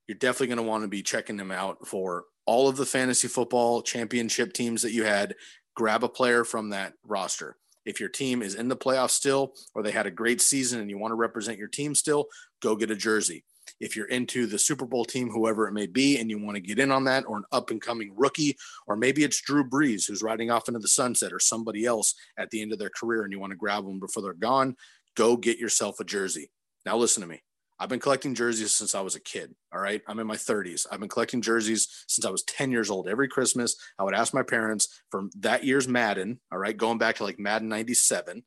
You're 0.07 0.17
definitely 0.17 0.47
going 0.47 0.57
to 0.57 0.63
want 0.63 0.83
to 0.83 0.87
be 0.87 1.01
checking 1.01 1.37
them 1.37 1.51
out 1.51 1.87
for 1.87 2.25
all 2.47 2.67
of 2.67 2.77
the 2.77 2.85
fantasy 2.85 3.27
football 3.27 3.81
championship 3.83 4.53
teams 4.53 4.81
that 4.81 4.93
you 4.93 5.03
had, 5.03 5.35
grab 5.75 6.03
a 6.03 6.09
player 6.09 6.43
from 6.43 6.69
that 6.71 6.93
roster. 7.03 7.57
If 7.85 7.99
your 7.99 8.09
team 8.09 8.41
is 8.41 8.55
in 8.55 8.67
the 8.67 8.75
playoffs 8.75 9.11
still, 9.11 9.53
or 9.75 9.83
they 9.83 9.91
had 9.91 10.07
a 10.07 10.11
great 10.11 10.41
season 10.41 10.81
and 10.81 10.89
you 10.89 10.97
want 10.97 11.11
to 11.11 11.15
represent 11.15 11.59
your 11.59 11.67
team 11.67 11.93
still, 11.93 12.27
go 12.61 12.75
get 12.75 12.91
a 12.91 12.95
jersey. 12.95 13.43
If 13.79 13.95
you're 13.95 14.07
into 14.07 14.47
the 14.47 14.57
Super 14.57 14.85
Bowl 14.85 15.05
team, 15.05 15.29
whoever 15.29 15.67
it 15.67 15.73
may 15.73 15.87
be, 15.87 16.17
and 16.17 16.29
you 16.29 16.39
want 16.39 16.55
to 16.55 16.61
get 16.61 16.79
in 16.79 16.91
on 16.91 17.03
that, 17.03 17.25
or 17.27 17.37
an 17.37 17.43
up 17.51 17.69
and 17.69 17.81
coming 17.81 18.11
rookie, 18.15 18.57
or 18.87 18.95
maybe 18.95 19.23
it's 19.23 19.41
Drew 19.41 19.69
Brees 19.69 20.07
who's 20.07 20.23
riding 20.23 20.49
off 20.49 20.67
into 20.67 20.79
the 20.79 20.87
sunset, 20.87 21.31
or 21.31 21.39
somebody 21.39 21.85
else 21.85 22.15
at 22.37 22.49
the 22.49 22.61
end 22.61 22.73
of 22.73 22.79
their 22.79 22.89
career 22.89 23.23
and 23.23 23.31
you 23.31 23.39
want 23.39 23.51
to 23.51 23.57
grab 23.57 23.85
them 23.85 23.99
before 23.99 24.23
they're 24.23 24.33
gone, 24.33 24.75
go 25.15 25.37
get 25.37 25.59
yourself 25.59 25.99
a 25.99 26.03
jersey. 26.03 26.49
Now, 26.85 26.97
listen 26.97 27.21
to 27.21 27.27
me. 27.27 27.41
I've 27.79 27.89
been 27.89 27.99
collecting 27.99 28.33
jerseys 28.33 28.73
since 28.73 28.95
I 28.95 29.01
was 29.01 29.15
a 29.15 29.19
kid. 29.19 29.53
All 29.73 29.79
right. 29.79 30.01
I'm 30.07 30.19
in 30.19 30.27
my 30.27 30.35
30s. 30.35 30.87
I've 30.91 30.99
been 30.99 31.09
collecting 31.09 31.41
jerseys 31.41 31.87
since 32.07 32.25
I 32.25 32.31
was 32.31 32.43
10 32.43 32.71
years 32.71 32.89
old. 32.89 33.07
Every 33.07 33.27
Christmas, 33.27 33.75
I 33.99 34.03
would 34.03 34.15
ask 34.15 34.33
my 34.33 34.43
parents 34.43 35.01
for 35.11 35.29
that 35.39 35.63
year's 35.63 35.87
Madden. 35.87 36.39
All 36.51 36.57
right. 36.57 36.75
Going 36.75 36.97
back 36.97 37.17
to 37.17 37.23
like 37.23 37.37
Madden 37.37 37.69
97. 37.69 38.43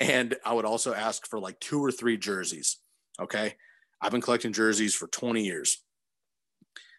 And 0.00 0.36
I 0.44 0.54
would 0.54 0.64
also 0.64 0.94
ask 0.94 1.26
for 1.28 1.38
like 1.38 1.60
two 1.60 1.84
or 1.84 1.92
three 1.92 2.16
jerseys. 2.16 2.78
Okay. 3.20 3.54
I've 4.00 4.12
been 4.12 4.22
collecting 4.22 4.52
jerseys 4.52 4.94
for 4.94 5.06
20 5.06 5.44
years. 5.44 5.78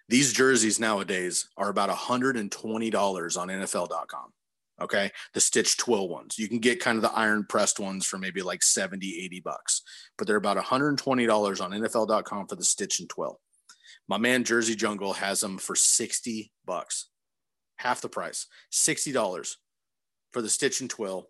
These 0.09 0.33
jerseys 0.33 0.79
nowadays 0.79 1.49
are 1.57 1.69
about 1.69 1.89
$120 1.89 3.37
on 3.37 3.47
NFL.com. 3.47 4.33
Okay. 4.81 5.11
The 5.33 5.41
stitch 5.41 5.77
twill 5.77 6.09
ones. 6.09 6.37
You 6.37 6.47
can 6.47 6.59
get 6.59 6.79
kind 6.79 6.97
of 6.97 7.03
the 7.03 7.11
iron 7.11 7.45
pressed 7.47 7.79
ones 7.79 8.05
for 8.05 8.17
maybe 8.17 8.41
like 8.41 8.63
70, 8.63 9.19
80 9.23 9.39
bucks, 9.41 9.81
but 10.17 10.27
they're 10.27 10.35
about 10.35 10.57
$120 10.57 11.61
on 11.61 11.71
NFL.com 11.71 12.47
for 12.47 12.55
the 12.55 12.63
stitch 12.63 12.99
and 12.99 13.09
twill. 13.09 13.39
My 14.07 14.17
man 14.17 14.43
Jersey 14.43 14.75
Jungle 14.75 15.13
has 15.13 15.39
them 15.41 15.57
for 15.57 15.75
60 15.75 16.51
bucks, 16.65 17.09
half 17.77 18.01
the 18.01 18.09
price, 18.09 18.47
$60 18.71 19.55
for 20.31 20.41
the 20.41 20.49
stitch 20.49 20.81
and 20.81 20.89
twill. 20.89 21.29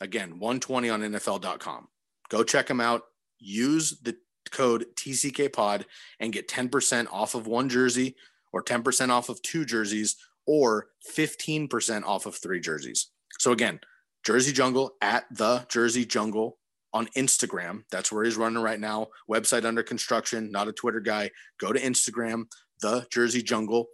Again, 0.00 0.38
120 0.38 0.90
on 0.90 1.00
NFL.com. 1.00 1.88
Go 2.28 2.42
check 2.44 2.66
them 2.66 2.80
out. 2.80 3.02
Use 3.38 3.98
the 4.02 4.16
code 4.50 4.86
TCK 4.96 5.52
pod 5.52 5.86
and 6.20 6.32
get 6.32 6.48
10% 6.48 7.06
off 7.10 7.34
of 7.34 7.46
one 7.46 7.68
jersey 7.68 8.16
or 8.52 8.62
10% 8.62 9.10
off 9.10 9.28
of 9.28 9.40
two 9.42 9.64
jerseys 9.64 10.16
or 10.46 10.86
15% 11.16 12.04
off 12.04 12.26
of 12.26 12.36
three 12.36 12.60
jerseys. 12.60 13.10
So 13.38 13.52
again, 13.52 13.80
Jersey 14.24 14.52
Jungle 14.52 14.92
at 15.00 15.24
the 15.30 15.66
Jersey 15.68 16.04
Jungle 16.04 16.58
on 16.92 17.06
Instagram. 17.16 17.82
That's 17.90 18.12
where 18.12 18.24
he's 18.24 18.36
running 18.36 18.62
right 18.62 18.78
now. 18.78 19.08
Website 19.30 19.64
under 19.64 19.82
construction, 19.82 20.50
not 20.52 20.68
a 20.68 20.72
Twitter 20.72 21.00
guy. 21.00 21.30
Go 21.58 21.72
to 21.72 21.80
Instagram, 21.80 22.44
the 22.80 23.06
Jersey 23.10 23.42
Jungle. 23.42 23.88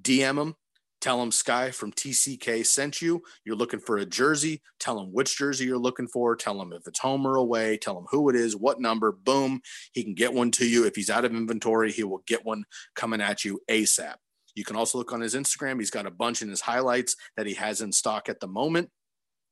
DM 0.00 0.40
him. 0.40 0.54
Tell 1.00 1.22
him 1.22 1.32
Sky 1.32 1.70
from 1.70 1.92
TCK 1.92 2.64
sent 2.64 3.02
you. 3.02 3.22
You're 3.44 3.56
looking 3.56 3.80
for 3.80 3.98
a 3.98 4.06
jersey. 4.06 4.62
Tell 4.80 4.98
him 4.98 5.12
which 5.12 5.36
jersey 5.36 5.66
you're 5.66 5.76
looking 5.76 6.08
for. 6.08 6.34
Tell 6.34 6.58
him 6.62 6.72
if 6.72 6.86
it's 6.86 7.00
home 7.00 7.26
or 7.26 7.36
away. 7.36 7.76
Tell 7.76 7.98
him 7.98 8.06
who 8.10 8.30
it 8.30 8.36
is, 8.36 8.56
what 8.56 8.80
number. 8.80 9.12
Boom. 9.12 9.60
He 9.92 10.02
can 10.02 10.14
get 10.14 10.32
one 10.32 10.50
to 10.52 10.66
you. 10.66 10.86
If 10.86 10.96
he's 10.96 11.10
out 11.10 11.26
of 11.26 11.34
inventory, 11.34 11.92
he 11.92 12.04
will 12.04 12.22
get 12.26 12.46
one 12.46 12.64
coming 12.94 13.20
at 13.20 13.44
you 13.44 13.60
ASAP. 13.70 14.14
You 14.54 14.64
can 14.64 14.76
also 14.76 14.98
look 14.98 15.12
on 15.12 15.20
his 15.20 15.34
Instagram. 15.34 15.78
He's 15.78 15.90
got 15.90 16.06
a 16.06 16.10
bunch 16.10 16.42
in 16.42 16.48
his 16.48 16.60
highlights 16.60 17.16
that 17.36 17.46
he 17.46 17.54
has 17.54 17.80
in 17.80 17.92
stock 17.92 18.28
at 18.28 18.40
the 18.40 18.46
moment. 18.46 18.90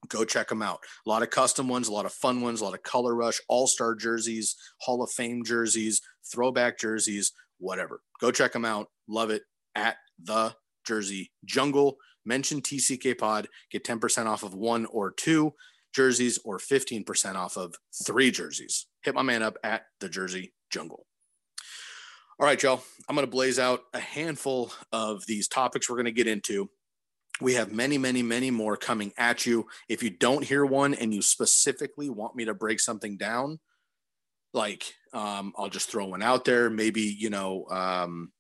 Go 0.09 0.25
check 0.25 0.49
them 0.49 0.63
out. 0.63 0.81
A 1.07 1.09
lot 1.09 1.23
of 1.23 1.31
custom 1.31 1.69
ones, 1.69 1.89
a 1.89 1.93
lot 1.93 2.07
of 2.07 2.13
fun 2.13 2.41
ones, 2.41 2.61
a 2.61 2.65
lot 2.65 2.75
of 2.75 2.83
color 2.83 3.15
rush, 3.15 3.41
all 3.49 3.67
star 3.67 3.95
jerseys, 3.95 4.57
Hall 4.81 5.03
of 5.03 5.11
Fame 5.11 5.45
jerseys, 5.45 6.01
throwback 6.33 6.79
jerseys, 6.79 7.33
whatever. 7.59 8.01
Go 8.21 8.31
check 8.31 8.53
them 8.53 8.65
out. 8.65 8.89
Love 9.09 9.31
it 9.31 9.43
at 9.75 9.97
the 10.23 10.55
Jersey 10.85 11.31
Jungle. 11.45 11.97
Mention 12.25 12.61
TCK 12.61 13.19
Pod, 13.19 13.49
get 13.71 13.85
10% 13.85 14.27
off 14.27 14.43
of 14.43 14.55
one 14.55 14.87
or 14.87 15.13
two 15.13 15.55
jerseys 15.93 16.39
or 16.45 16.59
15% 16.59 17.35
off 17.35 17.57
of 17.57 17.75
three 18.05 18.31
jerseys. 18.31 18.87
Hit 19.05 19.15
my 19.15 19.23
man 19.23 19.43
up 19.43 19.57
at 19.65 19.83
the 20.01 20.09
Jersey 20.09 20.53
Jungle. 20.71 21.07
All 22.43 22.49
right, 22.49 22.61
y'all. 22.61 22.83
I'm 23.09 23.15
going 23.15 23.25
to 23.25 23.31
blaze 23.31 23.61
out 23.61 23.85
a 23.95 24.01
handful 24.01 24.73
of 24.91 25.25
these 25.27 25.47
topics 25.47 25.89
we're 25.89 25.95
going 25.95 26.07
to 26.07 26.11
get 26.11 26.27
into. 26.27 26.69
We 27.41 27.55
have 27.55 27.71
many, 27.71 27.99
many, 27.99 28.21
many 28.21 28.51
more 28.51 28.77
coming 28.77 29.13
at 29.17 29.47
you. 29.47 29.69
If 29.89 30.03
you 30.03 30.11
don't 30.11 30.43
hear 30.43 30.67
one 30.67 30.93
and 30.95 31.15
you 31.15 31.23
specifically 31.23 32.11
want 32.11 32.35
me 32.35 32.45
to 32.47 32.53
break 32.53 32.81
something 32.81 33.17
down, 33.17 33.61
like 34.53 34.93
um, 35.13 35.53
I'll 35.57 35.69
just 35.69 35.89
throw 35.89 36.07
one 36.07 36.21
out 36.21 36.45
there. 36.45 36.69
Maybe, 36.69 37.03
you 37.03 37.31
know, 37.31 37.65
um, 37.71 38.33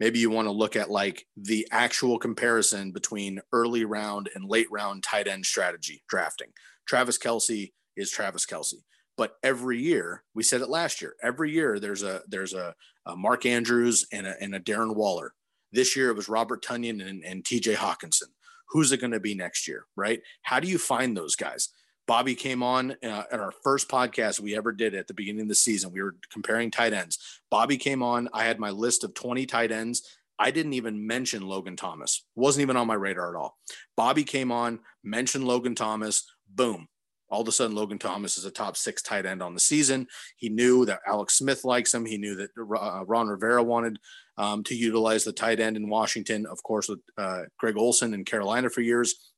maybe 0.00 0.18
you 0.18 0.30
want 0.30 0.46
to 0.46 0.52
look 0.52 0.74
at 0.74 0.90
like 0.90 1.26
the 1.36 1.68
actual 1.70 2.18
comparison 2.18 2.90
between 2.90 3.42
early 3.52 3.84
round 3.84 4.30
and 4.34 4.48
late 4.48 4.68
round 4.70 5.02
tight 5.02 5.28
end 5.28 5.44
strategy 5.44 6.02
drafting. 6.08 6.52
Travis 6.88 7.18
Kelce 7.18 7.72
is 7.98 8.10
Travis 8.10 8.46
Kelce. 8.46 8.76
But 9.18 9.34
every 9.42 9.78
year, 9.78 10.24
we 10.34 10.42
said 10.42 10.62
it 10.62 10.70
last 10.70 11.02
year. 11.02 11.16
Every 11.22 11.50
year, 11.50 11.78
there's 11.78 12.02
a 12.02 12.22
there's 12.28 12.54
a, 12.54 12.74
a 13.06 13.16
Mark 13.16 13.46
Andrews 13.46 14.06
and 14.12 14.26
a, 14.26 14.34
and 14.40 14.54
a 14.54 14.60
Darren 14.60 14.94
Waller. 14.94 15.32
This 15.72 15.96
year, 15.96 16.10
it 16.10 16.16
was 16.16 16.28
Robert 16.28 16.62
Tonyan 16.62 17.06
and, 17.06 17.24
and 17.24 17.44
T.J. 17.44 17.74
Hockenson. 17.74 18.30
Who's 18.70 18.92
it 18.92 19.00
going 19.00 19.12
to 19.12 19.20
be 19.20 19.34
next 19.34 19.68
year, 19.68 19.86
right? 19.94 20.20
How 20.42 20.60
do 20.60 20.68
you 20.68 20.78
find 20.78 21.16
those 21.16 21.36
guys? 21.36 21.70
Bobby 22.06 22.34
came 22.34 22.62
on 22.62 22.92
uh, 23.02 23.24
at 23.32 23.40
our 23.40 23.52
first 23.64 23.88
podcast 23.88 24.38
we 24.38 24.56
ever 24.56 24.72
did 24.72 24.94
at 24.94 25.08
the 25.08 25.14
beginning 25.14 25.42
of 25.42 25.48
the 25.48 25.54
season. 25.54 25.92
We 25.92 26.02
were 26.02 26.16
comparing 26.32 26.70
tight 26.70 26.92
ends. 26.92 27.40
Bobby 27.50 27.76
came 27.76 28.02
on. 28.02 28.28
I 28.32 28.44
had 28.44 28.60
my 28.60 28.70
list 28.70 29.02
of 29.02 29.14
20 29.14 29.44
tight 29.46 29.72
ends. 29.72 30.18
I 30.38 30.50
didn't 30.50 30.74
even 30.74 31.06
mention 31.06 31.46
Logan 31.46 31.76
Thomas. 31.76 32.24
Wasn't 32.34 32.62
even 32.62 32.76
on 32.76 32.86
my 32.86 32.94
radar 32.94 33.34
at 33.34 33.38
all. 33.38 33.58
Bobby 33.96 34.22
came 34.22 34.52
on, 34.52 34.80
mentioned 35.02 35.46
Logan 35.46 35.74
Thomas. 35.74 36.30
Boom. 36.48 36.88
All 37.28 37.40
of 37.40 37.48
a 37.48 37.52
sudden, 37.52 37.76
Logan 37.76 37.98
Thomas 37.98 38.38
is 38.38 38.44
a 38.44 38.50
top 38.50 38.76
six 38.76 39.02
tight 39.02 39.26
end 39.26 39.42
on 39.42 39.54
the 39.54 39.60
season. 39.60 40.06
He 40.36 40.48
knew 40.48 40.84
that 40.86 41.00
Alex 41.06 41.34
Smith 41.34 41.64
likes 41.64 41.92
him. 41.92 42.06
He 42.06 42.18
knew 42.18 42.36
that 42.36 42.50
uh, 42.58 43.04
Ron 43.04 43.28
Rivera 43.28 43.62
wanted 43.62 43.98
um, 44.38 44.62
to 44.64 44.74
utilize 44.74 45.24
the 45.24 45.32
tight 45.32 45.60
end 45.60 45.76
in 45.76 45.88
Washington, 45.88 46.46
of 46.46 46.62
course, 46.62 46.88
with 46.88 47.00
uh, 47.18 47.42
Greg 47.58 47.76
Olsen 47.76 48.14
in 48.14 48.24
Carolina 48.24 48.70
for 48.70 48.80
years. 48.80 49.32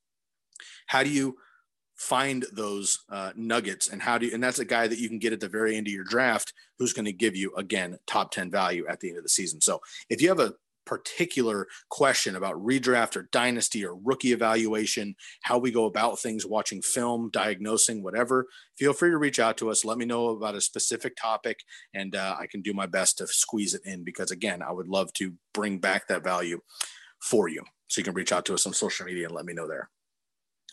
How 0.87 1.03
do 1.03 1.11
you 1.11 1.37
find 1.99 2.47
those 2.53 3.01
uh, 3.11 3.33
nuggets 3.35 3.89
and 3.89 4.01
how 4.01 4.17
do 4.19 4.27
you, 4.27 4.35
and 4.35 4.43
that's 4.43 4.61
a 4.61 4.65
guy 4.65 4.87
that 4.87 4.99
you 4.99 5.09
can 5.09 5.19
get 5.19 5.33
at 5.33 5.41
the 5.41 5.49
very 5.49 5.77
end 5.77 5.87
of 5.89 5.93
your 5.93 6.05
draft 6.05 6.53
who's 6.79 6.93
going 6.93 7.05
to 7.05 7.13
give 7.13 7.35
you 7.35 7.53
again 7.57 7.99
top 8.07 8.31
10 8.31 8.53
value 8.53 8.87
at 8.89 9.01
the 9.01 9.09
end 9.09 9.19
of 9.19 9.25
the 9.25 9.29
season 9.29 9.61
so 9.61 9.81
if 10.09 10.23
you 10.23 10.29
have 10.29 10.39
a 10.39 10.55
particular 10.89 11.67
question 11.91 12.37
about 12.37 12.57
redraft 12.57 13.17
or 13.17 13.29
dynasty 13.31 13.85
or 13.85 13.95
rookie 13.95 14.33
evaluation 14.33 15.15
how 15.43 15.59
we 15.59 15.71
go 15.71 15.85
about 15.85 16.19
things 16.19 16.47
watching 16.47 16.83
film 16.83 17.31
diagnosing 17.33 18.03
whatever 18.03 18.47
feel 18.77 18.93
free 18.93 19.11
to 19.11 19.19
reach 19.19 19.39
out 19.39 19.57
to 19.57 19.71
us 19.71 19.85
let 19.85 19.99
me 19.99 20.05
know 20.05 20.29
about 20.31 20.55
a 20.55 20.61
specific 20.61 21.15
topic 21.17 21.61
and 21.95 22.17
uh, 22.17 22.35
i 22.41 22.47
can 22.47 22.63
do 22.63 22.73
my 22.73 22.87
best 22.87 23.19
to 23.19 23.27
squeeze 23.27 23.75
it 23.75 23.83
in 23.85 24.03
because 24.03 24.31
again 24.31 24.63
i 24.63 24.73
would 24.73 24.89
love 24.89 25.13
to 25.13 25.33
bring 25.55 25.79
back 25.79 26.09
that 26.09 26.25
value 26.25 26.61
for 27.21 27.49
you 27.49 27.63
so 27.87 28.01
you 28.01 28.05
can 28.05 28.15
reach 28.15 28.33
out 28.33 28.45
to 28.45 28.55
us 28.55 28.67
on 28.67 28.73
social 28.73 29.07
media 29.07 29.27
and 29.27 29.35
let 29.35 29.45
me 29.45 29.53
know 29.53 29.69
there 29.69 29.89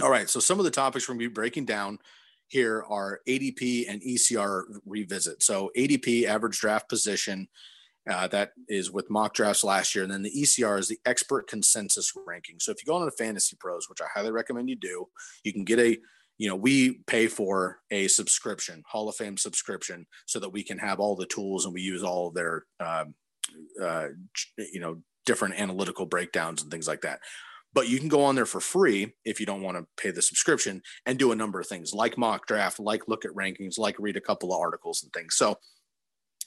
all 0.01 0.09
right. 0.09 0.29
So 0.29 0.39
some 0.39 0.59
of 0.59 0.65
the 0.65 0.71
topics 0.71 1.07
we're 1.07 1.13
going 1.13 1.25
to 1.25 1.29
be 1.29 1.33
breaking 1.33 1.65
down 1.65 1.99
here 2.47 2.83
are 2.89 3.21
ADP 3.27 3.89
and 3.89 4.01
ECR 4.01 4.63
revisit. 4.85 5.41
So 5.41 5.71
ADP, 5.77 6.25
average 6.25 6.59
draft 6.59 6.89
position, 6.89 7.47
uh, 8.09 8.27
that 8.27 8.51
is 8.67 8.91
with 8.91 9.09
mock 9.09 9.33
drafts 9.33 9.63
last 9.63 9.95
year. 9.95 10.03
And 10.03 10.13
then 10.13 10.23
the 10.23 10.31
ECR 10.31 10.79
is 10.79 10.87
the 10.87 10.99
expert 11.05 11.47
consensus 11.47 12.11
ranking. 12.27 12.57
So 12.59 12.71
if 12.71 12.77
you 12.81 12.91
go 12.91 12.95
on 12.95 13.05
to 13.05 13.11
Fantasy 13.11 13.57
Pros, 13.59 13.89
which 13.89 14.01
I 14.01 14.05
highly 14.13 14.31
recommend 14.31 14.69
you 14.69 14.75
do, 14.75 15.07
you 15.43 15.53
can 15.53 15.63
get 15.63 15.79
a 15.79 15.97
you 16.37 16.49
know, 16.49 16.55
we 16.57 16.99
pay 17.07 17.27
for 17.27 17.79
a 17.91 18.09
subscription, 18.09 18.83
Hall 18.85 19.07
of 19.07 19.15
Fame 19.15 19.37
subscription, 19.37 20.05
so 20.25 20.37
that 20.41 20.49
we 20.49 20.63
can 20.63 20.77
have 20.77 20.99
all 20.99 21.15
the 21.15 21.25
tools 21.27 21.63
and 21.63 21.73
we 21.73 21.81
use 21.81 22.03
all 22.03 22.27
of 22.27 22.33
their, 22.33 22.65
uh, 22.81 23.05
uh, 23.81 24.07
you 24.57 24.81
know, 24.81 25.01
different 25.25 25.55
analytical 25.55 26.05
breakdowns 26.05 26.61
and 26.61 26.69
things 26.69 26.89
like 26.89 27.01
that 27.01 27.21
but 27.75 27.89
you 27.89 27.99
can 27.99 28.07
go 28.07 28.23
on 28.23 28.35
there 28.35 28.45
for 28.45 28.61
free 28.61 29.13
if 29.25 29.39
you 29.39 29.45
don't 29.45 29.61
want 29.61 29.77
to 29.77 29.85
pay 30.01 30.09
the 30.09 30.21
subscription 30.21 30.81
and 31.05 31.19
do 31.19 31.33
a 31.33 31.35
number 31.35 31.59
of 31.59 31.67
things 31.67 31.93
like 31.93 32.17
mock 32.17 32.47
draft, 32.47 32.79
like 32.79 33.01
look 33.09 33.25
at 33.25 33.31
rankings, 33.31 33.77
like 33.77 33.97
read 33.99 34.15
a 34.15 34.21
couple 34.21 34.53
of 34.53 34.59
articles 34.59 35.03
and 35.03 35.11
things. 35.11 35.35
So 35.35 35.57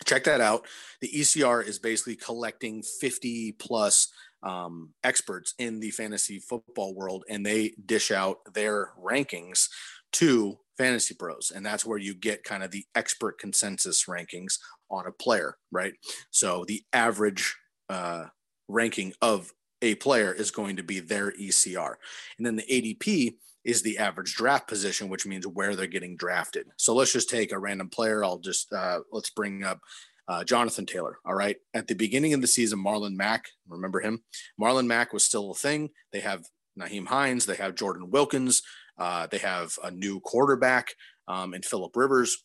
check 0.05 0.25
that 0.25 0.41
out. 0.41 0.67
The 1.01 1.09
ECR 1.09 1.67
is 1.67 1.79
basically 1.79 2.17
collecting 2.17 2.83
50 2.83 3.53
plus 3.53 4.13
um, 4.43 4.91
experts 5.03 5.55
in 5.59 5.81
the 5.81 5.91
fantasy 5.91 6.39
football 6.39 6.95
world, 6.95 7.25
and 7.29 7.45
they 7.45 7.75
dish 7.87 8.11
out 8.11 8.39
their 8.55 8.93
rankings 9.03 9.69
to 10.13 10.59
fantasy 10.77 11.15
pros. 11.15 11.53
And 11.55 11.67
that's 11.67 11.85
where 11.85 11.99
you 11.99 12.15
get 12.15 12.45
kind 12.45 12.63
of 12.63 12.71
the 12.71 12.85
expert 12.95 13.39
consensus 13.39 14.05
rankings 14.05 14.59
on 14.91 15.07
a 15.07 15.13
player, 15.13 15.57
right? 15.73 15.95
So 16.31 16.65
the 16.67 16.83
average 16.93 17.57
uh, 17.89 18.27
ranking 18.69 19.13
of 19.21 19.53
a 19.83 19.97
player 19.97 20.33
is 20.33 20.51
going 20.51 20.77
to 20.77 20.83
be 20.83 21.01
their 21.01 21.33
ECR. 21.33 21.95
And 22.37 22.47
then 22.47 22.57
the 22.57 22.63
ADP 22.63 23.35
is 23.69 23.83
the 23.83 23.99
average 23.99 24.35
draft 24.35 24.67
position, 24.67 25.11
which 25.11 25.27
means 25.27 25.47
where 25.47 25.77
they're 25.77 25.87
getting 25.87 26.17
drafted. 26.17 26.67
So 26.79 26.95
let's 26.95 27.13
just 27.13 27.29
take 27.29 27.53
a 27.53 27.59
random 27.59 27.91
player. 27.91 28.25
I'll 28.25 28.39
just, 28.39 28.73
uh, 28.73 29.01
let's 29.13 29.29
bring 29.29 29.63
up 29.63 29.81
uh, 30.27 30.43
Jonathan 30.43 30.87
Taylor. 30.87 31.19
All 31.27 31.35
right. 31.35 31.57
At 31.75 31.87
the 31.87 31.95
beginning 31.95 32.33
of 32.33 32.41
the 32.41 32.47
season, 32.47 32.83
Marlon 32.83 33.15
Mack, 33.15 33.45
remember 33.69 34.01
him? 34.01 34.23
Marlon 34.59 34.87
Mack 34.87 35.13
was 35.13 35.23
still 35.23 35.51
a 35.51 35.55
thing. 35.55 35.91
They 36.15 36.21
have 36.21 36.47
Nyheim 36.81 37.07
Hines, 37.07 37.45
they 37.45 37.57
have 37.57 37.75
Jordan 37.75 38.11
Wilkins, 38.11 38.63
uh, 38.97 39.27
they 39.27 39.39
have 39.39 39.79
a 39.85 39.91
new 39.91 40.19
quarterback 40.21 40.89
um, 41.27 41.53
in 41.53 41.61
Philip 41.61 41.95
Rivers. 41.95 42.45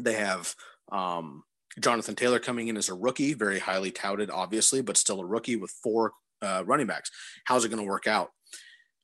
They 0.00 0.14
have 0.14 0.54
um, 0.90 1.42
Jonathan 1.80 2.14
Taylor 2.14 2.38
coming 2.38 2.68
in 2.68 2.78
as 2.78 2.88
a 2.88 2.94
rookie, 2.94 3.34
very 3.34 3.58
highly 3.58 3.90
touted, 3.90 4.30
obviously, 4.30 4.80
but 4.80 4.96
still 4.96 5.20
a 5.20 5.26
rookie 5.26 5.56
with 5.56 5.70
four 5.82 6.12
uh, 6.40 6.62
running 6.64 6.86
backs. 6.86 7.10
How's 7.44 7.64
it 7.64 7.68
going 7.68 7.82
to 7.82 7.88
work 7.88 8.06
out? 8.06 8.30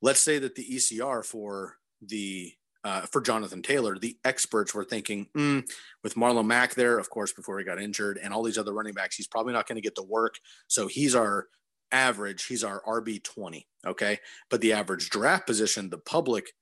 Let's 0.02 0.20
say 0.20 0.38
that 0.38 0.54
the 0.54 0.64
ECR 0.64 1.24
for 1.24 1.78
the 2.00 2.52
uh, 2.84 3.02
for 3.02 3.20
Jonathan 3.20 3.62
Taylor, 3.62 3.96
the 3.96 4.16
experts 4.24 4.74
were 4.74 4.84
thinking 4.84 5.28
mm, 5.36 5.64
with 6.02 6.16
Marlon 6.16 6.46
Mack 6.46 6.74
there, 6.74 6.98
of 6.98 7.08
course, 7.10 7.32
before 7.32 7.58
he 7.58 7.64
got 7.64 7.80
injured, 7.80 8.18
and 8.20 8.34
all 8.34 8.42
these 8.42 8.58
other 8.58 8.72
running 8.72 8.94
backs, 8.94 9.14
he's 9.14 9.28
probably 9.28 9.52
not 9.52 9.68
going 9.68 9.76
to 9.76 9.82
get 9.82 9.94
the 9.94 10.02
work. 10.02 10.34
So 10.66 10.88
he's 10.88 11.14
our 11.14 11.46
average, 11.92 12.46
he's 12.46 12.64
our 12.64 12.82
RB 12.82 13.22
20. 13.22 13.68
Okay. 13.86 14.18
But 14.50 14.60
the 14.60 14.72
average 14.72 15.10
draft 15.10 15.46
position, 15.46 15.90
the 15.90 15.98
public 15.98 16.52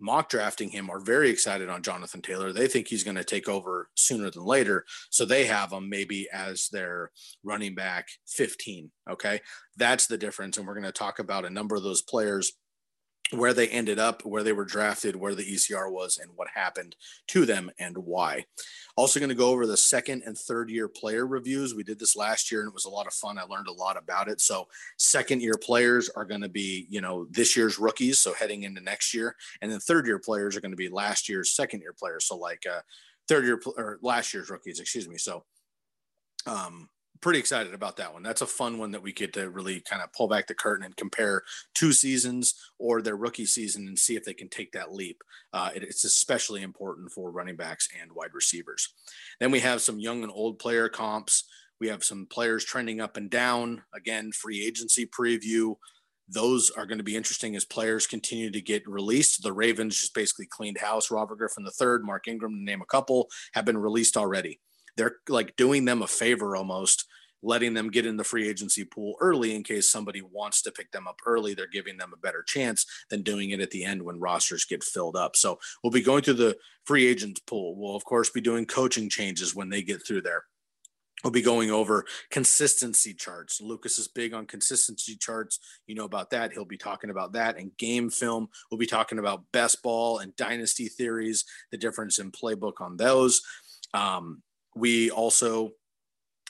mock 0.00 0.28
drafting 0.28 0.70
him 0.70 0.88
are 0.88 1.00
very 1.00 1.28
excited 1.28 1.68
on 1.68 1.82
Jonathan 1.82 2.22
Taylor. 2.22 2.52
They 2.52 2.68
think 2.68 2.86
he's 2.86 3.02
going 3.02 3.16
to 3.16 3.24
take 3.24 3.48
over 3.48 3.90
sooner 3.96 4.30
than 4.30 4.44
later. 4.44 4.84
So 5.10 5.24
they 5.24 5.44
have 5.46 5.72
him 5.72 5.90
maybe 5.90 6.28
as 6.32 6.68
their 6.68 7.10
running 7.42 7.74
back 7.74 8.08
15. 8.28 8.90
Okay. 9.10 9.40
That's 9.76 10.06
the 10.06 10.16
difference. 10.16 10.56
And 10.56 10.66
we're 10.66 10.74
going 10.74 10.84
to 10.84 10.92
talk 10.92 11.18
about 11.18 11.44
a 11.44 11.50
number 11.50 11.74
of 11.74 11.82
those 11.82 12.02
players 12.02 12.52
where 13.32 13.52
they 13.52 13.68
ended 13.68 13.98
up, 13.98 14.24
where 14.24 14.42
they 14.42 14.52
were 14.52 14.64
drafted, 14.64 15.14
where 15.14 15.34
the 15.34 15.44
ECR 15.44 15.90
was, 15.90 16.18
and 16.18 16.30
what 16.34 16.48
happened 16.54 16.96
to 17.28 17.44
them 17.44 17.70
and 17.78 17.96
why. 17.98 18.44
Also, 18.96 19.20
going 19.20 19.28
to 19.28 19.34
go 19.34 19.50
over 19.50 19.66
the 19.66 19.76
second 19.76 20.22
and 20.26 20.36
third 20.36 20.70
year 20.70 20.88
player 20.88 21.26
reviews. 21.26 21.74
We 21.74 21.84
did 21.84 21.98
this 21.98 22.16
last 22.16 22.50
year 22.50 22.62
and 22.62 22.68
it 22.68 22.74
was 22.74 22.86
a 22.86 22.90
lot 22.90 23.06
of 23.06 23.12
fun. 23.12 23.38
I 23.38 23.44
learned 23.44 23.68
a 23.68 23.72
lot 23.72 23.96
about 23.96 24.28
it. 24.28 24.40
So, 24.40 24.66
second 24.96 25.42
year 25.42 25.54
players 25.62 26.08
are 26.10 26.24
going 26.24 26.40
to 26.40 26.48
be, 26.48 26.86
you 26.88 27.00
know, 27.00 27.26
this 27.30 27.56
year's 27.56 27.78
rookies. 27.78 28.18
So, 28.18 28.32
heading 28.32 28.62
into 28.64 28.80
next 28.80 29.14
year. 29.14 29.36
And 29.60 29.70
then 29.70 29.78
third 29.78 30.06
year 30.06 30.18
players 30.18 30.56
are 30.56 30.60
going 30.60 30.72
to 30.72 30.76
be 30.76 30.88
last 30.88 31.28
year's 31.28 31.52
second 31.52 31.80
year 31.80 31.94
players. 31.96 32.24
So, 32.26 32.36
like 32.36 32.64
uh, 32.66 32.80
third 33.28 33.44
year 33.44 33.60
or 33.76 33.98
last 34.02 34.32
year's 34.32 34.50
rookies, 34.50 34.80
excuse 34.80 35.08
me. 35.08 35.18
So, 35.18 35.44
um, 36.46 36.88
pretty 37.20 37.38
excited 37.38 37.74
about 37.74 37.96
that 37.96 38.12
one. 38.12 38.22
That's 38.22 38.42
a 38.42 38.46
fun 38.46 38.78
one 38.78 38.90
that 38.92 39.02
we 39.02 39.12
get 39.12 39.32
to 39.34 39.50
really 39.50 39.80
kind 39.80 40.02
of 40.02 40.12
pull 40.12 40.28
back 40.28 40.46
the 40.46 40.54
curtain 40.54 40.84
and 40.84 40.96
compare 40.96 41.42
two 41.74 41.92
seasons 41.92 42.54
or 42.78 43.02
their 43.02 43.16
rookie 43.16 43.46
season 43.46 43.86
and 43.88 43.98
see 43.98 44.16
if 44.16 44.24
they 44.24 44.34
can 44.34 44.48
take 44.48 44.72
that 44.72 44.92
leap. 44.92 45.22
Uh, 45.52 45.70
it, 45.74 45.82
it's 45.82 46.04
especially 46.04 46.62
important 46.62 47.10
for 47.10 47.30
running 47.30 47.56
backs 47.56 47.88
and 48.00 48.12
wide 48.12 48.34
receivers. 48.34 48.94
Then 49.40 49.50
we 49.50 49.60
have 49.60 49.82
some 49.82 49.98
young 49.98 50.22
and 50.22 50.32
old 50.32 50.58
player 50.58 50.88
comps. 50.88 51.44
We 51.80 51.88
have 51.88 52.04
some 52.04 52.26
players 52.26 52.64
trending 52.64 53.00
up 53.00 53.16
and 53.16 53.30
down. 53.30 53.82
Again, 53.94 54.32
free 54.32 54.64
agency 54.64 55.06
preview. 55.06 55.76
Those 56.28 56.70
are 56.70 56.84
going 56.84 56.98
to 56.98 57.04
be 57.04 57.16
interesting 57.16 57.56
as 57.56 57.64
players 57.64 58.06
continue 58.06 58.50
to 58.50 58.60
get 58.60 58.86
released. 58.86 59.42
The 59.42 59.52
Ravens 59.52 59.98
just 59.98 60.14
basically 60.14 60.46
cleaned 60.46 60.78
house. 60.78 61.10
Robert 61.10 61.38
Griffin 61.38 61.64
III, 61.66 62.00
Mark 62.02 62.28
Ingram, 62.28 62.52
to 62.52 62.62
name 62.62 62.82
a 62.82 62.86
couple, 62.86 63.28
have 63.54 63.64
been 63.64 63.78
released 63.78 64.16
already 64.16 64.60
they're 64.98 65.16
like 65.28 65.56
doing 65.56 65.86
them 65.86 66.02
a 66.02 66.06
favor 66.06 66.54
almost 66.54 67.06
letting 67.42 67.74
them 67.74 67.90
get 67.90 68.06
in 68.06 68.16
the 68.16 68.24
free 68.24 68.48
agency 68.48 68.84
pool 68.84 69.14
early 69.20 69.54
in 69.54 69.62
case 69.62 69.88
somebody 69.88 70.22
wants 70.22 70.62
to 70.62 70.72
pick 70.72 70.90
them 70.90 71.06
up 71.06 71.20
early. 71.26 71.54
They're 71.54 71.66
giving 71.66 71.96
them 71.96 72.12
a 72.12 72.18
better 72.18 72.42
chance 72.42 72.84
than 73.10 73.22
doing 73.22 73.50
it 73.50 73.60
at 73.60 73.70
the 73.70 73.84
end 73.84 74.02
when 74.02 74.20
rosters 74.20 74.64
get 74.64 74.82
filled 74.82 75.16
up. 75.16 75.36
So 75.36 75.58
we'll 75.82 75.92
be 75.92 76.02
going 76.02 76.22
through 76.22 76.34
the 76.34 76.56
free 76.84 77.06
agents 77.06 77.40
pool. 77.40 77.76
We'll, 77.76 77.96
of 77.96 78.04
course, 78.04 78.30
be 78.30 78.40
doing 78.40 78.66
coaching 78.66 79.08
changes 79.08 79.54
when 79.54 79.68
they 79.68 79.82
get 79.82 80.04
through 80.06 80.22
there. 80.22 80.44
We'll 81.24 81.32
be 81.32 81.42
going 81.42 81.72
over 81.72 82.04
consistency 82.30 83.12
charts. 83.12 83.60
Lukas 83.60 83.98
is 83.98 84.06
big 84.06 84.34
on 84.34 84.46
consistency 84.46 85.16
charts. 85.16 85.58
You 85.88 85.96
know 85.96 86.04
about 86.04 86.30
that. 86.30 86.52
He'll 86.52 86.64
be 86.64 86.76
talking 86.76 87.10
about 87.10 87.32
that 87.32 87.58
and 87.58 87.76
game 87.76 88.08
film. 88.08 88.48
We'll 88.70 88.78
be 88.78 88.86
talking 88.86 89.18
about 89.18 89.42
best 89.52 89.82
ball 89.82 90.18
and 90.18 90.34
dynasty 90.36 90.86
theories, 90.86 91.44
the 91.72 91.76
difference 91.76 92.20
in 92.20 92.30
playbook 92.30 92.80
on 92.80 92.96
those. 92.96 93.42
Um, 93.94 94.42
we 94.78 95.10
also 95.10 95.72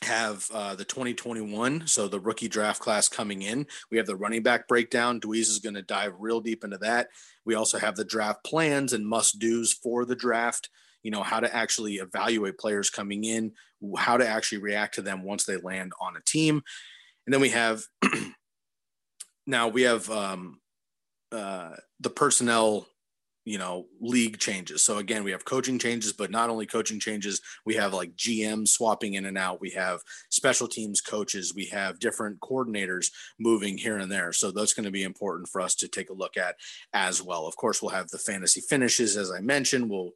have 0.03 0.49
uh, 0.53 0.75
the 0.75 0.85
2021, 0.85 1.87
so 1.87 2.07
the 2.07 2.21
rookie 2.21 2.49
draft 2.49 2.81
class 2.81 3.09
coming 3.09 3.43
in. 3.43 3.67
We 3.91 3.97
have 3.97 4.07
the 4.07 4.17
running 4.17 4.43
back 4.43 4.69
breakdown. 4.69 5.21
Dweez 5.21 5.49
is 5.49 5.59
going 5.59 5.75
to 5.75 5.83
dive 5.83 6.13
real 6.19 6.41
deep 6.41 6.63
into 6.63 6.79
that. 6.79 7.09
We 7.45 7.55
also 7.55 7.79
have 7.79 7.97
the 7.97 8.05
draft 8.05 8.45
plans 8.45 8.93
and 8.93 9.07
must 9.07 9.41
dos 9.41 9.73
for 9.73 10.05
the 10.05 10.15
draft. 10.15 10.71
You 11.03 11.11
know, 11.11 11.23
how 11.23 11.41
to 11.41 11.55
actually 11.55 11.95
evaluate 11.95 12.59
players 12.59 12.91
coming 12.91 13.25
in, 13.25 13.53
how 13.97 14.17
to 14.17 14.29
actually 14.29 14.59
react 14.59 14.95
to 14.97 15.03
them 15.03 15.25
once 15.25 15.45
they 15.45 15.57
land 15.57 15.93
on 16.01 16.17
a 16.17 16.21
team. 16.27 16.63
And 17.27 17.35
then 17.35 17.41
we 17.41 17.51
have 17.51 17.83
now 19.47 19.69
we 19.69 19.83
have 19.83 20.11
um, 20.11 20.61
uh, 21.33 21.71
the 22.01 22.11
personnel 22.11 22.87
you 23.49 23.59
know 23.59 23.87
league 24.01 24.39
changes. 24.39 24.83
So 24.83 24.99
again 24.99 25.25
we 25.25 25.31
have 25.31 25.45
coaching 25.45 25.79
changes 25.79 26.13
but 26.13 26.31
not 26.31 26.51
only 26.51 26.67
coaching 26.67 27.01
changes 27.01 27.41
we 27.65 27.75
have 27.77 27.95
like 27.95 28.15
gm 28.15 28.69
swapping 28.69 29.15
in 29.15 29.27
and 29.27 29.39
out. 29.39 29.61
We 29.61 29.71
have 29.71 30.03
special 30.31 30.69
teams 30.69 31.01
coaches. 31.01 31.55
We 31.55 31.67
have 31.67 31.99
different 31.99 32.41
coordinators 32.41 33.07
moving 33.39 33.79
here 33.79 33.97
and 33.97 34.13
there. 34.13 34.33
So 34.33 34.51
that's 34.51 34.75
going 34.75 34.85
to 34.85 34.91
be 34.91 35.03
important 35.03 35.49
for 35.49 35.61
us 35.61 35.75
to 35.77 35.89
take 35.89 36.11
a 36.11 36.15
look 36.15 36.37
at 36.37 36.57
as 36.93 37.23
well. 37.23 37.47
Of 37.47 37.57
course 37.57 37.81
we'll 37.81 37.93
have 37.93 38.09
the 38.09 38.19
fantasy 38.19 38.61
finishes 38.61 39.17
as 39.17 39.31
i 39.31 39.41
mentioned. 39.41 39.89
We'll 39.89 40.13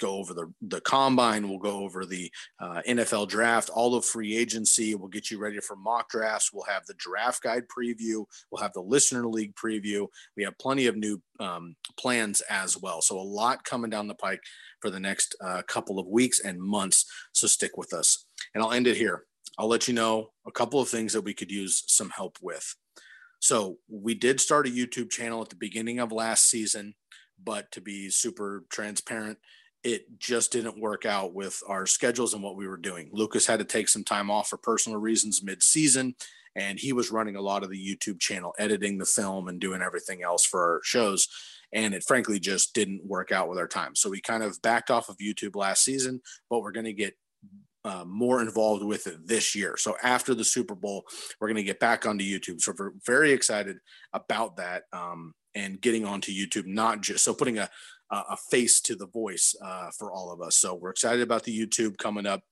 go 0.00 0.16
over 0.16 0.34
the 0.34 0.52
the 0.62 0.80
combine. 0.80 1.48
We'll 1.48 1.58
go 1.58 1.78
over 1.78 2.04
the 2.04 2.30
uh, 2.60 2.82
NFL 2.86 3.28
draft, 3.28 3.70
all 3.70 3.94
of 3.94 4.04
free 4.04 4.36
agency. 4.36 4.94
We'll 4.94 5.08
get 5.08 5.30
you 5.30 5.38
ready 5.38 5.60
for 5.60 5.76
mock 5.76 6.10
drafts. 6.10 6.52
We'll 6.52 6.64
have 6.64 6.86
the 6.86 6.94
draft 6.94 7.42
guide 7.42 7.64
preview. 7.66 8.24
We'll 8.50 8.62
have 8.62 8.72
the 8.72 8.80
listener 8.80 9.26
league 9.26 9.54
preview. 9.54 10.06
We 10.36 10.44
have 10.44 10.58
plenty 10.58 10.86
of 10.86 10.96
new 10.96 11.20
um, 11.40 11.76
plans 11.98 12.40
as 12.42 12.76
well. 12.76 13.00
So 13.02 13.18
a 13.18 13.22
lot 13.22 13.64
coming 13.64 13.90
down 13.90 14.08
the 14.08 14.14
pike 14.14 14.40
for 14.80 14.90
the 14.90 15.00
next 15.00 15.36
uh, 15.40 15.62
couple 15.62 15.98
of 15.98 16.06
weeks 16.06 16.40
and 16.40 16.60
months. 16.60 17.06
So 17.32 17.46
stick 17.46 17.76
with 17.76 17.92
us. 17.92 18.26
And 18.54 18.62
I'll 18.62 18.72
end 18.72 18.86
it 18.86 18.96
here. 18.96 19.24
I'll 19.58 19.68
let 19.68 19.88
you 19.88 19.94
know 19.94 20.30
a 20.46 20.52
couple 20.52 20.80
of 20.80 20.88
things 20.88 21.12
that 21.12 21.22
we 21.22 21.34
could 21.34 21.50
use 21.50 21.84
some 21.86 22.10
help 22.10 22.38
with. 22.42 22.74
So 23.40 23.76
we 23.88 24.14
did 24.14 24.40
start 24.40 24.66
a 24.66 24.70
YouTube 24.70 25.10
channel 25.10 25.42
at 25.42 25.50
the 25.50 25.56
beginning 25.56 25.98
of 25.98 26.12
last 26.12 26.48
season, 26.48 26.94
but 27.42 27.70
to 27.72 27.80
be 27.80 28.08
super 28.10 28.64
transparent, 28.70 29.38
it 29.84 30.18
just 30.18 30.50
didn't 30.50 30.80
work 30.80 31.04
out 31.04 31.34
with 31.34 31.62
our 31.68 31.86
schedules 31.86 32.34
and 32.34 32.42
what 32.42 32.56
we 32.56 32.66
were 32.66 32.78
doing. 32.78 33.10
Lukas 33.12 33.46
had 33.46 33.58
to 33.58 33.64
take 33.64 33.88
some 33.88 34.02
time 34.02 34.30
off 34.30 34.48
for 34.48 34.56
personal 34.56 34.98
reasons 34.98 35.42
mid-season, 35.44 36.14
and 36.56 36.78
he 36.78 36.92
was 36.92 37.12
running 37.12 37.36
a 37.36 37.42
lot 37.42 37.62
of 37.62 37.70
the 37.70 37.78
YouTube 37.78 38.18
channel, 38.18 38.54
editing 38.58 38.98
the 38.98 39.04
film 39.04 39.48
and 39.48 39.60
doing 39.60 39.82
everything 39.82 40.22
else 40.22 40.44
for 40.44 40.60
our 40.60 40.80
shows. 40.82 41.28
And 41.72 41.92
it 41.92 42.04
frankly 42.04 42.38
just 42.38 42.72
didn't 42.74 43.04
work 43.04 43.32
out 43.32 43.48
with 43.48 43.58
our 43.58 43.66
time. 43.68 43.96
So 43.96 44.08
we 44.08 44.20
kind 44.20 44.42
of 44.42 44.62
backed 44.62 44.90
off 44.90 45.08
of 45.08 45.16
YouTube 45.18 45.56
last 45.56 45.82
season, 45.82 46.20
but 46.48 46.60
we're 46.60 46.72
going 46.72 46.86
to 46.86 46.92
get 46.92 47.14
uh, 47.84 48.04
more 48.06 48.40
involved 48.40 48.84
with 48.84 49.06
it 49.06 49.26
this 49.26 49.54
year. 49.54 49.76
So 49.76 49.96
after 50.02 50.34
the 50.34 50.44
Super 50.44 50.74
Bowl, 50.74 51.04
we're 51.38 51.48
going 51.48 51.56
to 51.56 51.62
get 51.62 51.80
back 51.80 52.06
onto 52.06 52.24
YouTube. 52.24 52.60
So 52.60 52.72
we're 52.78 52.92
very 53.04 53.32
excited 53.32 53.76
about 54.12 54.56
that 54.56 54.84
um, 54.92 55.34
and 55.54 55.80
getting 55.80 56.04
onto 56.04 56.32
YouTube, 56.32 56.66
not 56.66 57.02
just 57.02 57.24
so 57.24 57.34
putting 57.34 57.58
a, 57.58 57.68
a 58.28 58.36
face 58.36 58.80
to 58.82 58.94
the 58.94 59.06
voice 59.06 59.54
uh, 59.62 59.90
for 59.96 60.12
all 60.12 60.32
of 60.32 60.40
us. 60.40 60.56
So 60.56 60.74
we're 60.74 60.90
excited 60.90 61.22
about 61.22 61.44
the 61.44 61.58
YouTube 61.58 61.98
coming 61.98 62.26
up, 62.26 62.42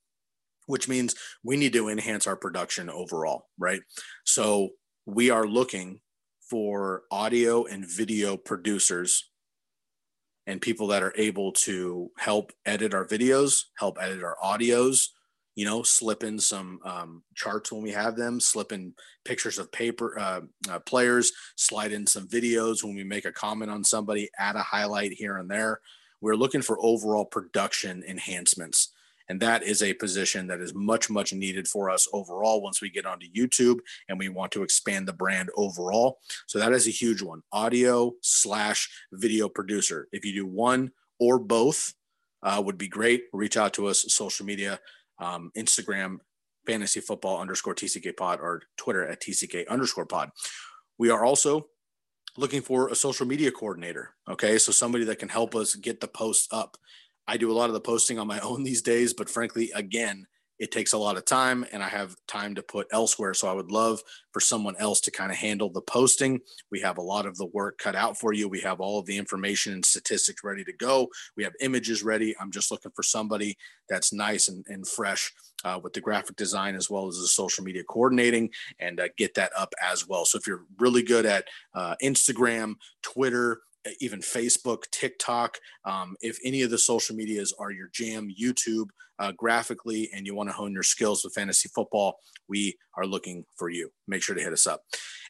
which 0.66 0.88
means 0.88 1.14
we 1.42 1.56
need 1.56 1.72
to 1.74 1.88
enhance 1.88 2.26
our 2.26 2.36
production 2.36 2.90
overall, 2.90 3.48
right? 3.58 3.80
So 4.24 4.70
we 5.06 5.30
are 5.30 5.46
looking 5.46 6.00
for 6.48 7.02
audio 7.10 7.64
and 7.64 7.88
video 7.88 8.36
producers 8.36 9.30
and 10.46 10.60
people 10.60 10.88
that 10.88 11.02
are 11.02 11.14
able 11.16 11.52
to 11.52 12.10
help 12.18 12.52
edit 12.66 12.94
our 12.94 13.06
videos, 13.06 13.64
help 13.78 13.96
edit 14.00 14.22
our 14.22 14.36
audios, 14.42 15.08
you 15.54 15.66
know, 15.66 15.82
slip 15.82 16.24
in 16.24 16.38
some 16.38 16.80
um, 16.84 17.22
charts 17.34 17.70
when 17.70 17.82
we 17.82 17.90
have 17.90 18.16
them, 18.16 18.40
slip 18.40 18.72
in 18.72 18.94
pictures 19.24 19.58
of 19.58 19.70
paper 19.70 20.18
uh, 20.18 20.40
uh, 20.70 20.78
players, 20.80 21.32
slide 21.56 21.92
in 21.92 22.06
some 22.06 22.26
videos 22.26 22.82
when 22.82 22.94
we 22.94 23.04
make 23.04 23.24
a 23.24 23.32
comment 23.32 23.70
on 23.70 23.84
somebody, 23.84 24.30
add 24.38 24.56
a 24.56 24.62
highlight 24.62 25.12
here 25.12 25.36
and 25.36 25.50
there. 25.50 25.80
We're 26.20 26.36
looking 26.36 26.62
for 26.62 26.78
overall 26.80 27.24
production 27.24 28.02
enhancements. 28.06 28.92
And 29.28 29.40
that 29.40 29.62
is 29.62 29.82
a 29.82 29.94
position 29.94 30.46
that 30.48 30.60
is 30.60 30.74
much, 30.74 31.08
much 31.08 31.32
needed 31.32 31.68
for 31.68 31.90
us 31.90 32.08
overall 32.12 32.62
once 32.62 32.80
we 32.80 32.90
get 32.90 33.06
onto 33.06 33.30
YouTube 33.30 33.78
and 34.08 34.18
we 34.18 34.28
want 34.28 34.52
to 34.52 34.62
expand 34.62 35.06
the 35.06 35.12
brand 35.12 35.48
overall. 35.56 36.18
So 36.46 36.58
that 36.58 36.72
is 36.72 36.86
a 36.86 36.90
huge 36.90 37.22
one 37.22 37.42
audio 37.52 38.14
slash 38.20 38.90
video 39.12 39.48
producer. 39.48 40.08
If 40.12 40.24
you 40.24 40.32
do 40.32 40.46
one 40.46 40.90
or 41.18 41.38
both, 41.38 41.94
uh, 42.42 42.60
would 42.64 42.78
be 42.78 42.88
great. 42.88 43.24
Reach 43.32 43.56
out 43.56 43.72
to 43.74 43.86
us, 43.86 44.04
social 44.08 44.44
media 44.44 44.80
um, 45.22 45.50
Instagram, 45.56 46.18
fantasy 46.66 47.00
football 47.00 47.40
underscore 47.40 47.74
TCK 47.74 48.16
pod, 48.16 48.40
or 48.40 48.62
Twitter 48.76 49.06
at 49.06 49.22
TCK 49.22 49.68
underscore 49.68 50.06
pod. 50.06 50.30
We 50.98 51.10
are 51.10 51.24
also 51.24 51.68
looking 52.36 52.62
for 52.62 52.88
a 52.88 52.94
social 52.94 53.26
media 53.26 53.50
coordinator. 53.50 54.14
Okay. 54.28 54.58
So 54.58 54.72
somebody 54.72 55.04
that 55.04 55.18
can 55.18 55.28
help 55.28 55.54
us 55.54 55.74
get 55.74 56.00
the 56.00 56.08
posts 56.08 56.48
up. 56.50 56.76
I 57.26 57.36
do 57.36 57.52
a 57.52 57.54
lot 57.54 57.70
of 57.70 57.74
the 57.74 57.80
posting 57.80 58.18
on 58.18 58.26
my 58.26 58.40
own 58.40 58.62
these 58.62 58.82
days, 58.82 59.14
but 59.14 59.30
frankly, 59.30 59.70
again, 59.74 60.26
it 60.58 60.70
takes 60.70 60.92
a 60.92 60.98
lot 60.98 61.16
of 61.16 61.24
time 61.24 61.66
and 61.72 61.82
I 61.82 61.88
have 61.88 62.14
time 62.28 62.54
to 62.54 62.62
put 62.62 62.86
elsewhere. 62.92 63.34
So 63.34 63.48
I 63.48 63.52
would 63.52 63.70
love 63.70 64.00
for 64.32 64.40
someone 64.40 64.76
else 64.78 65.00
to 65.02 65.10
kind 65.10 65.32
of 65.32 65.38
handle 65.38 65.70
the 65.70 65.80
posting. 65.80 66.40
We 66.70 66.80
have 66.80 66.98
a 66.98 67.02
lot 67.02 67.26
of 67.26 67.36
the 67.36 67.46
work 67.46 67.78
cut 67.78 67.96
out 67.96 68.18
for 68.18 68.32
you. 68.32 68.48
We 68.48 68.60
have 68.60 68.80
all 68.80 68.98
of 68.98 69.06
the 69.06 69.18
information 69.18 69.72
and 69.72 69.84
statistics 69.84 70.44
ready 70.44 70.64
to 70.64 70.72
go. 70.72 71.08
We 71.36 71.44
have 71.44 71.54
images 71.60 72.02
ready. 72.02 72.34
I'm 72.40 72.50
just 72.50 72.70
looking 72.70 72.92
for 72.94 73.02
somebody 73.02 73.56
that's 73.88 74.12
nice 74.12 74.48
and, 74.48 74.64
and 74.68 74.86
fresh 74.86 75.32
uh, 75.64 75.80
with 75.82 75.92
the 75.92 76.00
graphic 76.00 76.36
design 76.36 76.74
as 76.74 76.88
well 76.88 77.08
as 77.08 77.18
the 77.18 77.26
social 77.26 77.64
media 77.64 77.82
coordinating 77.84 78.50
and 78.78 79.00
uh, 79.00 79.08
get 79.16 79.34
that 79.34 79.52
up 79.56 79.72
as 79.82 80.06
well. 80.06 80.24
So 80.24 80.38
if 80.38 80.46
you're 80.46 80.64
really 80.78 81.02
good 81.02 81.26
at 81.26 81.46
uh, 81.74 81.96
Instagram, 82.02 82.74
Twitter, 83.02 83.60
even 84.00 84.20
Facebook, 84.20 84.82
TikTok. 84.90 85.58
Um, 85.84 86.16
if 86.20 86.38
any 86.44 86.62
of 86.62 86.70
the 86.70 86.78
social 86.78 87.16
medias 87.16 87.54
are 87.58 87.70
your 87.70 87.88
jam, 87.92 88.28
YouTube, 88.40 88.86
uh, 89.18 89.32
graphically, 89.32 90.10
and 90.14 90.26
you 90.26 90.34
want 90.34 90.48
to 90.48 90.54
hone 90.54 90.72
your 90.72 90.82
skills 90.82 91.24
with 91.24 91.34
fantasy 91.34 91.68
football, 91.74 92.18
we 92.48 92.76
are 92.96 93.06
looking 93.06 93.44
for 93.56 93.68
you. 93.68 93.90
Make 94.08 94.22
sure 94.22 94.34
to 94.34 94.42
hit 94.42 94.52
us 94.52 94.66
up. 94.66 94.82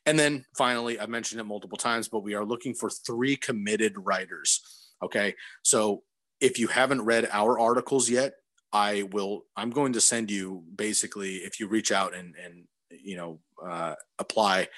And 0.07 0.19
then 0.19 0.45
finally, 0.57 0.99
I 0.99 1.07
mentioned 1.07 1.41
it 1.41 1.45
multiple 1.45 1.79
times, 1.79 2.09
but 2.09 2.25
we 2.25 2.35
are 2.35 2.45
looking 2.45 2.75
for 2.75 2.91
three 2.91 3.37
committed 3.37 3.95
writers. 3.97 4.61
Okay. 5.03 5.35
So 5.62 6.03
if 6.41 6.59
you 6.59 6.69
haven't 6.69 7.03
read 7.03 7.29
our 7.33 7.59
articles 7.59 8.11
yet, 8.11 8.35
I 8.73 9.05
will, 9.12 9.43
I'm 9.57 9.71
going 9.71 9.93
to 9.93 10.01
send 10.01 10.31
you 10.31 10.65
basically, 10.75 11.37
if 11.37 11.61
you 11.61 11.69
reach 11.69 11.93
out 11.93 12.15
and, 12.15 12.35
and, 12.43 12.65
you 12.91 13.17
know, 13.17 13.41
uh, 13.65 13.95
apply, 14.19 14.69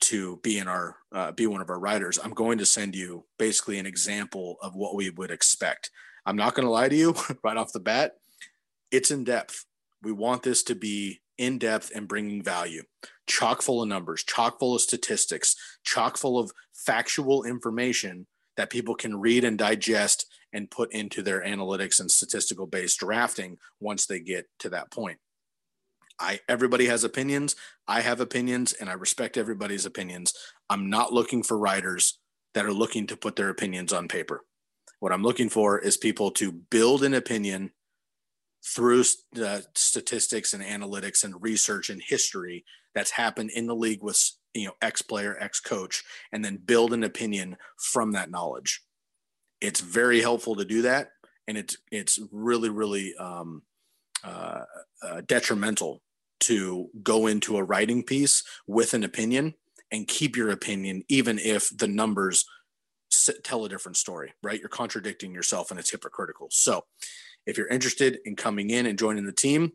to 0.00 0.38
be 0.42 0.58
in 0.58 0.68
our 0.68 0.96
uh, 1.12 1.32
be 1.32 1.46
one 1.46 1.60
of 1.60 1.70
our 1.70 1.78
writers 1.78 2.18
i'm 2.22 2.32
going 2.32 2.58
to 2.58 2.66
send 2.66 2.94
you 2.94 3.24
basically 3.38 3.78
an 3.78 3.86
example 3.86 4.56
of 4.62 4.74
what 4.74 4.94
we 4.94 5.10
would 5.10 5.30
expect. 5.30 5.90
I'm 6.26 6.36
not 6.36 6.54
going 6.54 6.66
to 6.66 6.72
lie 6.72 6.88
to 6.88 6.96
you 6.96 7.14
right 7.42 7.56
off 7.56 7.72
the 7.72 7.80
bat 7.80 8.16
it's 8.90 9.10
in 9.10 9.24
depth. 9.24 9.66
We 10.02 10.12
want 10.12 10.42
this 10.42 10.62
to 10.64 10.74
be 10.74 11.20
in 11.38 11.58
depth 11.58 11.92
and 11.94 12.08
bringing 12.08 12.42
value. 12.42 12.82
Chock 13.26 13.62
full 13.62 13.82
of 13.82 13.88
numbers 13.88 14.24
chock 14.24 14.58
full 14.58 14.74
of 14.74 14.80
statistics 14.80 15.54
chock 15.84 16.16
full 16.16 16.38
of 16.38 16.50
factual 16.74 17.44
information 17.44 18.26
that 18.56 18.70
people 18.70 18.94
can 18.94 19.20
read 19.20 19.44
and 19.44 19.56
digest 19.56 20.26
and 20.52 20.70
put 20.70 20.92
into 20.92 21.22
their 21.22 21.42
analytics 21.42 22.00
and 22.00 22.10
statistical 22.10 22.66
based 22.66 22.98
drafting 22.98 23.56
once 23.78 24.06
they 24.06 24.20
get 24.20 24.46
to 24.58 24.68
that 24.68 24.90
point 24.90 25.18
I 26.20 26.40
everybody 26.48 26.86
has 26.86 27.02
opinions. 27.02 27.56
I 27.88 28.02
have 28.02 28.20
opinions 28.20 28.72
and 28.72 28.88
I 28.90 28.92
respect 28.92 29.36
everybody's 29.36 29.86
opinions. 29.86 30.34
I'm 30.68 30.90
not 30.90 31.12
looking 31.12 31.42
for 31.42 31.58
writers 31.58 32.18
that 32.54 32.66
are 32.66 32.72
looking 32.72 33.06
to 33.08 33.16
put 33.16 33.36
their 33.36 33.48
opinions 33.48 33.92
on 33.92 34.08
paper. 34.08 34.44
What 35.00 35.12
I'm 35.12 35.22
looking 35.22 35.48
for 35.48 35.78
is 35.78 35.96
people 35.96 36.30
to 36.32 36.52
build 36.52 37.02
an 37.02 37.14
opinion 37.14 37.72
through 38.62 39.04
the 39.32 39.64
statistics 39.74 40.52
and 40.52 40.62
analytics 40.62 41.24
and 41.24 41.42
research 41.42 41.88
and 41.88 42.02
history 42.02 42.64
that's 42.94 43.12
happened 43.12 43.50
in 43.50 43.66
the 43.66 43.74
league 43.74 44.02
with 44.02 44.32
you 44.52 44.66
know 44.66 44.74
ex 44.82 45.00
player 45.00 45.36
ex 45.40 45.60
coach 45.60 46.04
and 46.32 46.44
then 46.44 46.58
build 46.58 46.92
an 46.92 47.04
opinion 47.04 47.56
from 47.78 48.12
that 48.12 48.30
knowledge 48.30 48.82
it's 49.60 49.80
very 49.80 50.20
helpful 50.20 50.56
to 50.56 50.64
do 50.64 50.82
that 50.82 51.12
and 51.48 51.56
it's 51.56 51.76
it's 51.90 52.18
really 52.30 52.68
really 52.68 53.14
um, 53.16 53.62
uh, 54.24 54.62
uh, 55.02 55.22
detrimental 55.26 56.02
to 56.40 56.88
go 57.02 57.26
into 57.26 57.56
a 57.56 57.62
writing 57.62 58.02
piece 58.02 58.42
with 58.66 58.94
an 58.94 59.04
opinion 59.04 59.54
and 59.92 60.06
keep 60.06 60.36
your 60.36 60.50
opinion, 60.50 61.02
even 61.08 61.38
if 61.38 61.70
the 61.76 61.88
numbers 61.88 62.44
tell 63.42 63.64
a 63.64 63.68
different 63.68 63.96
story, 63.96 64.32
right? 64.42 64.60
You're 64.60 64.68
contradicting 64.68 65.34
yourself 65.34 65.70
and 65.70 65.80
it's 65.80 65.90
hypocritical. 65.90 66.48
So, 66.50 66.84
if 67.46 67.56
you're 67.56 67.68
interested 67.68 68.18
in 68.24 68.36
coming 68.36 68.70
in 68.70 68.86
and 68.86 68.98
joining 68.98 69.24
the 69.24 69.32
team, 69.32 69.72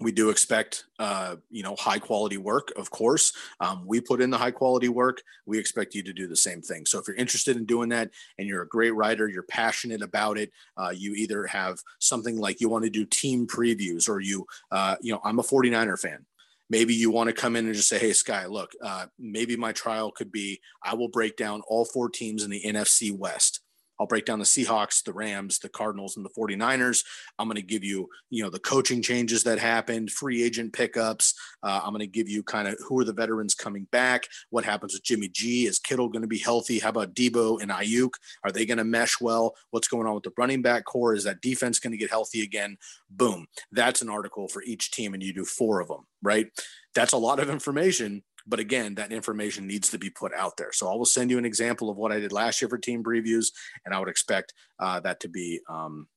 we 0.00 0.12
do 0.12 0.30
expect 0.30 0.84
uh, 0.98 1.36
you 1.50 1.62
know 1.62 1.74
high 1.76 1.98
quality 1.98 2.36
work 2.36 2.72
of 2.76 2.90
course. 2.90 3.32
Um, 3.60 3.82
we 3.86 4.00
put 4.00 4.20
in 4.20 4.30
the 4.30 4.38
high 4.38 4.50
quality 4.50 4.88
work. 4.88 5.22
We 5.46 5.58
expect 5.58 5.94
you 5.94 6.02
to 6.04 6.12
do 6.12 6.26
the 6.26 6.36
same 6.36 6.62
thing. 6.62 6.86
So 6.86 6.98
if 6.98 7.08
you're 7.08 7.16
interested 7.16 7.56
in 7.56 7.64
doing 7.64 7.88
that 7.90 8.10
and 8.38 8.46
you're 8.46 8.62
a 8.62 8.68
great 8.68 8.94
writer 8.94 9.28
you're 9.28 9.42
passionate 9.42 10.02
about 10.02 10.38
it 10.38 10.52
uh, 10.76 10.90
you 10.94 11.14
either 11.14 11.46
have 11.46 11.78
something 11.98 12.38
like 12.38 12.60
you 12.60 12.68
want 12.68 12.84
to 12.84 12.90
do 12.90 13.04
team 13.04 13.46
previews 13.46 14.08
or 14.08 14.20
you 14.20 14.46
uh, 14.70 14.96
you 15.00 15.12
know 15.12 15.20
i'm 15.24 15.38
a 15.38 15.42
49er 15.42 15.98
fan. 15.98 16.24
Maybe 16.70 16.94
you 16.94 17.10
want 17.10 17.28
to 17.28 17.34
come 17.34 17.56
in 17.56 17.64
and 17.64 17.74
just 17.74 17.88
say 17.88 17.98
hey 17.98 18.12
sky 18.12 18.46
look 18.46 18.72
uh, 18.82 19.06
maybe 19.18 19.56
my 19.56 19.72
trial 19.72 20.10
could 20.10 20.30
be 20.30 20.60
i 20.82 20.94
will 20.94 21.08
break 21.08 21.36
down 21.36 21.62
all 21.68 21.84
four 21.84 22.08
teams 22.08 22.44
in 22.44 22.50
the 22.50 22.62
nfc 22.66 23.16
west 23.16 23.57
I'll 23.98 24.06
break 24.06 24.24
down 24.24 24.38
the 24.38 24.44
Seahawks, 24.44 25.02
the 25.02 25.12
Rams, 25.12 25.58
the 25.58 25.68
Cardinals, 25.68 26.16
and 26.16 26.24
the 26.24 26.30
49ers. 26.30 27.04
I'm 27.38 27.48
going 27.48 27.56
to 27.56 27.62
give 27.62 27.84
you, 27.84 28.08
you 28.30 28.42
know, 28.42 28.50
the 28.50 28.58
coaching 28.58 29.02
changes 29.02 29.42
that 29.44 29.58
happened, 29.58 30.10
free 30.10 30.42
agent 30.42 30.72
pickups. 30.72 31.34
Uh, 31.62 31.80
I'm 31.82 31.90
going 31.90 32.00
to 32.00 32.06
give 32.06 32.28
you 32.28 32.42
kind 32.42 32.68
of 32.68 32.76
who 32.86 33.00
are 33.00 33.04
the 33.04 33.12
veterans 33.12 33.54
coming 33.54 33.86
back, 33.90 34.28
what 34.50 34.64
happens 34.64 34.92
with 34.92 35.02
Jimmy 35.02 35.28
G. 35.28 35.66
Is 35.66 35.78
Kittle 35.78 36.08
going 36.08 36.22
to 36.22 36.28
be 36.28 36.38
healthy? 36.38 36.78
How 36.78 36.90
about 36.90 37.14
Deebo 37.14 37.60
and 37.60 37.70
Aiyuk? 37.70 38.12
Are 38.44 38.52
they 38.52 38.66
going 38.66 38.78
to 38.78 38.84
mesh 38.84 39.20
well? 39.20 39.54
What's 39.70 39.88
going 39.88 40.06
on 40.06 40.14
with 40.14 40.24
the 40.24 40.32
running 40.36 40.62
back 40.62 40.84
core? 40.84 41.14
Is 41.14 41.24
that 41.24 41.40
defense 41.40 41.78
going 41.78 41.92
to 41.92 41.96
get 41.96 42.10
healthy 42.10 42.42
again? 42.42 42.78
Boom. 43.10 43.46
That's 43.72 44.02
an 44.02 44.08
article 44.08 44.48
for 44.48 44.62
each 44.62 44.90
team, 44.90 45.14
and 45.14 45.22
you 45.22 45.32
do 45.32 45.44
four 45.44 45.80
of 45.80 45.88
them, 45.88 46.06
right? 46.22 46.46
That's 46.94 47.12
a 47.12 47.18
lot 47.18 47.40
of 47.40 47.50
information 47.50 48.22
but 48.48 48.58
again, 48.60 48.94
that 48.94 49.12
information 49.12 49.66
needs 49.66 49.90
to 49.90 49.98
be 49.98 50.10
put 50.10 50.32
out 50.34 50.56
there. 50.56 50.72
So 50.72 50.90
I 50.90 50.94
will 50.94 51.04
send 51.04 51.30
you 51.30 51.38
an 51.38 51.44
example 51.44 51.90
of 51.90 51.96
what 51.96 52.12
I 52.12 52.20
did 52.20 52.32
last 52.32 52.60
year 52.60 52.68
for 52.68 52.78
team 52.78 53.04
previews, 53.04 53.52
and 53.84 53.94
I 53.94 53.98
would 53.98 54.08
expect 54.08 54.54
uh, 54.78 55.00
that 55.00 55.20
to 55.20 55.28
be 55.28 55.60
um, 55.68 56.08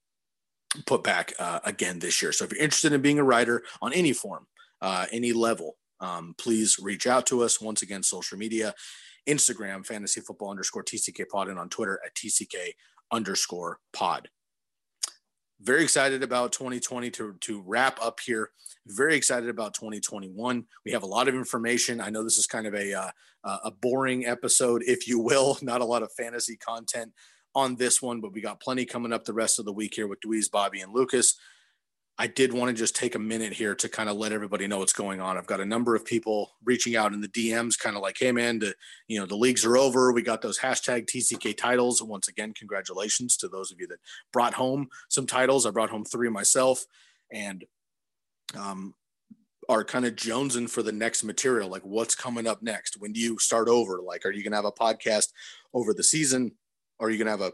put 0.86 1.04
back 1.04 1.34
uh, 1.40 1.60
again 1.64 2.00
this 2.00 2.22
year. 2.22 2.32
So 2.32 2.46
if 2.46 2.52
you're 2.52 2.64
interested 2.64 2.94
in 2.94 3.02
being 3.02 3.20
a 3.20 3.24
writer 3.24 3.64
on 3.82 3.94
any 3.94 4.14
form, 4.14 4.48
uh, 4.82 5.06
any 5.12 5.34
level, 5.34 5.78
um, 6.00 6.34
please 6.38 6.80
reach 6.82 7.06
out 7.06 7.26
to 7.28 7.44
us. 7.44 7.62
Once 7.62 7.82
again, 7.82 8.02
social 8.02 8.38
media, 8.38 8.74
Instagram, 9.28 9.86
fantasy 9.86 10.22
football 10.22 10.50
underscore 10.50 10.84
TCK 10.84 11.28
pod, 11.30 11.50
and 11.50 11.60
on 11.60 11.70
Twitter 11.70 12.00
at 12.06 12.16
TCK 12.16 12.74
underscore 13.12 13.80
pod 13.94 14.30
very 15.62 15.84
excited 15.84 16.24
about 16.24 16.52
2020 16.52 17.12
to, 17.12 17.36
to 17.42 17.64
wrap 17.66 18.00
up 18.02 18.20
here. 18.20 18.50
Very 18.88 19.16
excited 19.16 19.50
about 19.50 19.74
2021. 19.74 20.66
We 20.86 20.92
have 20.92 21.04
a 21.04 21.08
lot 21.08 21.28
of 21.28 21.36
information. 21.36 22.02
I 22.02 22.10
know 22.10 22.24
this 22.24 22.38
is 22.38 22.48
kind 22.48 22.66
of 22.66 22.74
a, 22.74 22.94
uh, 22.94 23.12
a 23.44 23.72
boring 23.72 24.26
episode, 24.26 24.84
if 24.86 25.08
you 25.08 25.20
will, 25.20 25.58
not 25.62 25.82
a 25.82 25.86
lot 25.86 26.04
of 26.04 26.12
fantasy 26.14 26.58
content 26.58 27.12
on 27.54 27.76
this 27.76 28.02
one, 28.02 28.22
but 28.22 28.34
we 28.34 28.42
got 28.42 28.62
plenty 28.62 28.86
coming 28.86 29.14
up 29.14 29.26
the 29.26 29.34
rest 29.34 29.60
of 29.60 29.66
the 29.66 29.74
week 29.74 29.94
here 29.96 30.08
with 30.08 30.22
Dweeze, 30.22 30.50
Bobby, 30.50 30.82
and 30.82 30.94
Lukas. 30.94 31.38
I 32.22 32.28
did 32.28 32.54
want 32.54 32.70
to 32.70 32.76
just 32.76 32.96
take 32.96 33.16
a 33.16 33.20
minute 33.20 33.52
here 33.52 33.74
to 33.74 33.90
kind 33.90 34.08
of 34.08 34.16
let 34.16 34.32
everybody 34.32 34.68
know 34.68 34.78
what's 34.78 34.94
going 34.94 35.20
on. 35.20 35.40
I've 35.40 35.48
got 35.48 35.60
a 35.60 35.66
number 35.66 35.96
of 35.96 36.06
people 36.06 36.52
reaching 36.64 36.96
out 36.96 37.14
in 37.14 37.22
the 37.22 37.28
DMs, 37.28 37.80
kind 37.80 37.96
of 37.96 38.04
like, 38.04 38.18
"Hey, 38.20 38.32
man, 38.32 38.60
the 38.60 38.76
you 39.08 39.20
know 39.20 39.26
the 39.26 39.36
leagues 39.36 39.66
are 39.66 39.76
over. 39.76 40.12
We 40.12 40.22
got 40.22 40.44
those 40.44 40.60
hashtag 40.60 41.08
TCK 41.08 41.58
titles. 41.58 42.00
Once 42.04 42.28
again, 42.28 42.54
congratulations 42.54 43.38
to 43.38 43.48
those 43.48 43.72
of 43.72 43.80
you 43.80 43.88
that 43.88 43.98
brought 44.32 44.54
home 44.54 44.90
some 45.10 45.26
titles. 45.26 45.66
I 45.66 45.72
brought 45.72 45.90
home 45.90 46.06
three 46.06 46.30
myself, 46.30 46.86
and 47.32 47.66
um, 48.56 48.94
are 49.68 49.84
kind 49.84 50.06
of 50.06 50.16
jonesing 50.16 50.70
for 50.70 50.84
the 50.84 50.92
next 50.92 51.24
material. 51.24 51.70
Like, 51.70 51.84
what's 51.88 52.14
coming 52.14 52.46
up 52.46 52.62
next? 52.62 53.02
When 53.02 53.14
do 53.14 53.20
you 53.20 53.40
start 53.40 53.68
over? 53.68 54.00
Like, 54.00 54.28
are 54.28 54.32
you 54.32 54.44
going 54.44 54.52
to 54.52 54.58
have 54.58 54.66
a 54.66 54.72
podcast 54.72 55.30
over 55.74 55.92
the 55.92 56.04
season? 56.04 56.52
Are 57.00 57.10
you 57.10 57.18
going 57.18 57.26
to 57.36 57.44
have 57.44 57.54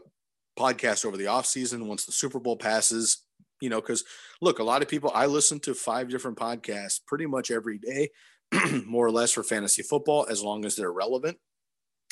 podcast 0.60 1.06
over 1.06 1.16
the 1.16 1.28
off 1.28 1.46
season 1.46 1.88
once 1.88 2.04
the 2.04 2.12
Super 2.12 2.38
Bowl 2.38 2.58
passes? 2.58 3.24
You 3.60 3.68
know, 3.68 3.80
because 3.80 4.04
look, 4.40 4.58
a 4.58 4.64
lot 4.64 4.82
of 4.82 4.88
people, 4.88 5.10
I 5.14 5.26
listen 5.26 5.60
to 5.60 5.74
five 5.74 6.08
different 6.08 6.38
podcasts 6.38 7.00
pretty 7.06 7.26
much 7.26 7.50
every 7.50 7.78
day, 7.78 8.10
more 8.86 9.06
or 9.06 9.10
less 9.10 9.32
for 9.32 9.42
fantasy 9.42 9.82
football, 9.82 10.26
as 10.28 10.42
long 10.42 10.64
as 10.64 10.76
they're 10.76 10.92
relevant. 10.92 11.38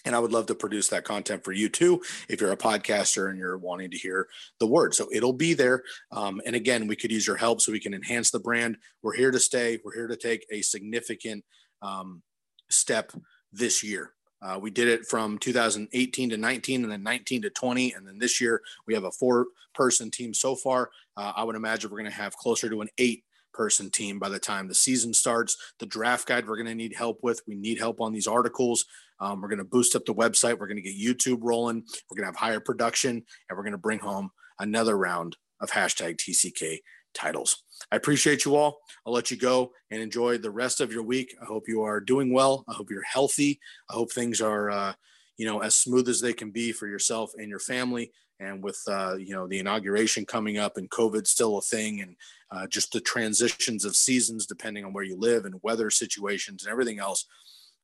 And 0.05 0.15
I 0.15 0.21
would 0.21 0.33
love 0.33 0.47
to 0.47 0.55
produce 0.55 0.89
that 0.89 1.05
content 1.05 1.43
for 1.43 1.53
you 1.53 1.69
too, 1.69 2.01
if 2.29 2.41
you're 2.41 2.53
a 2.53 2.57
podcaster 2.57 3.29
and 3.29 3.37
you're 3.37 3.59
wanting 3.59 3.91
to 3.91 3.99
hear 3.99 4.29
the 4.61 4.67
word. 4.67 4.95
So 4.95 5.09
it'll 5.13 5.33
be 5.33 5.53
there. 5.53 5.83
Um, 6.13 6.41
and 6.47 6.55
again, 6.55 6.87
we 6.87 6.95
could 6.95 7.11
use 7.11 7.27
your 7.27 7.37
help 7.37 7.61
so 7.61 7.73
we 7.73 7.81
can 7.81 7.93
enhance 7.93 8.31
the 8.31 8.39
brand. 8.39 8.77
We're 9.03 9.17
here 9.17 9.33
to 9.33 9.41
stay. 9.41 9.81
We're 9.85 9.95
here 9.95 10.07
to 10.07 10.17
take 10.17 10.47
a 10.53 10.63
significant 10.63 11.45
um, 11.83 12.23
step 12.71 13.11
this 13.53 13.83
year. 13.83 14.13
Uh, 14.43 14.59
we 14.61 14.70
did 14.70 14.89
it 14.89 15.07
from 15.07 15.39
2018 15.39 16.30
to 16.30 16.37
19 16.37 16.82
and 16.82 16.93
then 16.93 17.03
19 17.03 17.43
to 17.43 17.51
20. 17.51 17.93
And 17.93 18.07
then 18.07 18.18
this 18.18 18.41
year 18.41 18.62
we 18.87 18.95
have 18.95 19.05
a 19.05 19.11
four 19.11 19.47
person 19.74 20.11
team 20.11 20.34
so 20.34 20.55
far. 20.55 20.91
Uh, 21.16 21.32
I 21.34 21.45
would 21.45 21.57
imagine 21.57 21.91
we're 21.91 21.99
going 21.99 22.11
to 22.11 22.16
have 22.16 22.37
closer 22.37 22.68
to 22.68 22.80
an 22.80 22.89
eight 22.99 23.24
person 23.53 23.91
team 23.91 24.18
by 24.18 24.28
the 24.28 24.39
time 24.39 24.68
the 24.68 24.74
season 24.74 25.14
starts. 25.14 25.57
The 25.78 25.87
draft 25.87 26.26
guide 26.26 26.47
we're 26.47 26.57
going 26.57 26.66
to 26.66 26.74
need 26.74 26.95
help 26.95 27.20
with. 27.22 27.41
We 27.47 27.55
need 27.55 27.78
help 27.78 28.01
on 28.01 28.12
these 28.12 28.26
articles. 28.26 28.84
Um, 29.18 29.41
we're 29.41 29.49
going 29.49 29.59
to 29.59 29.64
boost 29.64 29.97
up 29.97 30.05
the 30.05 30.14
website. 30.14 30.59
We're 30.59 30.66
going 30.66 30.82
to 30.82 30.82
get 30.82 30.99
YouTube 30.99 31.39
rolling. 31.41 31.84
We're 32.11 32.16
going 32.16 32.24
to 32.24 32.32
have 32.32 32.37
higher 32.37 32.61
production 32.61 33.11
and 33.11 33.57
we're 33.57 33.64
going 33.64 33.72
to 33.72 33.78
bring 33.78 34.01
home 34.01 34.30
another 34.59 34.97
round 34.97 35.37
of 35.61 35.70
hashtag 35.70 36.16
TCK 36.16 36.80
titles. 37.17 37.62
I 37.91 37.97
appreciate 37.97 38.45
you 38.45 38.57
all. 38.57 38.79
I'll 39.07 39.12
let 39.12 39.31
you 39.31 39.37
go 39.37 39.73
and 39.91 40.01
enjoy 40.01 40.39
the 40.39 40.51
rest 40.51 40.81
of 40.81 40.93
your 40.93 41.03
week. 41.03 41.35
I 41.41 41.45
hope 41.45 41.69
you 41.69 41.83
are 41.83 42.01
doing 42.01 42.33
well. 42.33 42.64
I 42.69 42.75
hope 42.75 42.91
you're 42.91 43.03
healthy. 43.03 43.61
I 43.91 43.95
hope 43.95 44.12
things 44.12 44.41
are, 44.41 44.71
uh, 44.71 44.93
you 45.37 45.47
know, 45.47 45.61
as 45.61 45.75
smooth 45.75 46.09
as 46.09 46.21
they 46.21 46.33
can 46.33 46.51
be 46.51 46.73
for 46.73 46.87
yourself 46.87 47.33
and 47.37 47.49
your 47.49 47.59
family. 47.59 48.12
And 48.39 48.62
with, 48.62 48.81
uh, 48.87 49.17
you 49.17 49.35
know, 49.35 49.47
the 49.47 49.59
inauguration 49.59 50.27
coming 50.27 50.59
up 50.59 50.77
and 50.77 50.91
COVID 50.91 51.27
still 51.27 51.59
a 51.59 51.62
thing 51.62 52.03
and 52.03 52.17
uh, 52.51 52.67
just 52.67 52.93
the 52.93 53.01
transitions 53.01 53.85
of 53.85 53.97
seasons 53.97 54.47
depending 54.47 54.85
on 54.85 54.93
where 54.93 55.05
you 55.05 55.17
live 55.17 55.45
and 55.45 55.61
weather 55.62 55.91
situations 55.91 56.64
and 56.64 56.71
everything 56.71 56.99
else, 56.99 57.27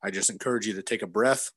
I 0.02 0.10
just 0.10 0.30
encourage 0.30 0.66
you 0.66 0.74
to 0.74 0.82
take 0.82 1.02
a 1.02 1.06
breath 1.06 1.50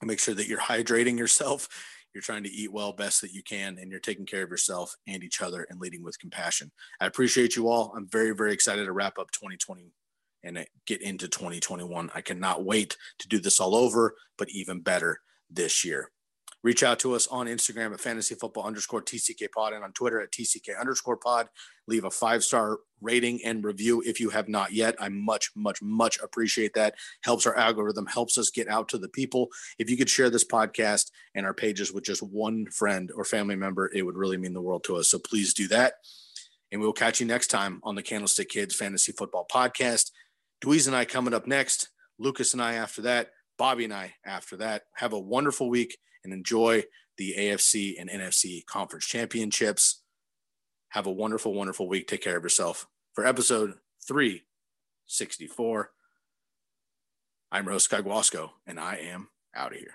and 0.00 0.08
make 0.08 0.18
sure 0.18 0.34
that 0.34 0.48
you're 0.48 0.58
hydrating 0.58 1.18
yourself 1.18 1.68
you're 2.14 2.22
trying 2.22 2.44
to 2.44 2.50
eat 2.50 2.72
well 2.72 2.92
best 2.92 3.20
that 3.20 3.32
you 3.32 3.42
can 3.42 3.78
and 3.78 3.90
you're 3.90 4.00
taking 4.00 4.26
care 4.26 4.42
of 4.42 4.50
yourself 4.50 4.94
and 5.06 5.22
each 5.22 5.40
other 5.40 5.66
and 5.70 5.80
leading 5.80 6.02
with 6.02 6.18
compassion. 6.18 6.70
I 7.00 7.06
appreciate 7.06 7.56
you 7.56 7.68
all. 7.68 7.92
I'm 7.96 8.08
very 8.08 8.32
very 8.32 8.52
excited 8.52 8.84
to 8.84 8.92
wrap 8.92 9.18
up 9.18 9.30
2020 9.32 9.92
and 10.42 10.64
get 10.86 11.02
into 11.02 11.28
2021 11.28 12.10
i 12.14 12.20
cannot 12.20 12.64
wait 12.64 12.96
to 13.18 13.28
do 13.28 13.38
this 13.38 13.60
all 13.60 13.74
over 13.74 14.14
but 14.38 14.48
even 14.50 14.80
better 14.80 15.20
this 15.50 15.84
year 15.84 16.10
reach 16.62 16.82
out 16.82 16.98
to 17.00 17.14
us 17.14 17.26
on 17.28 17.46
Instagram 17.46 17.92
at 17.92 18.00
fantasy 18.00 18.34
football 18.34 18.64
underscore 18.64 19.02
TCK 19.02 19.50
pod 19.52 19.72
and 19.72 19.82
on 19.82 19.92
Twitter 19.92 20.20
at 20.20 20.30
TCK 20.30 20.78
underscore 20.78 21.16
pod. 21.16 21.48
Leave 21.86 22.04
a 22.04 22.10
five 22.10 22.44
star 22.44 22.78
rating 23.00 23.40
and 23.44 23.64
review 23.64 24.02
if 24.04 24.20
you 24.20 24.30
have 24.30 24.48
not 24.48 24.72
yet. 24.72 24.94
I 25.00 25.08
much, 25.08 25.50
much, 25.56 25.80
much 25.82 26.20
appreciate 26.20 26.74
that. 26.74 26.94
Helps 27.22 27.46
our 27.46 27.56
algorithm, 27.56 28.06
helps 28.06 28.36
us 28.38 28.50
get 28.50 28.68
out 28.68 28.88
to 28.90 28.98
the 28.98 29.08
people. 29.08 29.48
If 29.78 29.90
you 29.90 29.96
could 29.96 30.10
share 30.10 30.30
this 30.30 30.44
podcast 30.44 31.10
and 31.34 31.46
our 31.46 31.54
pages 31.54 31.92
with 31.92 32.04
just 32.04 32.22
one 32.22 32.66
friend 32.66 33.10
or 33.14 33.24
family 33.24 33.56
member, 33.56 33.90
it 33.94 34.02
would 34.02 34.16
really 34.16 34.36
mean 34.36 34.52
the 34.52 34.60
world 34.60 34.84
to 34.84 34.96
us. 34.96 35.08
So 35.08 35.18
please 35.18 35.54
do 35.54 35.68
that. 35.68 35.94
And 36.72 36.80
we'll 36.80 36.92
catch 36.92 37.20
you 37.20 37.26
next 37.26 37.48
time 37.48 37.80
on 37.82 37.96
the 37.96 38.02
Candlestick 38.02 38.48
Kids 38.48 38.76
Fantasy 38.76 39.12
Football 39.12 39.46
Podcast. 39.52 40.12
Dweeze 40.62 40.86
and 40.86 40.94
I 40.94 41.04
coming 41.04 41.34
up 41.34 41.46
next. 41.46 41.88
Lukas 42.18 42.52
and 42.52 42.62
I 42.62 42.74
after 42.74 43.02
that. 43.02 43.30
Bobby 43.58 43.84
and 43.84 43.94
I 43.94 44.14
after 44.24 44.58
that. 44.58 44.84
Have 44.94 45.12
a 45.12 45.18
wonderful 45.18 45.68
week 45.68 45.98
and 46.24 46.32
enjoy 46.32 46.84
the 47.16 47.34
AFC 47.38 48.00
and 48.00 48.08
NFC 48.08 48.64
conference 48.66 49.06
championships. 49.06 50.02
Have 50.90 51.06
a 51.06 51.12
wonderful, 51.12 51.54
wonderful 51.54 51.88
week. 51.88 52.08
Take 52.08 52.22
care 52.22 52.36
of 52.36 52.42
yourself. 52.42 52.86
For 53.14 53.26
episode 53.26 53.74
364, 54.06 55.90
I'm 57.52 57.68
Rose 57.68 57.86
Skagwasco, 57.86 58.50
and 58.66 58.78
I 58.78 58.96
am 58.96 59.28
out 59.54 59.72
of 59.72 59.78
here. 59.78 59.94